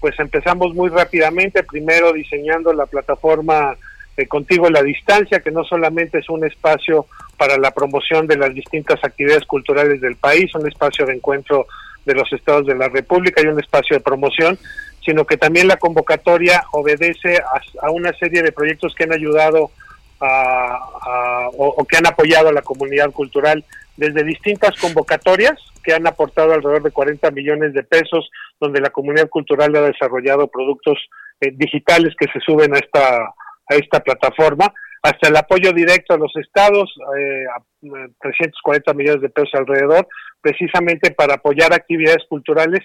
[0.00, 3.76] pues empezamos muy rápidamente, primero diseñando la plataforma
[4.16, 7.06] de Contigo en la Distancia, que no solamente es un espacio
[7.36, 11.66] para la promoción de las distintas actividades culturales del país, un espacio de encuentro
[12.04, 14.58] de los estados de la República y un espacio de promoción,
[15.04, 17.42] sino que también la convocatoria obedece
[17.82, 19.70] a, una serie de proyectos que han ayudado
[20.20, 23.64] a, o, que han apoyado a la comunidad cultural
[23.96, 29.28] desde distintas convocatorias que han aportado alrededor de 40 millones de pesos, donde la comunidad
[29.28, 30.98] cultural ha desarrollado productos
[31.40, 34.72] eh, digitales que se suben a esta, a esta plataforma,
[35.02, 37.62] hasta el apoyo directo a los estados, eh, a
[38.22, 40.08] 340 eh, millones de pesos alrededor,
[40.40, 42.80] precisamente para apoyar actividades culturales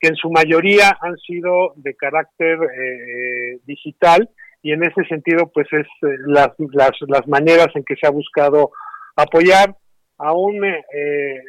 [0.00, 4.30] que en su mayoría han sido de carácter eh, digital
[4.62, 8.10] y en ese sentido pues es eh, las, las, las, maneras en que se ha
[8.10, 8.70] buscado
[9.14, 9.76] apoyar
[10.18, 11.40] a eh,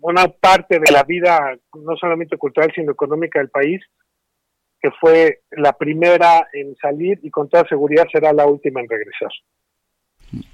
[0.00, 3.80] una parte de la vida no solamente cultural sino económica del país
[4.82, 9.28] que fue la primera en salir y con toda seguridad será la última en regresar.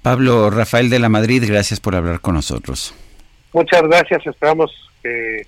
[0.01, 2.93] Pablo Rafael de la Madrid, gracias por hablar con nosotros.
[3.53, 4.71] Muchas gracias, esperamos
[5.01, 5.43] que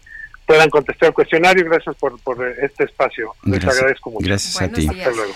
[0.50, 1.64] puedan contestar el cuestionario.
[1.66, 2.18] Gracias por,
[2.60, 3.36] este espacio.
[3.44, 4.26] Les agradezco mucho.
[4.26, 4.88] Gracias a ti.
[4.88, 5.34] Hasta luego.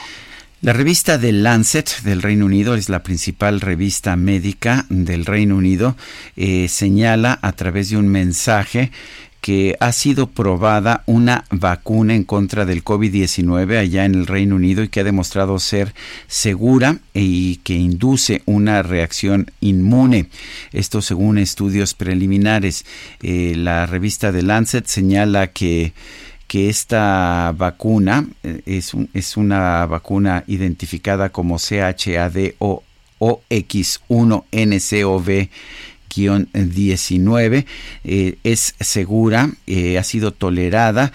[0.62, 5.96] La revista The Lancet del Reino Unido es la principal revista médica del Reino Unido.
[6.36, 8.92] Eh, señala a través de un mensaje
[9.44, 14.84] que ha sido probada una vacuna en contra del COVID-19 allá en el Reino Unido
[14.84, 15.94] y que ha demostrado ser
[16.28, 20.30] segura y que induce una reacción inmune.
[20.72, 22.86] Esto según estudios preliminares.
[23.22, 25.92] Eh, la revista The Lancet señala que
[26.48, 32.82] que esta vacuna eh, es, es una vacuna identificada como CHAD o
[33.20, 35.50] OX1NCOV
[36.16, 37.66] 19
[38.04, 41.12] eh, es segura, eh, ha sido tolerada,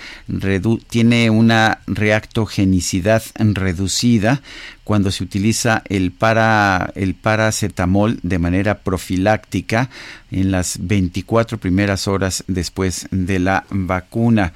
[0.89, 4.43] tiene una reactogenicidad reducida
[4.85, 9.91] cuando se utiliza el, para, el paracetamol de manera profiláctica
[10.31, 14.53] en las 24 primeras horas después de la vacuna.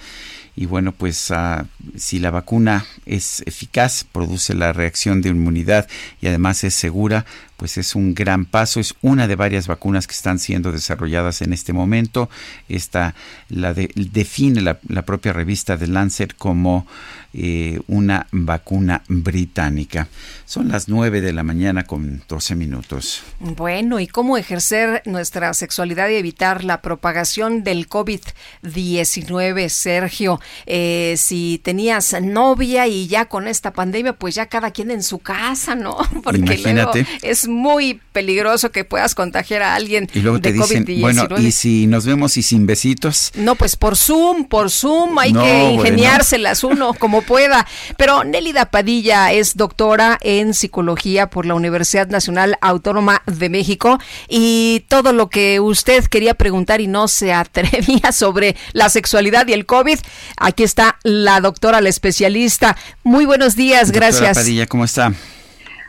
[0.55, 1.65] Y bueno, pues ah,
[1.97, 5.89] si la vacuna es eficaz, produce la reacción de inmunidad
[6.21, 7.25] y además es segura,
[7.57, 11.53] pues es un gran paso, es una de varias vacunas que están siendo desarrolladas en
[11.53, 12.29] este momento.
[12.69, 13.15] Esta
[13.49, 16.87] la define la, la, propia revista de Lancet como
[17.35, 20.09] eh, una vacuna británica.
[20.45, 23.23] Son las 9 de la mañana con 12 minutos.
[23.41, 30.41] Bueno, ¿y cómo ejercer nuestra sexualidad y evitar la propagación del COVID-19, Sergio?
[30.67, 35.19] Eh, si tenías novia y ya con esta pandemia, pues ya cada quien en su
[35.19, 35.97] casa, ¿no?
[36.23, 37.07] Porque Imagínate.
[37.23, 41.87] es muy peligroso que puedas contagiar a alguien y luego te dicen, bueno, ¿y si
[41.87, 43.33] nos vemos y sin besitos?
[43.37, 47.67] No, pues por Zoom, por Zoom, hay que ingeniárselas uno como pueda.
[47.97, 54.85] Pero Nélida Padilla es doctora en psicología por la Universidad Nacional Autónoma de México y
[54.89, 59.67] todo lo que usted quería preguntar y no se atrevía sobre la sexualidad y el
[59.67, 59.99] COVID,
[60.37, 62.77] aquí está la doctora, la especialista.
[63.03, 64.39] Muy buenos días, doctora gracias.
[64.39, 65.13] Padilla, ¿cómo está?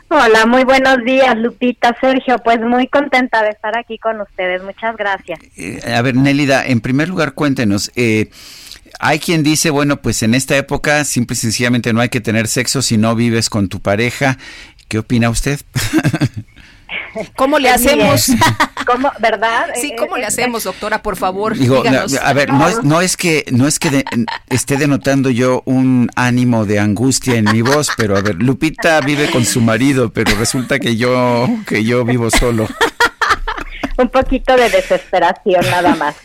[0.08, 2.38] Hola, muy buenos días, Lupita, Sergio.
[2.38, 4.62] Pues muy contenta de estar aquí con ustedes.
[4.62, 5.40] Muchas gracias.
[5.56, 7.90] Eh, a ver, Nélida, en primer lugar, cuéntenos.
[7.96, 8.30] Eh,
[9.00, 12.48] hay quien dice, bueno, pues en esta época simple y sencillamente no hay que tener
[12.48, 14.38] sexo si no vives con tu pareja.
[14.88, 15.60] ¿Qué opina usted?
[17.36, 18.26] ¿Cómo le hacemos?
[18.86, 19.68] ¿Cómo, ¿Verdad?
[19.80, 21.02] Sí, Eh, ¿cómo eh, le hacemos, doctora?
[21.02, 22.14] Por favor, Digo, díganos.
[22.16, 24.04] a ver, no es, no es que no es que de-
[24.50, 29.30] esté denotando yo un ánimo de angustia en mi voz, pero a ver, Lupita vive
[29.30, 32.68] con su marido, pero resulta que yo que yo vivo solo.
[33.96, 36.16] un poquito de desesperación nada más.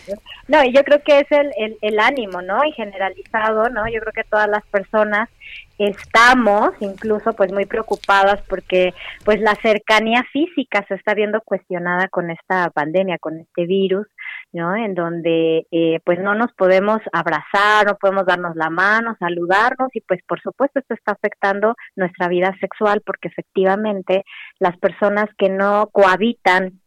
[0.50, 2.66] No, y yo creo que es el, el, ánimo, ¿no?
[2.66, 3.88] Y generalizado, ¿no?
[3.88, 5.30] Yo creo que todas las personas
[5.78, 8.94] estamos incluso pues muy preocupadas porque
[9.24, 14.08] pues la cercanía física se está viendo cuestionada con esta pandemia, con este virus,
[14.52, 14.76] ¿no?
[14.76, 20.02] En donde eh, pues no nos podemos abrazar, no podemos darnos la mano, saludarnos y
[20.02, 24.24] pues por supuesto esto está afectando nuestra vida sexual porque efectivamente
[24.58, 26.79] las personas que no cohabitan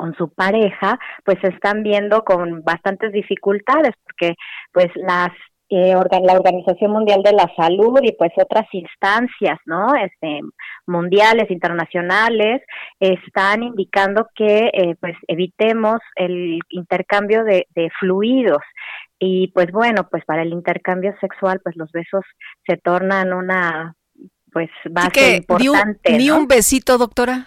[0.00, 4.34] con su pareja, pues se están viendo con bastantes dificultades porque
[4.72, 5.28] pues las
[5.68, 9.94] eh, la Organización Mundial de la Salud y pues otras instancias, ¿no?
[9.94, 10.40] Este,
[10.86, 12.62] mundiales, internacionales,
[12.98, 18.62] están indicando que eh, pues evitemos el intercambio de, de fluidos
[19.18, 22.24] y pues bueno, pues para el intercambio sexual pues los besos
[22.66, 23.94] se tornan una
[24.50, 26.18] pues base que ni un, importante.
[26.18, 27.46] ni un besito, doctora.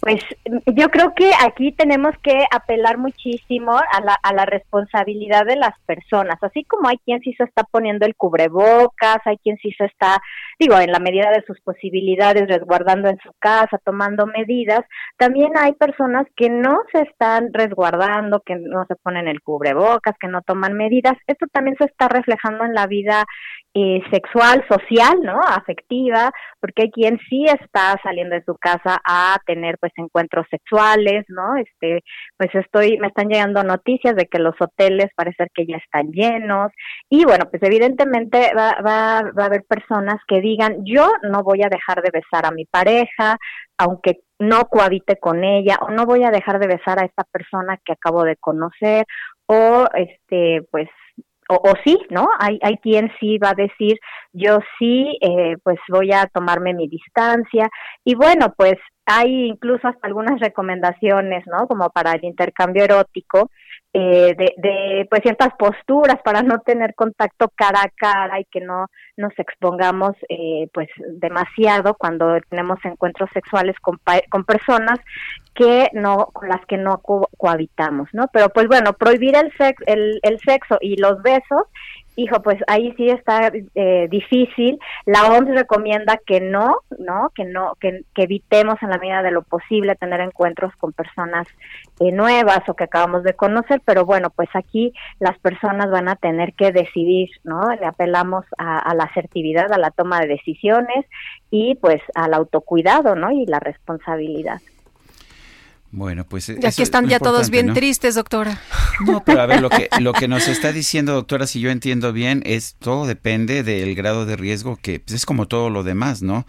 [0.00, 0.24] Pues
[0.66, 5.78] yo creo que aquí tenemos que apelar muchísimo a la, a la responsabilidad de las
[5.84, 9.84] personas, así como hay quien sí se está poniendo el cubrebocas, hay quien sí se
[9.84, 10.18] está,
[10.58, 14.80] digo, en la medida de sus posibilidades, resguardando en su casa, tomando medidas,
[15.18, 20.28] también hay personas que no se están resguardando, que no se ponen el cubrebocas, que
[20.28, 21.14] no toman medidas.
[21.26, 23.26] Esto también se está reflejando en la vida
[23.74, 25.40] eh, sexual, social, ¿no?
[25.40, 31.24] Afectiva, porque hay quien sí está saliendo de su casa a tener pues encuentros sexuales,
[31.28, 31.56] ¿no?
[31.56, 32.02] Este,
[32.36, 36.72] pues estoy, me están llegando noticias de que los hoteles parece que ya están llenos
[37.08, 41.62] y bueno, pues evidentemente va, va, va a haber personas que digan, yo no voy
[41.62, 43.38] a dejar de besar a mi pareja,
[43.78, 47.78] aunque no cohabite con ella, o no voy a dejar de besar a esta persona
[47.84, 49.06] que acabo de conocer,
[49.46, 50.88] o este, pues
[51.50, 52.28] o, o sí, ¿no?
[52.38, 53.98] Hay, hay quien sí va a decir,
[54.32, 57.68] yo sí, eh, pues voy a tomarme mi distancia.
[58.04, 61.66] Y bueno, pues hay incluso hasta algunas recomendaciones, ¿no?
[61.66, 63.50] Como para el intercambio erótico,
[63.92, 68.60] eh, de, de pues ciertas posturas para no tener contacto cara a cara y que
[68.60, 68.86] no
[69.16, 70.88] nos expongamos eh, pues
[71.18, 73.98] demasiado cuando tenemos encuentros sexuales con,
[74.30, 75.00] con personas
[75.54, 79.84] que no con las que no co- cohabitamos no pero pues bueno prohibir el sexo
[79.86, 81.64] el, el sexo y los besos
[82.22, 87.76] hijo pues ahí sí está eh, difícil la OMS recomienda que no no que no
[87.80, 91.46] que, evitemos en la medida de lo posible tener encuentros con personas
[92.00, 96.16] eh, nuevas o que acabamos de conocer pero bueno pues aquí las personas van a
[96.16, 101.06] tener que decidir no le apelamos a, a la asertividad a la toma de decisiones
[101.50, 104.60] y pues al autocuidado no y la responsabilidad
[105.92, 107.74] Bueno, pues Y aquí es están ya todos bien ¿no?
[107.74, 108.60] tristes, doctora.
[109.06, 112.12] No, pero a ver, lo que, lo que nos está diciendo, doctora, si yo entiendo
[112.12, 116.20] bien, es todo depende del grado de riesgo que pues, es como todo lo demás,
[116.20, 116.46] ¿no?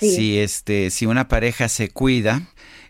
[0.00, 0.16] Sí.
[0.16, 2.40] Si este, si una pareja se cuida,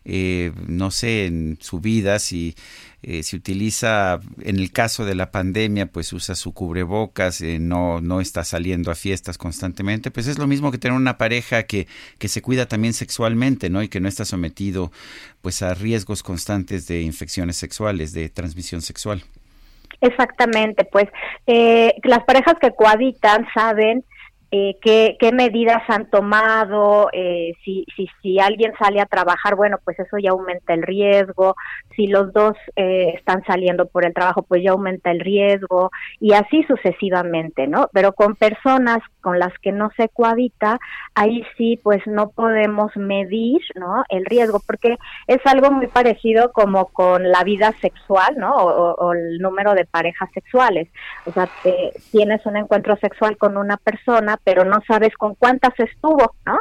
[0.04, 2.54] eh, no sé, en su vida, si
[3.02, 8.00] eh, se utiliza, en el caso de la pandemia, pues usa su cubrebocas, eh, no,
[8.00, 11.86] no está saliendo a fiestas constantemente, pues es lo mismo que tener una pareja que,
[12.18, 13.82] que se cuida también sexualmente, ¿no?
[13.82, 14.92] Y que no está sometido
[15.40, 19.24] pues a riesgos constantes de infecciones sexuales, de transmisión sexual.
[20.00, 21.06] Exactamente, pues
[21.46, 24.04] eh, las parejas que cohabitan saben
[24.52, 29.78] eh, qué, qué, medidas han tomado, eh, si, si, si alguien sale a trabajar, bueno,
[29.84, 31.54] pues eso ya aumenta el riesgo,
[31.94, 36.32] si los dos eh, están saliendo por el trabajo, pues ya aumenta el riesgo, y
[36.32, 37.88] así sucesivamente, ¿no?
[37.92, 40.78] Pero con personas con las que no se cohabita,
[41.14, 44.04] ahí sí, pues no podemos medir, ¿no?
[44.08, 44.96] El riesgo, porque
[45.26, 48.54] es algo muy parecido como con la vida sexual, ¿no?
[48.54, 50.88] O, el número de parejas sexuales.
[51.26, 55.78] O sea, te, tienes un encuentro sexual con una persona, pero no sabes con cuántas
[55.78, 56.58] estuvo, ¿no?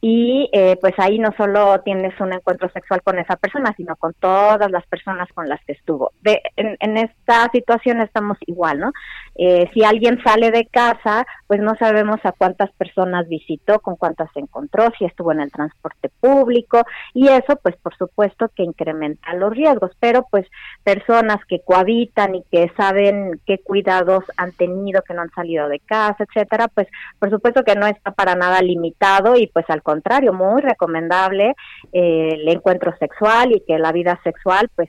[0.00, 4.14] Y eh, pues ahí no solo tienes un encuentro sexual con esa persona, sino con
[4.14, 6.12] todas las personas con las que estuvo.
[6.56, 8.92] En, esta situación estamos igual, ¿no?
[9.34, 14.30] Eh, si alguien sale de casa, pues no sabemos a cuántas personas visitó, con cuántas
[14.32, 16.82] se encontró, si estuvo en el transporte público
[17.14, 20.46] y eso, pues por supuesto que incrementa los riesgos, pero pues
[20.82, 25.80] personas que cohabitan y que saben qué cuidados han tenido, que no han salido de
[25.80, 30.32] casa, etcétera, pues por supuesto que no está para nada limitado y pues al contrario,
[30.32, 31.54] muy recomendable
[31.92, 34.88] eh, el encuentro sexual y que la vida sexual pues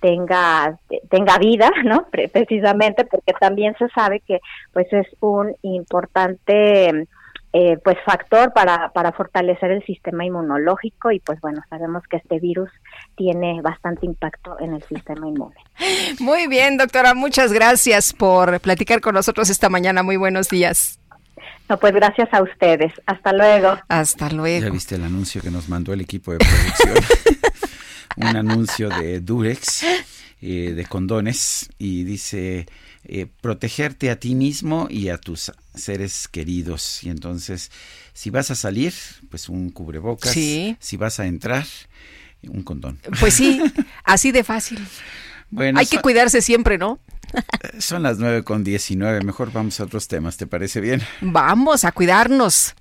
[0.00, 0.78] tenga
[1.10, 2.06] tenga vida, ¿no?
[2.10, 4.40] Precisamente porque también se sabe que
[4.72, 7.06] pues es un importante
[7.54, 12.38] eh, pues factor para, para fortalecer el sistema inmunológico y pues bueno, sabemos que este
[12.38, 12.70] virus
[13.16, 15.56] tiene bastante impacto en el sistema inmune.
[16.20, 20.02] Muy bien, doctora, muchas gracias por platicar con nosotros esta mañana.
[20.02, 21.00] Muy buenos días.
[21.68, 22.92] No, pues gracias a ustedes.
[23.06, 23.78] Hasta luego.
[23.88, 24.66] Hasta luego.
[24.66, 27.04] Ya viste el anuncio que nos mandó el equipo de producción.
[28.16, 29.84] Un anuncio de Durex,
[30.40, 32.66] eh, de condones, y dice,
[33.04, 37.04] eh, protegerte a ti mismo y a tus seres queridos.
[37.04, 37.70] Y entonces,
[38.12, 38.92] si vas a salir,
[39.30, 40.32] pues un cubrebocas.
[40.32, 40.76] Sí.
[40.80, 41.64] Si vas a entrar,
[42.42, 42.98] un condón.
[43.20, 43.62] Pues sí,
[44.04, 44.84] así de fácil.
[45.50, 46.98] Bueno, Hay que cuidarse siempre, ¿no?
[47.78, 49.22] Son las nueve con 19.
[49.22, 51.02] Mejor vamos a otros temas, ¿te parece bien?
[51.20, 52.74] Vamos a cuidarnos.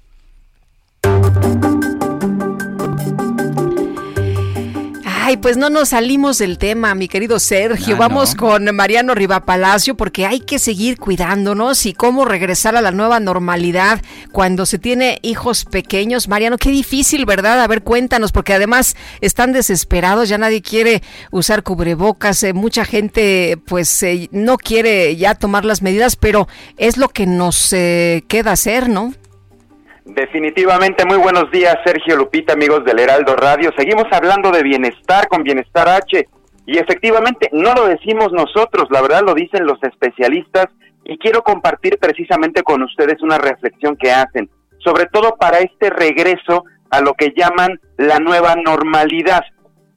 [5.27, 7.95] Ay, pues no nos salimos del tema, mi querido Sergio.
[7.95, 12.91] Ah, Vamos con Mariano Rivapalacio porque hay que seguir cuidándonos y cómo regresar a la
[12.91, 14.01] nueva normalidad
[14.31, 16.29] cuando se tiene hijos pequeños.
[16.29, 17.59] Mariano, qué difícil, ¿verdad?
[17.59, 23.59] A ver, cuéntanos, porque además están desesperados, ya nadie quiere usar cubrebocas, eh, mucha gente
[23.65, 26.47] pues eh, no quiere ya tomar las medidas, pero
[26.77, 29.13] es lo que nos eh, queda hacer, ¿no?
[30.07, 33.71] Definitivamente, muy buenos días, Sergio Lupita, amigos del Heraldo Radio.
[33.77, 36.25] Seguimos hablando de bienestar con Bienestar H.
[36.65, 40.67] Y efectivamente, no lo decimos nosotros, la verdad lo dicen los especialistas.
[41.03, 46.63] Y quiero compartir precisamente con ustedes una reflexión que hacen, sobre todo para este regreso
[46.89, 49.43] a lo que llaman la nueva normalidad.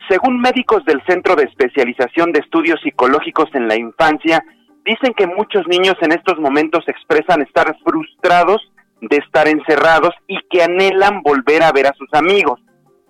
[0.09, 4.43] Según médicos del Centro de Especialización de Estudios Psicológicos en la Infancia,
[4.85, 8.61] dicen que muchos niños en estos momentos expresan estar frustrados
[9.01, 12.60] de estar encerrados y que anhelan volver a ver a sus amigos.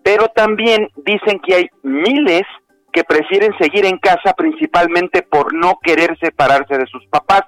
[0.02, 2.42] Pero también dicen que hay miles
[2.92, 7.42] que prefieren seguir en casa principalmente por no querer separarse de sus papás.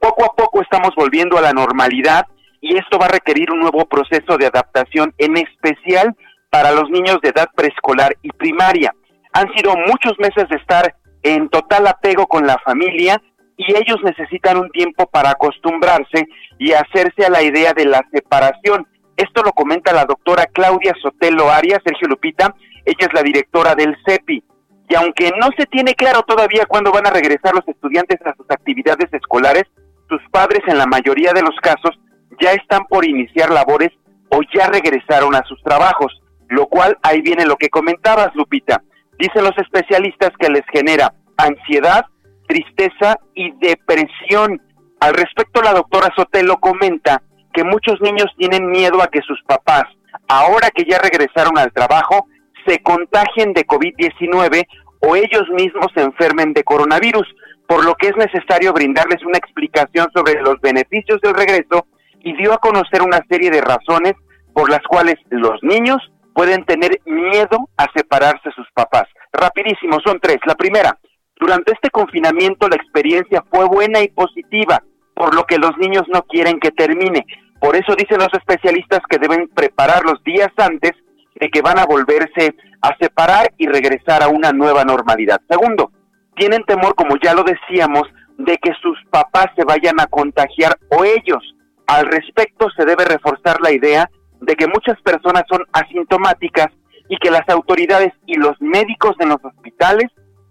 [0.00, 2.26] Poco a poco estamos volviendo a la normalidad
[2.60, 6.16] y esto va a requerir un nuevo proceso de adaptación, en especial
[6.50, 8.94] para los niños de edad preescolar y primaria.
[9.32, 13.20] Han sido muchos meses de estar en total apego con la familia
[13.58, 16.28] y ellos necesitan un tiempo para acostumbrarse
[16.58, 18.86] y hacerse a la idea de la separación.
[19.16, 22.54] Esto lo comenta la doctora Claudia Sotelo Arias, Sergio Lupita,
[22.84, 24.44] ella es la directora del CEPI.
[24.88, 28.46] Y aunque no se tiene claro todavía cuándo van a regresar los estudiantes a sus
[28.48, 29.64] actividades escolares,
[30.08, 31.98] sus padres en la mayoría de los casos
[32.40, 33.90] ya están por iniciar labores
[34.30, 38.82] o ya regresaron a sus trabajos, lo cual ahí viene lo que comentabas, Lupita.
[39.18, 42.06] Dicen los especialistas que les genera ansiedad,
[42.48, 44.60] tristeza y depresión.
[45.00, 47.22] Al respecto, la doctora Sotelo comenta
[47.52, 49.84] que muchos niños tienen miedo a que sus papás,
[50.28, 52.26] ahora que ya regresaron al trabajo,
[52.66, 54.66] se contagien de COVID-19
[55.00, 57.26] o ellos mismos se enfermen de coronavirus,
[57.68, 61.86] por lo que es necesario brindarles una explicación sobre los beneficios del regreso
[62.20, 64.14] y dio a conocer una serie de razones
[64.52, 65.98] por las cuales los niños
[66.34, 69.04] pueden tener miedo a separarse de sus papás.
[69.32, 70.38] Rapidísimo, son tres.
[70.46, 70.98] La primera,
[71.38, 74.82] durante este confinamiento la experiencia fue buena y positiva,
[75.14, 77.26] por lo que los niños no quieren que termine.
[77.60, 80.92] Por eso dicen los especialistas que deben preparar los días antes
[81.34, 85.40] de que van a volverse a separar y regresar a una nueva normalidad.
[85.48, 85.92] Segundo,
[86.36, 88.02] tienen temor, como ya lo decíamos,
[88.36, 91.42] de que sus papás se vayan a contagiar o ellos.
[91.86, 94.08] Al respecto, se debe reforzar la idea
[94.40, 96.68] de que muchas personas son asintomáticas
[97.08, 100.08] y que las autoridades y los médicos en los hospitales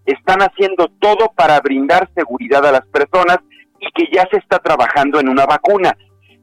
[0.07, 3.37] están haciendo todo para brindar seguridad a las personas
[3.79, 5.95] y que ya se está trabajando en una vacuna.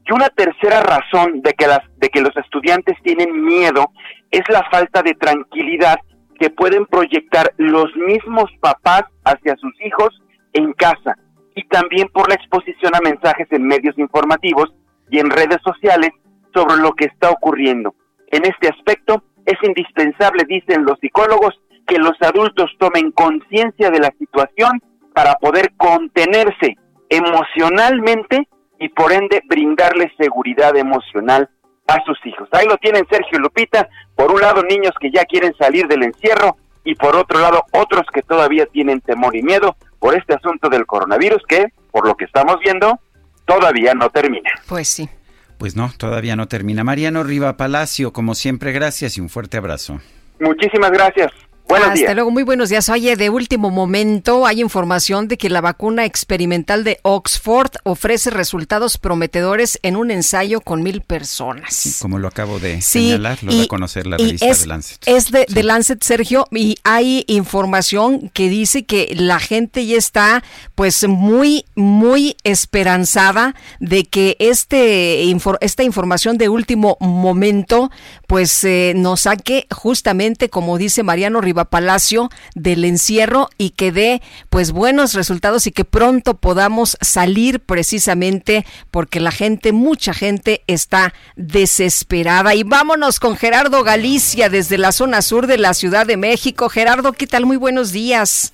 [0.07, 3.91] Y una tercera razón de que, las, de que los estudiantes tienen miedo
[4.29, 5.97] es la falta de tranquilidad
[6.39, 10.09] que pueden proyectar los mismos papás hacia sus hijos
[10.53, 11.17] en casa
[11.55, 14.73] y también por la exposición a mensajes en medios informativos
[15.09, 16.11] y en redes sociales
[16.53, 17.95] sobre lo que está ocurriendo.
[18.27, 24.11] En este aspecto es indispensable, dicen los psicólogos, que los adultos tomen conciencia de la
[24.17, 24.81] situación
[25.13, 26.77] para poder contenerse
[27.09, 28.47] emocionalmente
[28.79, 31.49] y por ende brindarles seguridad emocional
[31.87, 32.49] a sus hijos.
[32.51, 36.57] Ahí lo tienen Sergio Lupita, por un lado niños que ya quieren salir del encierro
[36.83, 40.85] y por otro lado otros que todavía tienen temor y miedo por este asunto del
[40.85, 42.99] coronavirus que, por lo que estamos viendo,
[43.45, 44.49] todavía no termina.
[44.67, 45.09] Pues sí.
[45.57, 46.83] Pues no, todavía no termina.
[46.83, 49.99] Mariano Riva Palacio, como siempre, gracias y un fuerte abrazo.
[50.39, 51.31] Muchísimas gracias.
[51.67, 52.89] Buenos Hasta luego, muy buenos días.
[52.89, 58.99] Oye, de último momento hay información de que la vacuna experimental de Oxford ofrece resultados
[58.99, 61.97] prometedores en un ensayo con mil personas.
[61.99, 64.99] como lo acabo de señalar, lo da a conocer la revista es, de Lancet.
[65.07, 70.43] Es de, de, Lancet, Sergio, y hay información que dice que la gente ya está
[70.75, 77.89] pues muy, muy esperanzada de que este esta información de último momento
[78.27, 84.21] pues eh, nos saque justamente, como dice Mariano Rivera, Palacio del encierro y que dé
[84.49, 91.13] pues buenos resultados y que pronto podamos salir precisamente porque la gente, mucha gente está
[91.37, 92.53] desesperada.
[92.55, 96.67] Y vámonos con Gerardo Galicia desde la zona sur de la Ciudad de México.
[96.67, 97.45] Gerardo, ¿qué tal?
[97.45, 98.51] Muy buenos días.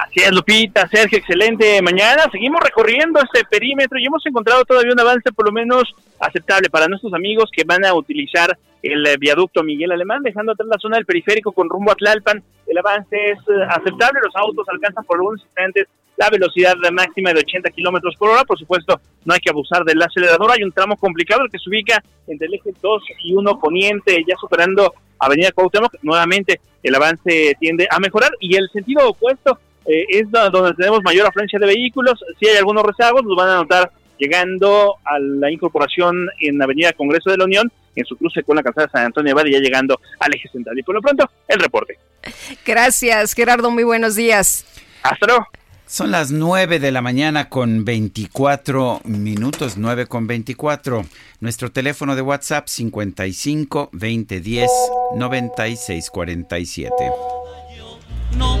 [0.00, 2.22] Así es, Lupita, Sergio, excelente mañana.
[2.32, 5.84] Seguimos recorriendo este perímetro y hemos encontrado todavía un avance por lo menos
[6.18, 10.78] aceptable para nuestros amigos que van a utilizar el viaducto Miguel Alemán, dejando atrás la
[10.78, 12.42] zona del periférico con rumbo a Tlalpan.
[12.66, 15.86] El avance es eh, aceptable, los autos alcanzan por algunos instantes
[16.16, 18.44] la velocidad máxima de 80 kilómetros por hora.
[18.44, 20.50] Por supuesto, no hay que abusar del acelerador.
[20.50, 24.34] Hay un tramo complicado que se ubica entre el eje 2 y 1 poniente, ya
[24.40, 25.94] superando Avenida Cuauhtémoc.
[26.02, 29.58] Nuevamente, el avance tiende a mejorar y el sentido opuesto
[29.90, 32.22] eh, es donde tenemos mayor afluencia de vehículos.
[32.38, 37.30] Si hay algunos rezagos, los van a notar llegando a la incorporación en Avenida Congreso
[37.30, 39.98] de la Unión, en su cruce con la calzada San Antonio Abad y ya llegando
[40.20, 40.78] al eje central.
[40.78, 41.98] Y por lo pronto, el reporte.
[42.64, 43.70] Gracias, Gerardo.
[43.70, 44.64] Muy buenos días.
[45.02, 45.46] Hasta luego.
[45.86, 51.04] Son las 9 de la mañana con 24 minutos, 9 con 24.
[51.40, 54.70] Nuestro teléfono de WhatsApp 55 2010
[55.16, 56.94] 96 47.
[58.38, 58.60] No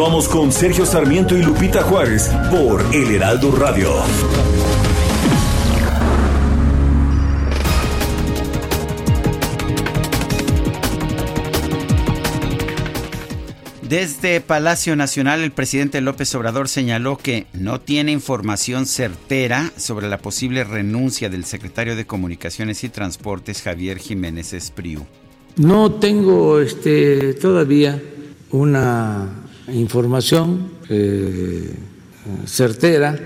[0.00, 3.92] Continuamos con Sergio Sarmiento y Lupita Juárez por El Heraldo Radio.
[13.82, 20.16] Desde Palacio Nacional, el presidente López Obrador señaló que no tiene información certera sobre la
[20.16, 25.04] posible renuncia del secretario de Comunicaciones y Transportes, Javier Jiménez Espriu.
[25.56, 28.00] No tengo este, todavía
[28.50, 31.70] una información eh,
[32.46, 33.16] certera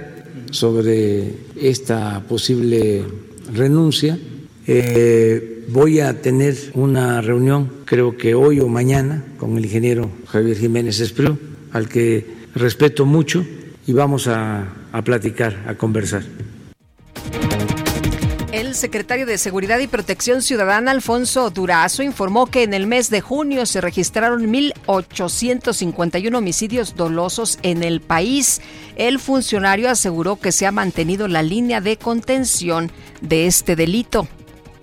[0.50, 3.04] sobre esta posible
[3.52, 4.18] renuncia.
[4.66, 10.56] Eh, voy a tener una reunión, creo que hoy o mañana, con el ingeniero Javier
[10.56, 11.36] Jiménez Espriu,
[11.72, 13.44] al que respeto mucho,
[13.86, 16.22] y vamos a, a platicar, a conversar.
[18.74, 23.20] El secretario de Seguridad y Protección Ciudadana, Alfonso Durazo, informó que en el mes de
[23.20, 28.60] junio se registraron 1.851 homicidios dolosos en el país.
[28.96, 32.90] El funcionario aseguró que se ha mantenido la línea de contención
[33.20, 34.26] de este delito.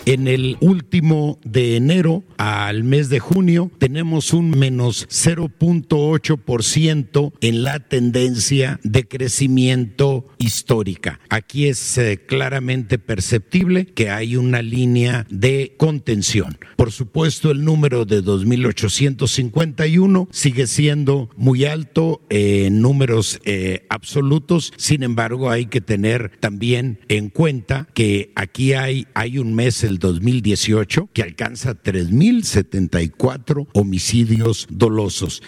[0.05, 7.79] En el último de enero al mes de junio tenemos un menos 0.8% en la
[7.79, 11.19] tendencia de crecimiento histórica.
[11.29, 16.57] Aquí es eh, claramente perceptible que hay una línea de contención.
[16.77, 24.73] Por supuesto, el número de 2.851 sigue siendo muy alto en números eh, absolutos.
[24.77, 29.99] Sin embargo, hay que tener también en cuenta que aquí hay, hay un mes, el
[29.99, 35.43] 2018, que alcanza 3.074 homicidios dolosos.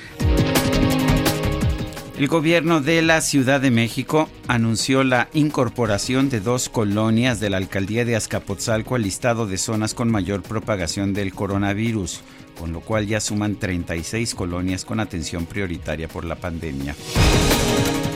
[2.18, 7.58] El gobierno de la Ciudad de México anunció la incorporación de dos colonias de la
[7.58, 12.22] alcaldía de Azcapotzalco al listado de zonas con mayor propagación del coronavirus,
[12.60, 16.96] con lo cual ya suman 36 colonias con atención prioritaria por la pandemia.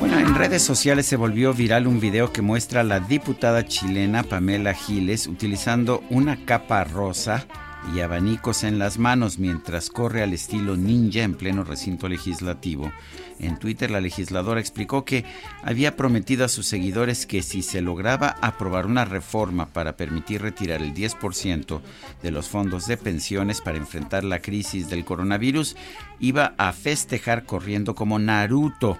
[0.00, 4.22] Bueno, en redes sociales se volvió viral un video que muestra a la diputada chilena
[4.22, 7.46] Pamela Giles utilizando una capa rosa
[7.94, 12.90] y abanicos en las manos mientras corre al estilo ninja en pleno recinto legislativo.
[13.38, 15.26] En Twitter la legisladora explicó que
[15.62, 20.80] había prometido a sus seguidores que si se lograba aprobar una reforma para permitir retirar
[20.80, 21.82] el 10%
[22.22, 25.76] de los fondos de pensiones para enfrentar la crisis del coronavirus,
[26.20, 28.98] iba a festejar corriendo como Naruto,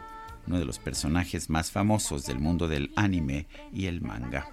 [0.51, 4.49] uno de los personajes más famosos del mundo del anime y el manga.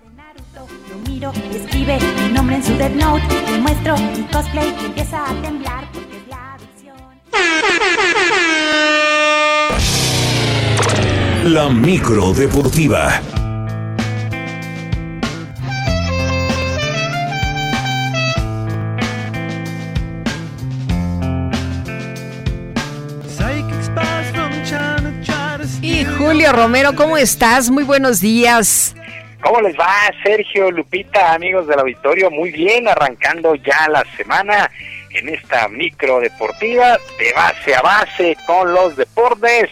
[11.44, 12.34] Lo miro
[12.78, 12.88] y
[26.18, 27.70] Julio Romero, ¿cómo estás?
[27.70, 28.96] Muy buenos días.
[29.44, 32.32] ¿Cómo les va, Sergio, Lupita, amigos del auditorio?
[32.32, 34.70] Muy bien, arrancando ya la semana
[35.12, 39.70] en esta micro deportiva de base a base con los deportes.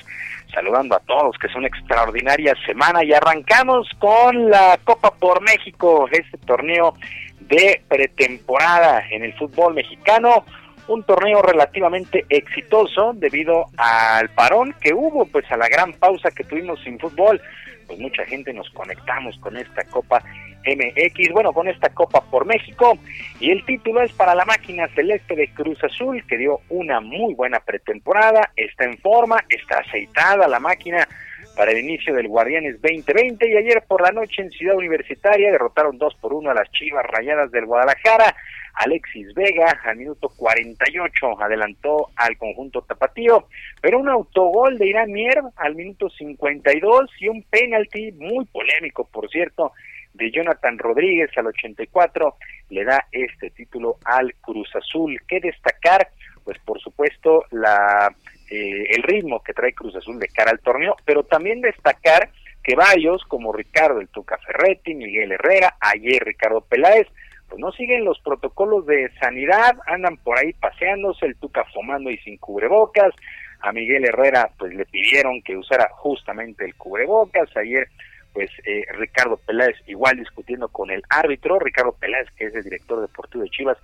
[0.54, 6.08] Saludando a todos, que es una extraordinaria semana y arrancamos con la Copa por México,
[6.12, 6.94] este torneo
[7.40, 10.46] de pretemporada en el fútbol mexicano
[10.88, 16.44] un torneo relativamente exitoso debido al parón que hubo, pues a la gran pausa que
[16.44, 17.42] tuvimos sin fútbol,
[17.88, 20.24] pues mucha gente nos conectamos con esta Copa
[20.66, 22.98] MX, bueno, con esta Copa por México,
[23.40, 27.36] y el título es para la máquina celeste de Cruz Azul, que dio una muy
[27.36, 31.08] buena pretemporada, está en forma, está aceitada la máquina
[31.56, 35.98] para el inicio del Guardianes 2020 y ayer por la noche en Ciudad Universitaria derrotaron
[35.98, 38.36] 2 por 1 a las Chivas Rayadas del Guadalajara.
[38.76, 43.48] Alexis Vega al minuto 48 adelantó al conjunto tapatío,
[43.82, 49.30] pero un autogol de Irán Mier al minuto 52 y un penalti muy polémico, por
[49.30, 49.72] cierto,
[50.14, 52.36] de Jonathan Rodríguez al 84
[52.70, 55.20] le da este título al Cruz Azul.
[55.28, 56.10] ¿Qué destacar?
[56.44, 58.14] Pues por supuesto la
[58.50, 62.30] eh, el ritmo que trae Cruz Azul de cara al torneo, pero también destacar
[62.64, 67.08] que varios como Ricardo el Tuca Ferretti, Miguel Herrera, ayer Ricardo Peláez,
[67.50, 72.18] pues no siguen los protocolos de sanidad, andan por ahí paseándose, el Tuca fumando y
[72.20, 73.14] sin cubrebocas,
[73.62, 77.88] a Miguel Herrera pues le pidieron que usara justamente el cubrebocas, ayer
[78.34, 83.02] pues eh, Ricardo Peláez igual discutiendo con el árbitro, Ricardo Peláez que es el director
[83.02, 83.78] deportivo de Chivas,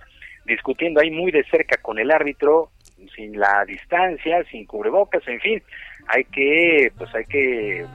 [0.44, 2.70] discutiendo ahí muy de cerca con el árbitro,
[3.16, 5.62] sin la distancia, sin cubrebocas, en fin,
[6.08, 7.86] hay que, pues hay que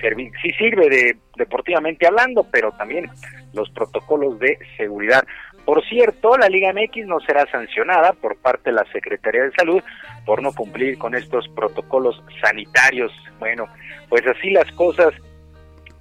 [0.00, 3.08] servir, sí sirve de deportivamente hablando, pero también
[3.52, 5.24] los protocolos de seguridad.
[5.64, 9.82] Por cierto, la Liga MX no será sancionada por parte de la Secretaría de Salud
[10.26, 13.12] por no cumplir con estos protocolos sanitarios.
[13.38, 13.66] Bueno,
[14.08, 15.14] pues así las cosas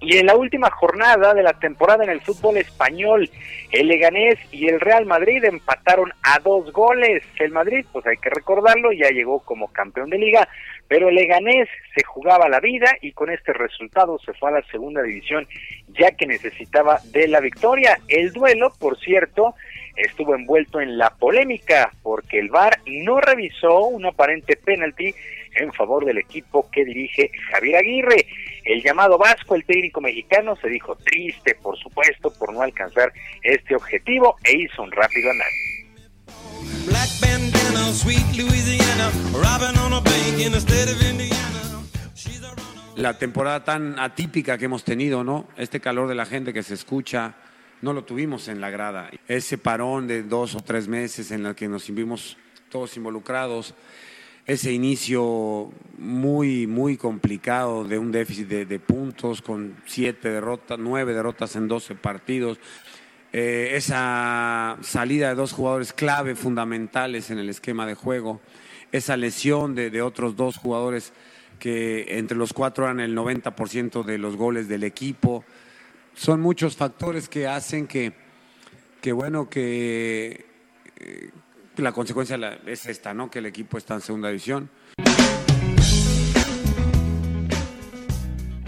[0.01, 3.29] y en la última jornada de la temporada en el fútbol español,
[3.71, 7.21] el Leganés y el Real Madrid empataron a dos goles.
[7.37, 10.47] El Madrid, pues hay que recordarlo, ya llegó como campeón de liga,
[10.89, 14.63] pero el Leganés se jugaba la vida y con este resultado se fue a la
[14.71, 15.47] segunda división,
[15.89, 17.99] ya que necesitaba de la victoria.
[18.07, 19.53] El duelo, por cierto,
[19.95, 25.13] estuvo envuelto en la polémica porque el VAR no revisó un aparente penalti
[25.55, 28.25] en favor del equipo que dirige Javier Aguirre.
[28.65, 33.13] El llamado Vasco, el técnico mexicano, se dijo triste, por supuesto, por no alcanzar
[33.43, 35.85] este objetivo e hizo un rápido análisis.
[42.95, 45.47] La temporada tan atípica que hemos tenido, ¿no?
[45.55, 47.35] Este calor de la gente que se escucha,
[47.81, 49.09] no lo tuvimos en la grada.
[49.27, 52.37] Ese parón de dos o tres meses en el que nos vimos
[52.69, 53.73] todos involucrados,
[54.45, 61.55] ese inicio muy, muy complicado de un déficit de, puntos con siete derrotas, nueve derrotas
[61.55, 62.59] en doce partidos.
[63.31, 68.41] Eh, esa salida de dos jugadores clave fundamentales en el esquema de juego,
[68.91, 71.13] esa lesión de, otros dos jugadores
[71.59, 75.43] que entre los cuatro eran el 90% de los goles del equipo.
[76.15, 78.13] Son muchos factores que hacen que,
[79.01, 80.45] que bueno, que
[80.99, 81.29] eh,
[81.77, 83.29] la consecuencia es esta, ¿no?
[83.29, 84.69] Que el equipo está en segunda división.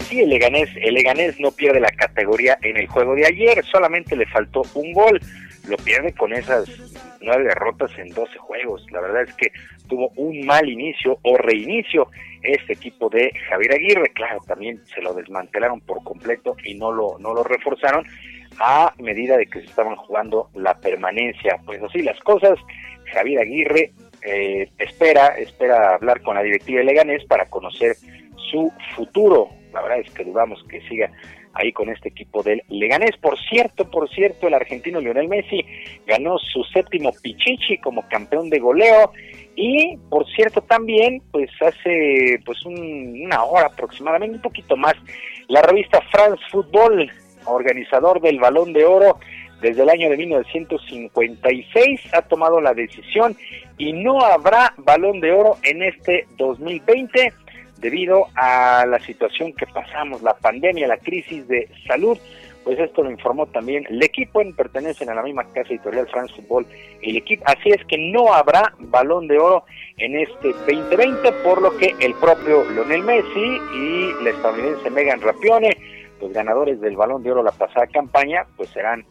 [0.08, 4.14] Sí, el Leganés, el Leganés no pierde la categoría en el juego de ayer, solamente
[4.14, 5.20] le faltó un gol.
[5.68, 6.68] Lo pierde con esas
[7.20, 8.84] nueve derrotas en 12 juegos.
[8.90, 9.52] La verdad es que
[9.92, 12.08] tuvo un mal inicio o reinicio
[12.42, 14.10] este equipo de Javier Aguirre.
[14.14, 18.06] Claro, también se lo desmantelaron por completo y no lo, no lo reforzaron
[18.58, 21.58] a medida de que se estaban jugando la permanencia.
[21.66, 22.58] Pues así las cosas,
[23.12, 23.92] Javier Aguirre
[24.22, 27.94] eh, espera, espera hablar con la directiva de Leganés para conocer
[28.50, 29.50] su futuro.
[29.74, 31.10] La verdad es que dudamos que siga
[31.54, 33.16] ahí con este equipo del Leganés.
[33.18, 35.64] Por cierto, por cierto, el argentino Lionel Messi
[36.06, 39.12] ganó su séptimo Pichichi como campeón de goleo
[39.56, 44.94] y por cierto también, pues hace pues una hora aproximadamente, un poquito más,
[45.48, 47.10] la revista France Football,
[47.44, 49.18] organizador del Balón de Oro
[49.60, 53.36] desde el año de 1956, ha tomado la decisión
[53.78, 57.32] y no habrá Balón de Oro en este 2020
[57.78, 62.16] debido a la situación que pasamos, la pandemia, la crisis de salud,
[62.64, 66.66] pues esto lo informó también el equipo, pertenecen a la misma casa editorial France Football,
[67.02, 69.64] el equipo, así es que no habrá balón de oro
[69.98, 75.76] en este 2020, por lo que el propio Lionel Messi y la estadounidense Megan Rapione,
[76.20, 79.04] los ganadores del balón de oro la pasada campaña, pues serán,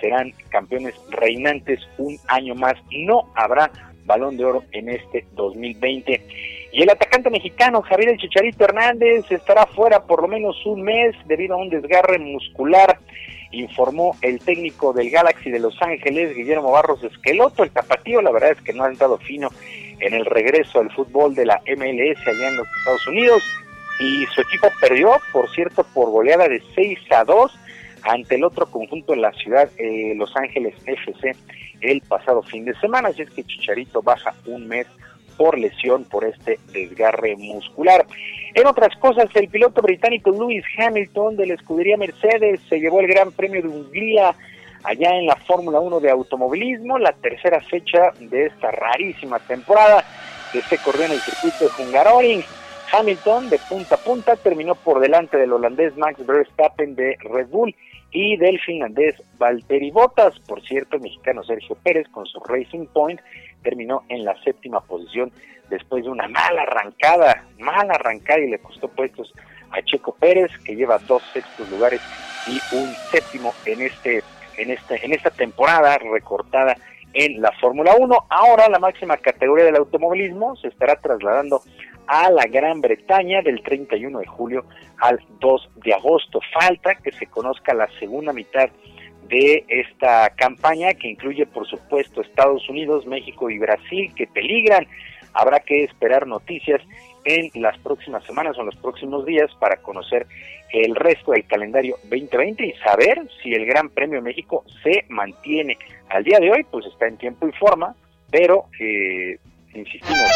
[0.00, 3.70] serán campeones reinantes un año más, no habrá
[4.04, 6.61] balón de oro en este 2020.
[6.72, 11.14] Y el atacante mexicano Javier El Chicharito Hernández estará fuera por lo menos un mes
[11.26, 12.98] debido a un desgarre muscular,
[13.50, 17.62] informó el técnico del Galaxy de Los Ángeles, Guillermo Barros Esqueloto.
[17.62, 19.50] El tapatío, la verdad es que no ha entrado fino
[20.00, 23.42] en el regreso al fútbol de la MLS allá en los Estados Unidos.
[24.00, 27.58] Y su equipo perdió, por cierto, por goleada de 6 a 2
[28.04, 31.36] ante el otro conjunto en la ciudad, eh, Los Ángeles FC,
[31.82, 33.10] el pasado fin de semana.
[33.10, 34.86] Así es que Chicharito baja un mes
[35.36, 38.06] por lesión por este desgarre muscular.
[38.54, 43.06] En otras cosas, el piloto británico Lewis Hamilton de la escudería Mercedes se llevó el
[43.06, 44.34] Gran Premio de Hungría
[44.84, 50.04] allá en la Fórmula 1 de automovilismo, la tercera fecha de esta rarísima temporada
[50.52, 52.44] que se corrió en el circuito de Hungaroring.
[52.92, 57.74] Hamilton de punta a punta terminó por delante del holandés Max Verstappen de Red Bull
[58.10, 60.38] y del finlandés Valtteri Bottas.
[60.40, 63.18] Por cierto, el mexicano Sergio Pérez con su Racing Point
[63.62, 65.32] terminó en la séptima posición
[65.70, 69.32] después de una mala arrancada, mala arrancada y le costó puestos
[69.70, 72.00] a Checo Pérez que lleva dos sextos lugares
[72.46, 74.22] y un séptimo en este
[74.58, 76.76] en este en esta temporada recortada
[77.14, 78.26] en la Fórmula 1.
[78.28, 81.62] Ahora la máxima categoría del automovilismo se estará trasladando
[82.06, 84.64] a la Gran Bretaña del 31 de julio
[84.98, 86.40] al 2 de agosto.
[86.52, 88.68] Falta que se conozca la segunda mitad
[89.28, 94.86] de esta campaña que incluye por supuesto Estados Unidos, México y Brasil que peligran.
[95.34, 96.82] Habrá que esperar noticias
[97.24, 100.26] en las próximas semanas o en los próximos días para conocer
[100.72, 105.78] el resto del calendario 2020 y saber si el Gran Premio México se mantiene.
[106.08, 107.94] Al día de hoy pues está en tiempo y forma,
[108.30, 109.38] pero eh,
[109.74, 110.30] insistimos,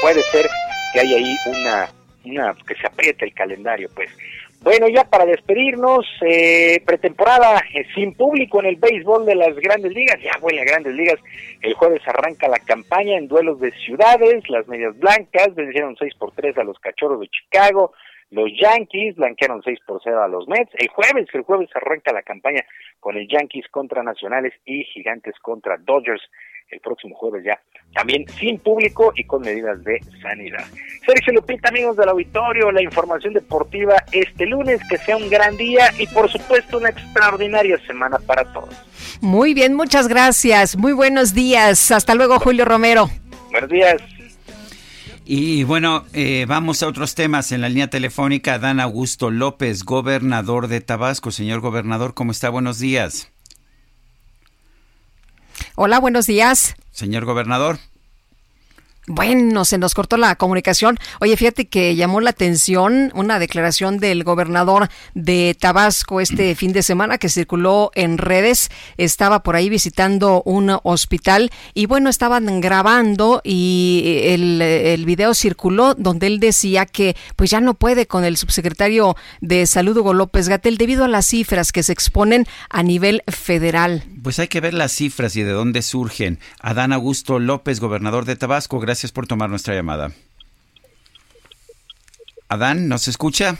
[0.00, 0.46] puede ser
[0.92, 1.88] que haya ahí una,
[2.24, 4.10] una que se apriete el calendario pues.
[4.60, 9.92] Bueno, ya para despedirnos, eh, pretemporada eh, sin público en el béisbol de las grandes
[9.92, 11.18] ligas, ya vuelve a grandes ligas,
[11.62, 16.32] el jueves arranca la campaña en duelos de ciudades, las medias blancas vencieron 6 por
[16.32, 17.92] 3 a los cachorros de Chicago,
[18.30, 22.22] los Yankees blanquearon 6 por 0 a los Mets, el jueves, el jueves arranca la
[22.22, 22.64] campaña
[22.98, 26.22] con el Yankees contra Nacionales y Gigantes contra Dodgers,
[26.70, 27.60] el próximo jueves ya,
[27.94, 30.64] también sin público y con medidas de sanidad.
[31.06, 35.92] Sergio Lupita, amigos del auditorio, la información deportiva este lunes, que sea un gran día
[35.98, 38.74] y por supuesto una extraordinaria semana para todos.
[39.20, 43.08] Muy bien, muchas gracias, muy buenos días, hasta luego Julio Romero.
[43.50, 44.02] Buenos días.
[45.30, 47.52] Y bueno, eh, vamos a otros temas.
[47.52, 51.30] En la línea telefónica, Dan Augusto López, gobernador de Tabasco.
[51.32, 52.48] Señor gobernador, ¿cómo está?
[52.48, 53.30] Buenos días.
[55.76, 56.76] Hola, buenos días.
[56.90, 57.78] Señor gobernador.
[59.08, 60.98] Bueno, se nos cortó la comunicación.
[61.20, 66.82] Oye, fíjate que llamó la atención una declaración del gobernador de Tabasco este fin de
[66.82, 68.70] semana que circuló en redes.
[68.98, 75.94] Estaba por ahí visitando un hospital y bueno, estaban grabando y el, el video circuló
[75.94, 80.50] donde él decía que pues ya no puede con el subsecretario de Salud Hugo López
[80.50, 84.04] Gatel debido a las cifras que se exponen a nivel federal.
[84.22, 86.38] Pues hay que ver las cifras y de dónde surgen.
[86.60, 90.12] Adán Augusto López, gobernador de Tabasco, gracias por tomar nuestra llamada.
[92.48, 93.56] Adán, ¿nos escucha?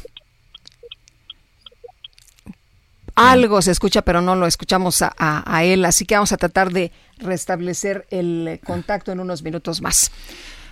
[3.15, 6.93] Algo se escucha, pero no lo escuchamos a, él, así que vamos a tratar de
[7.19, 10.13] restablecer el contacto en unos minutos más.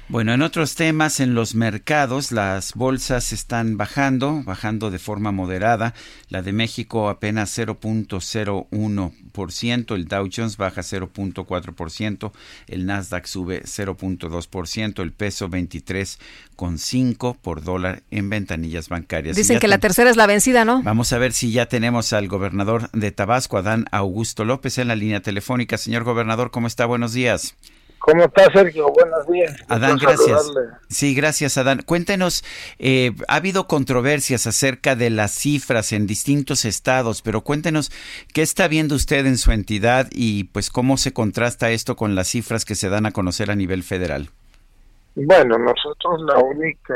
[0.09, 5.95] Bueno, en otros temas, en los mercados, las bolsas están bajando, bajando de forma moderada.
[6.29, 12.31] La de México apenas 0.01%, el Dow Jones baja 0.4%,
[12.69, 19.35] el Nasdaq sube 0.2%, el peso 23.5 por dólar en ventanillas bancarias.
[19.35, 20.85] Dicen que la tercera es la vencida, ¿no?
[20.85, 24.95] Vamos a ver si ya tenemos al gobernador de Tabasco, Adán Augusto López, en la
[24.95, 25.79] línea telefónica.
[25.79, 26.87] Señor gobernador, ¿cómo está?
[26.87, 27.57] Buenos días.
[27.99, 28.87] ¿Cómo está Sergio?
[28.93, 29.57] Buenos días.
[29.69, 30.53] Adán, gracias.
[30.89, 31.83] Sí, gracias Adán.
[31.85, 32.45] Cuéntenos,
[32.79, 37.91] eh, ha habido controversias acerca de las cifras en distintos estados, pero cuéntenos
[38.33, 42.29] qué está viendo usted en su entidad y pues cómo se contrasta esto con las
[42.29, 44.29] cifras que se dan a conocer a nivel federal.
[45.17, 46.95] Bueno, nosotros la única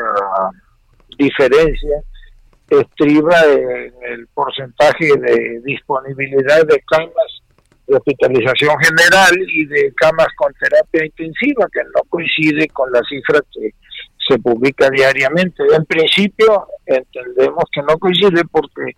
[1.18, 2.02] diferencia
[2.68, 7.42] estriba en el porcentaje de disponibilidad de camas
[7.90, 13.40] de hospitalización general y de camas con terapia intensiva, que no coincide con la cifra
[13.52, 13.70] que
[14.28, 15.64] se publica diariamente.
[15.74, 18.94] En principio entendemos que no coincide porque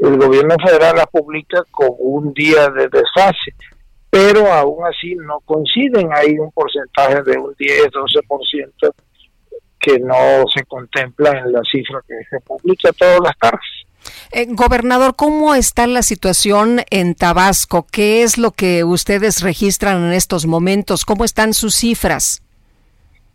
[0.00, 3.54] el gobierno federal la publica con un día de desfase,
[4.10, 8.92] pero aún así no coinciden, hay un porcentaje de un 10-12%
[9.78, 13.85] que no se contempla en la cifra que se publica todas las tardes.
[14.32, 17.86] Eh, gobernador, ¿cómo está la situación en Tabasco?
[17.90, 21.04] ¿Qué es lo que ustedes registran en estos momentos?
[21.04, 22.42] ¿Cómo están sus cifras?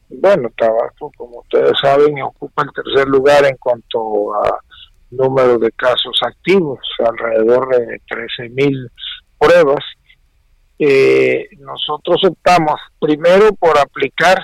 [0.09, 4.59] Bueno, Tabasco, como ustedes saben, ocupa el tercer lugar en cuanto a
[5.11, 8.90] número de casos activos, alrededor de 13 mil
[9.38, 9.83] pruebas.
[10.80, 14.43] Eh, nosotros optamos primero por aplicar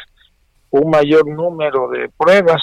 [0.70, 2.62] un mayor número de pruebas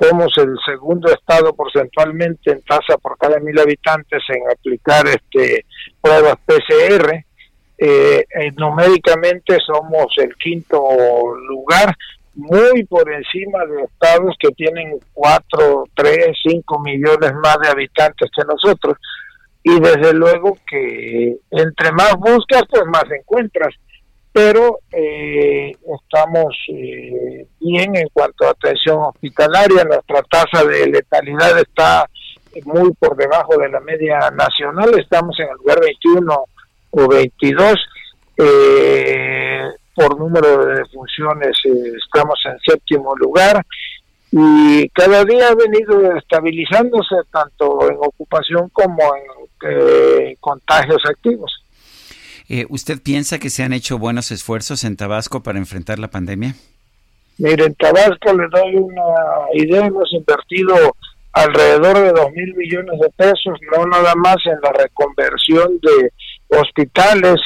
[0.00, 5.64] somos el segundo estado porcentualmente en tasa por cada mil habitantes en aplicar este
[6.00, 7.24] pruebas PCR.
[7.76, 10.80] Eh, eh, numéricamente somos el quinto
[11.48, 11.94] lugar,
[12.34, 18.44] muy por encima de estados que tienen cuatro, tres, cinco millones más de habitantes que
[18.44, 18.96] nosotros.
[19.62, 23.74] Y desde luego que entre más buscas, pues más encuentras
[24.34, 29.84] pero eh, estamos eh, bien en cuanto a atención hospitalaria.
[29.84, 32.10] Nuestra tasa de letalidad está
[32.64, 34.90] muy por debajo de la media nacional.
[34.98, 36.44] Estamos en el lugar 21
[36.90, 37.76] o 22.
[38.36, 41.56] Eh, por número de defunciones
[42.04, 43.64] estamos en séptimo lugar
[44.32, 51.63] y cada día ha venido estabilizándose tanto en ocupación como en contagios activos.
[52.48, 56.54] Eh, ¿Usted piensa que se han hecho buenos esfuerzos en Tabasco para enfrentar la pandemia?
[57.38, 59.02] Mire, en Tabasco le doy una
[59.54, 60.94] idea, hemos invertido
[61.32, 66.12] alrededor de dos mil millones de pesos, no nada más en la reconversión de
[66.56, 67.36] hospitales.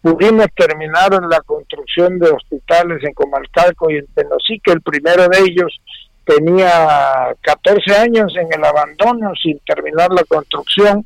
[0.00, 4.72] Pudimos terminar en la construcción de hospitales en Comalcalco y en Tenosique.
[4.72, 5.80] El primero de ellos
[6.24, 11.04] tenía 14 años en el abandono sin terminar la construcción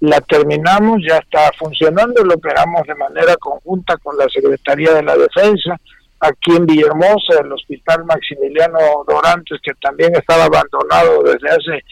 [0.00, 5.16] la terminamos, ya está funcionando, lo operamos de manera conjunta con la Secretaría de la
[5.16, 5.76] Defensa,
[6.20, 11.84] aquí en Villahermosa, el Hospital Maximiliano Dorantes, que también estaba abandonado desde hace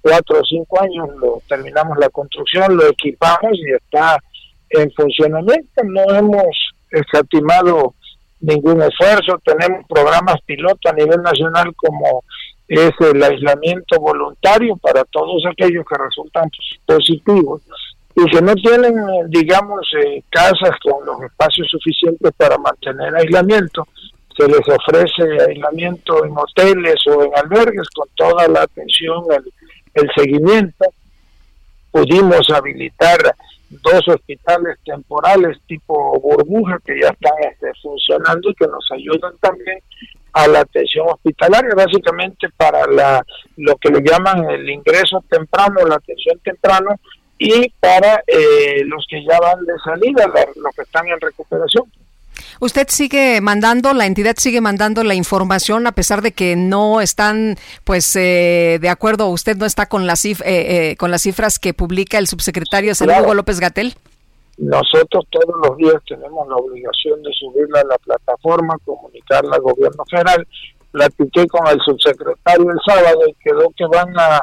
[0.00, 4.18] cuatro o cinco años, lo terminamos la construcción, lo equipamos y está
[4.70, 7.94] en funcionamiento, no hemos escatimado
[8.40, 12.24] ningún esfuerzo, tenemos programas piloto a nivel nacional como
[12.74, 16.50] es el aislamiento voluntario para todos aquellos que resultan
[16.86, 17.62] positivos
[18.14, 18.94] y que no tienen,
[19.28, 23.86] digamos, eh, casas con los espacios suficientes para mantener aislamiento.
[24.36, 29.52] Se les ofrece aislamiento en hoteles o en albergues con toda la atención, el,
[29.94, 30.86] el seguimiento.
[31.90, 33.34] Pudimos habilitar
[33.80, 39.78] dos hospitales temporales tipo burbuja que ya están este, funcionando y que nos ayudan también
[40.32, 43.24] a la atención hospitalaria, básicamente para la
[43.56, 46.98] lo que le llaman el ingreso temprano, la atención temprano,
[47.38, 51.84] y para eh, los que ya van de salida, los que están en recuperación.
[52.60, 57.56] Usted sigue mandando, la entidad sigue mandando la información a pesar de que no están,
[57.84, 62.18] pues, eh, de acuerdo, usted no está con las, eh, con las cifras que publica
[62.18, 63.96] el subsecretario Hugo López Gatel.
[64.58, 70.04] Nosotros todos los días tenemos la obligación de subirla a la plataforma, comunicarla al gobierno
[70.10, 70.46] federal.
[70.90, 74.42] Platiqué con el subsecretario el sábado y quedó que van a,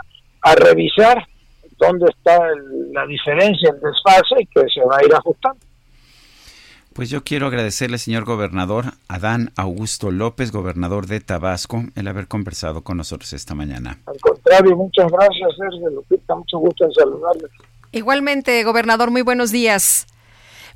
[0.56, 1.24] revisar
[1.78, 2.40] dónde está
[2.92, 5.60] la diferencia, el desfase y que se va a ir ajustando.
[6.94, 12.84] Pues yo quiero agradecerle, señor gobernador Adán Augusto López, gobernador de Tabasco, el haber conversado
[12.84, 14.00] con nosotros esta mañana.
[14.08, 17.52] Al contrario, muchas gracias, Sergio Lupita, mucho gusto en saludarles.
[17.92, 20.06] Igualmente, gobernador, muy buenos días.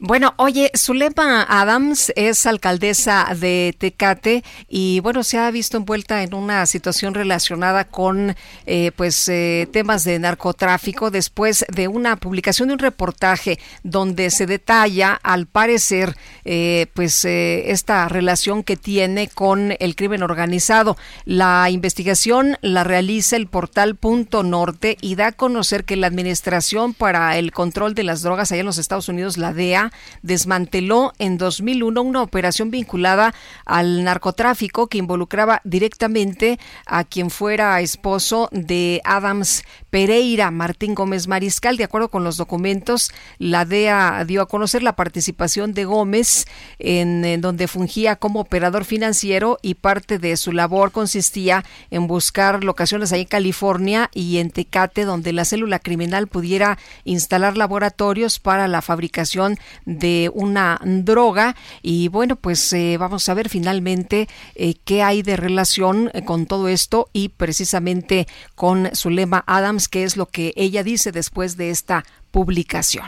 [0.06, 6.33] Bueno, oye, Zulema Adams es alcaldesa de Tecate y bueno, se ha visto envuelta en
[6.33, 12.73] una situación relacionada con eh, pues eh, temas de narcotráfico después de una publicación de
[12.73, 19.95] un reportaje donde se detalla, al parecer, eh, pues esta relación que tiene con el
[19.95, 20.98] crimen organizado.
[21.23, 26.93] La investigación la realiza el portal Punto Norte y da a conocer que la Administración
[26.93, 31.38] para el Control de las Drogas allá en los Estados Unidos, la DEA, desmanteló en
[31.38, 33.33] 2001 una operación vinculada
[33.65, 39.63] al narcotráfico que involucraba directamente a quien fuera esposo de Adams
[39.93, 41.77] Pereira, Martín Gómez Mariscal.
[41.77, 46.47] De acuerdo con los documentos, la DEA dio a conocer la participación de Gómez
[46.80, 53.11] en, donde fungía como operador financiero y parte de su labor consistía en buscar locaciones
[53.11, 58.81] ahí en California y en Tecate donde la célula criminal pudiera instalar laboratorios para la
[58.81, 65.22] fabricación de una droga y bueno pues eh, vamos a ver finalmente eh, qué hay
[65.22, 70.53] de relación eh, con todo esto y precisamente con Zulema Adams qué es lo que
[70.56, 73.06] ella dice después de esta publicación.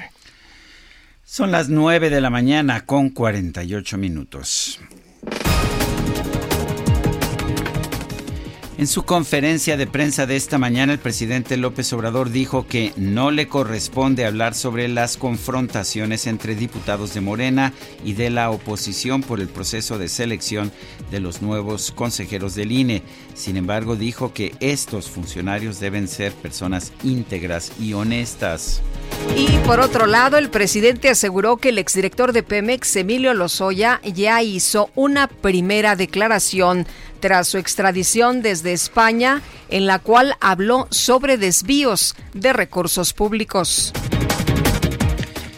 [1.23, 4.79] Son las 9 de la mañana con 48 minutos.
[8.77, 13.31] En su conferencia de prensa de esta mañana, el presidente López Obrador dijo que no
[13.31, 17.71] le corresponde hablar sobre las confrontaciones entre diputados de Morena
[18.03, 20.73] y de la oposición por el proceso de selección
[21.09, 23.01] de los nuevos consejeros del INE.
[23.33, 28.81] Sin embargo, dijo que estos funcionarios deben ser personas íntegras y honestas.
[29.37, 34.41] Y por otro lado, el presidente aseguró que el exdirector de Pemex, Emilio Lozoya, ya
[34.41, 36.85] hizo una primera declaración
[37.25, 43.91] tras su extradición desde España, en la cual habló sobre desvíos de recursos públicos.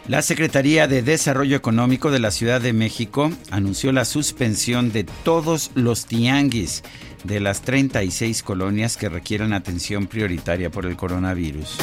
[0.07, 5.71] La Secretaría de Desarrollo Económico de la Ciudad de México anunció la suspensión de todos
[5.75, 6.83] los tianguis
[7.25, 11.75] de las 36 colonias que requieran atención prioritaria por el coronavirus.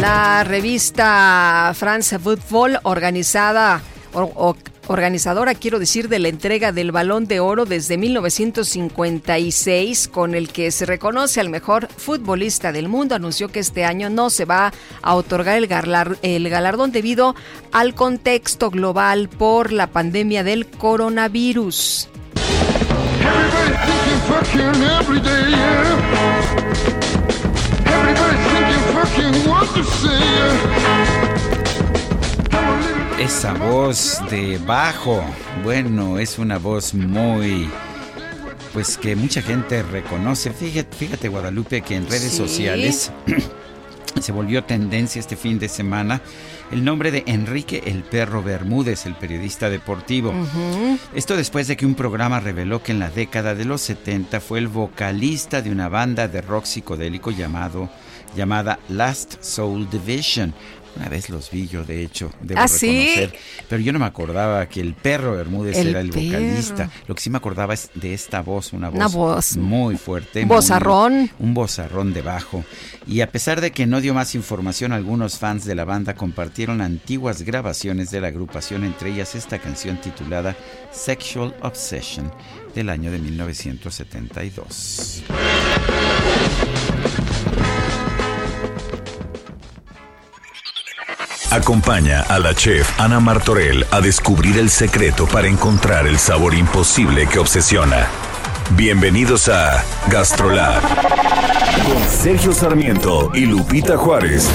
[0.00, 7.64] La revista France Football, organizada organizadora, quiero decir, de la entrega del Balón de Oro
[7.64, 13.84] desde 1956, con el que se reconoce al mejor futbolista del mundo, anunció que este
[13.84, 15.68] año no se va a otorgar el,
[16.22, 17.34] el galardón debido
[17.72, 22.08] al contexto global por la pandemia del coronavirus.
[33.18, 35.24] Esa voz de bajo,
[35.64, 37.66] bueno, es una voz muy,
[38.74, 40.50] pues que mucha gente reconoce.
[40.50, 43.10] Fíjate, fíjate Guadalupe, que en redes sociales
[44.20, 46.20] se volvió tendencia este fin de semana
[46.70, 50.34] el nombre de Enrique el Perro Bermúdez, el periodista deportivo.
[51.14, 54.58] Esto después de que un programa reveló que en la década de los 70 fue
[54.58, 57.88] el vocalista de una banda de rock psicodélico llamado,
[58.36, 60.52] llamada Last Soul Division.
[60.96, 63.34] Una vez los vi yo, de hecho, debo ¿Ah, reconocer.
[63.68, 66.90] Pero yo no me acordaba que el perro Bermúdez era el vocalista.
[67.06, 70.42] Lo que sí me acordaba es de esta voz, una voz, muy fuerte.
[70.42, 71.30] Un vozarrón.
[71.38, 72.64] un vozarrón de bajo.
[73.06, 76.80] Y a pesar de que no dio más información, algunos fans de la banda compartieron
[76.80, 80.56] antiguas grabaciones de la agrupación, entre ellas esta canción titulada
[80.90, 82.32] Sexual Obsession
[82.74, 85.22] del año de 1972.
[91.50, 97.28] Acompaña a la chef Ana Martorell a descubrir el secreto para encontrar el sabor imposible
[97.28, 98.08] que obsesiona.
[98.76, 104.50] Bienvenidos a Gastrolab con Sergio Sarmiento y Lupita Juárez.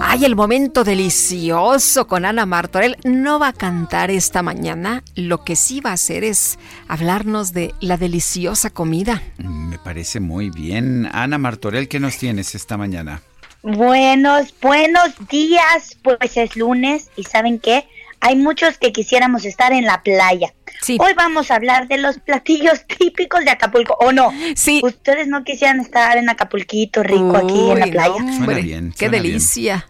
[0.00, 2.96] Ay, el momento delicioso con Ana Martorell.
[3.02, 5.02] No va a cantar esta mañana.
[5.16, 6.56] Lo que sí va a hacer es
[6.86, 9.22] hablarnos de la deliciosa comida.
[9.38, 11.08] Me parece muy bien.
[11.12, 13.22] Ana Martorell, ¿qué nos tienes esta mañana?
[13.64, 15.96] Buenos, buenos días.
[16.02, 17.88] Pues es lunes y ¿saben qué?
[18.20, 20.52] Hay muchos que quisiéramos estar en la playa.
[20.98, 24.34] Hoy vamos a hablar de los platillos típicos de Acapulco, ¿o no?
[24.54, 24.82] Sí.
[24.84, 28.36] Ustedes no quisieran estar en Acapulquito rico aquí en la playa.
[28.36, 29.88] Suena bien, Qué delicia.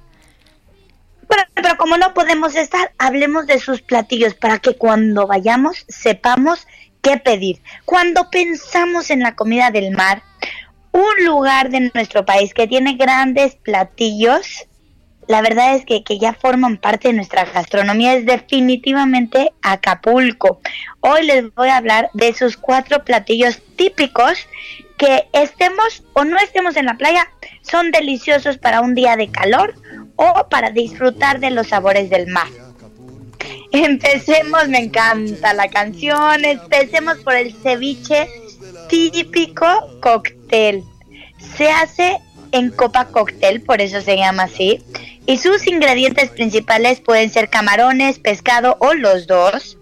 [1.29, 6.69] Pero, pero como no podemos estar, hablemos de sus platillos para que cuando vayamos sepamos
[7.03, 7.61] qué pedir.
[7.85, 10.23] Cuando pensamos en la comida del mar,
[10.95, 14.67] un lugar de nuestro país que tiene grandes platillos
[15.27, 20.61] la verdad es que, que, ya forman parte de nuestra gastronomía, es definitivamente Acapulco.
[21.01, 24.47] Hoy les voy a hablar de sus cuatro platillos típicos
[24.99, 27.27] que estemos o no estemos en la playa,
[27.63, 29.75] son deliciosos para un día de calor
[30.17, 32.49] o para disfrutar de los sabores del mar.
[33.73, 38.29] Empecemos, me encanta la canción, empecemos por el ceviche
[38.89, 39.67] típico.
[40.49, 42.19] Se hace
[42.53, 44.83] en copa cóctel, por eso se llama así,
[45.27, 49.79] y sus ingredientes principales pueden ser camarones, pescado o los dos.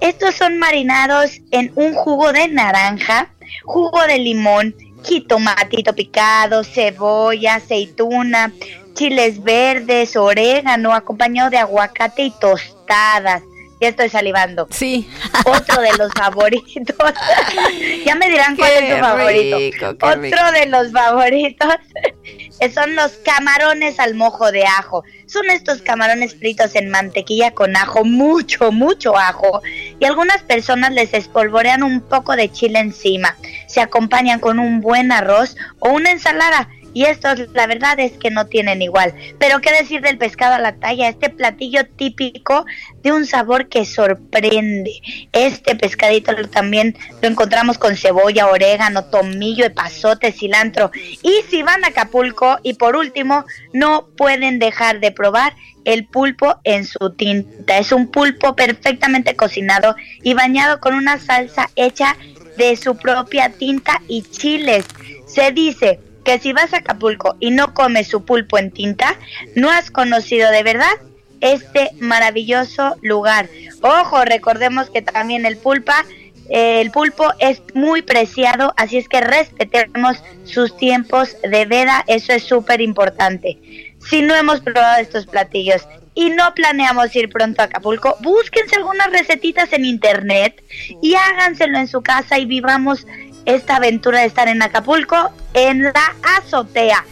[0.00, 3.30] Estos son marinados en un jugo de naranja,
[3.64, 8.52] jugo de limón, jitomatito picado, cebolla, aceituna,
[8.94, 13.42] chiles verdes, orégano, acompañado de aguacate y tostadas.
[13.80, 14.66] Ya estoy salivando.
[14.70, 15.08] Sí.
[15.44, 16.96] Otro de los favoritos.
[18.06, 19.56] ya me dirán cuál es su favorito.
[20.00, 21.74] Otro de los favoritos
[22.74, 25.04] son los camarones al mojo de ajo.
[25.26, 29.60] Son estos camarones fritos en mantequilla con ajo, mucho, mucho ajo.
[30.00, 33.36] Y algunas personas les espolvorean un poco de chile encima.
[33.66, 38.30] Se acompañan con un buen arroz o una ensalada y estos la verdad es que
[38.30, 39.12] no tienen igual.
[39.38, 42.64] Pero qué decir del pescado a la talla, este platillo típico
[43.02, 45.02] de un sabor que sorprende.
[45.32, 50.90] Este pescadito también lo encontramos con cebolla, orégano, tomillo, epazote, cilantro.
[51.22, 53.44] Y si van a Acapulco y por último
[53.74, 55.52] no pueden dejar de probar
[55.84, 57.76] el pulpo en su tinta.
[57.76, 62.16] Es un pulpo perfectamente cocinado y bañado con una salsa hecha
[62.56, 64.86] de su propia tinta y chiles.
[65.26, 69.16] Se dice que si vas a Acapulco y no comes su pulpo en tinta,
[69.54, 70.92] no has conocido de verdad
[71.40, 73.48] este maravilloso lugar.
[73.80, 76.04] Ojo, recordemos que también el pulpa
[76.48, 82.32] eh, el pulpo es muy preciado, así es que respetemos sus tiempos de veda, eso
[82.32, 83.94] es súper importante.
[84.08, 89.10] Si no hemos probado estos platillos y no planeamos ir pronto a Acapulco, búsquense algunas
[89.10, 90.62] recetitas en internet
[91.02, 93.06] y háganselo en su casa y vivamos
[93.44, 97.04] esta aventura de estar en Acapulco en la azotea.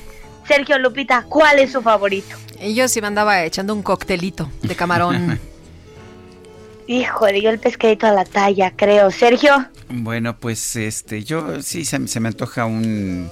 [0.46, 2.36] Sergio Lupita, ¿cuál es su favorito?
[2.60, 5.40] Yo sí me andaba echando un coctelito de camarón.
[6.86, 9.10] Híjole, yo el pescadito a la talla, creo.
[9.10, 9.66] Sergio.
[9.88, 13.30] Bueno, pues este, yo sí se, me antoja un,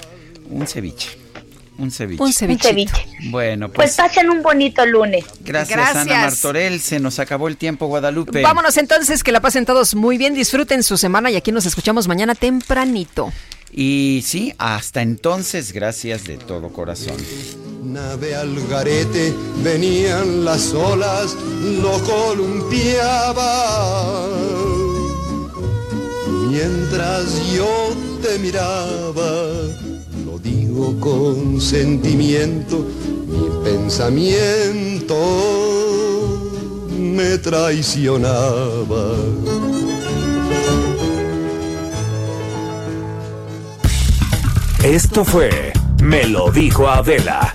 [0.48, 1.21] un ceviche.
[1.82, 2.22] Un ceviche.
[2.22, 2.92] Un ceviche.
[3.30, 4.08] Bueno, pues, pues.
[4.08, 5.24] pasen un bonito lunes.
[5.40, 6.80] Gracias, gracias, Ana Martorell.
[6.80, 8.40] Se nos acabó el tiempo, Guadalupe.
[8.40, 10.32] Vámonos entonces, que la pasen todos muy bien.
[10.32, 13.32] Disfruten su semana y aquí nos escuchamos mañana tempranito.
[13.72, 17.16] Y sí, hasta entonces, gracias de todo corazón.
[17.82, 21.34] Nave al garete, venían las olas,
[21.82, 23.58] lo columpiaba.
[26.48, 29.91] Mientras yo te miraba
[31.00, 32.84] con sentimiento,
[33.26, 35.16] mi pensamiento
[36.98, 39.14] me traicionaba.
[44.82, 47.54] Esto fue Me lo dijo Adela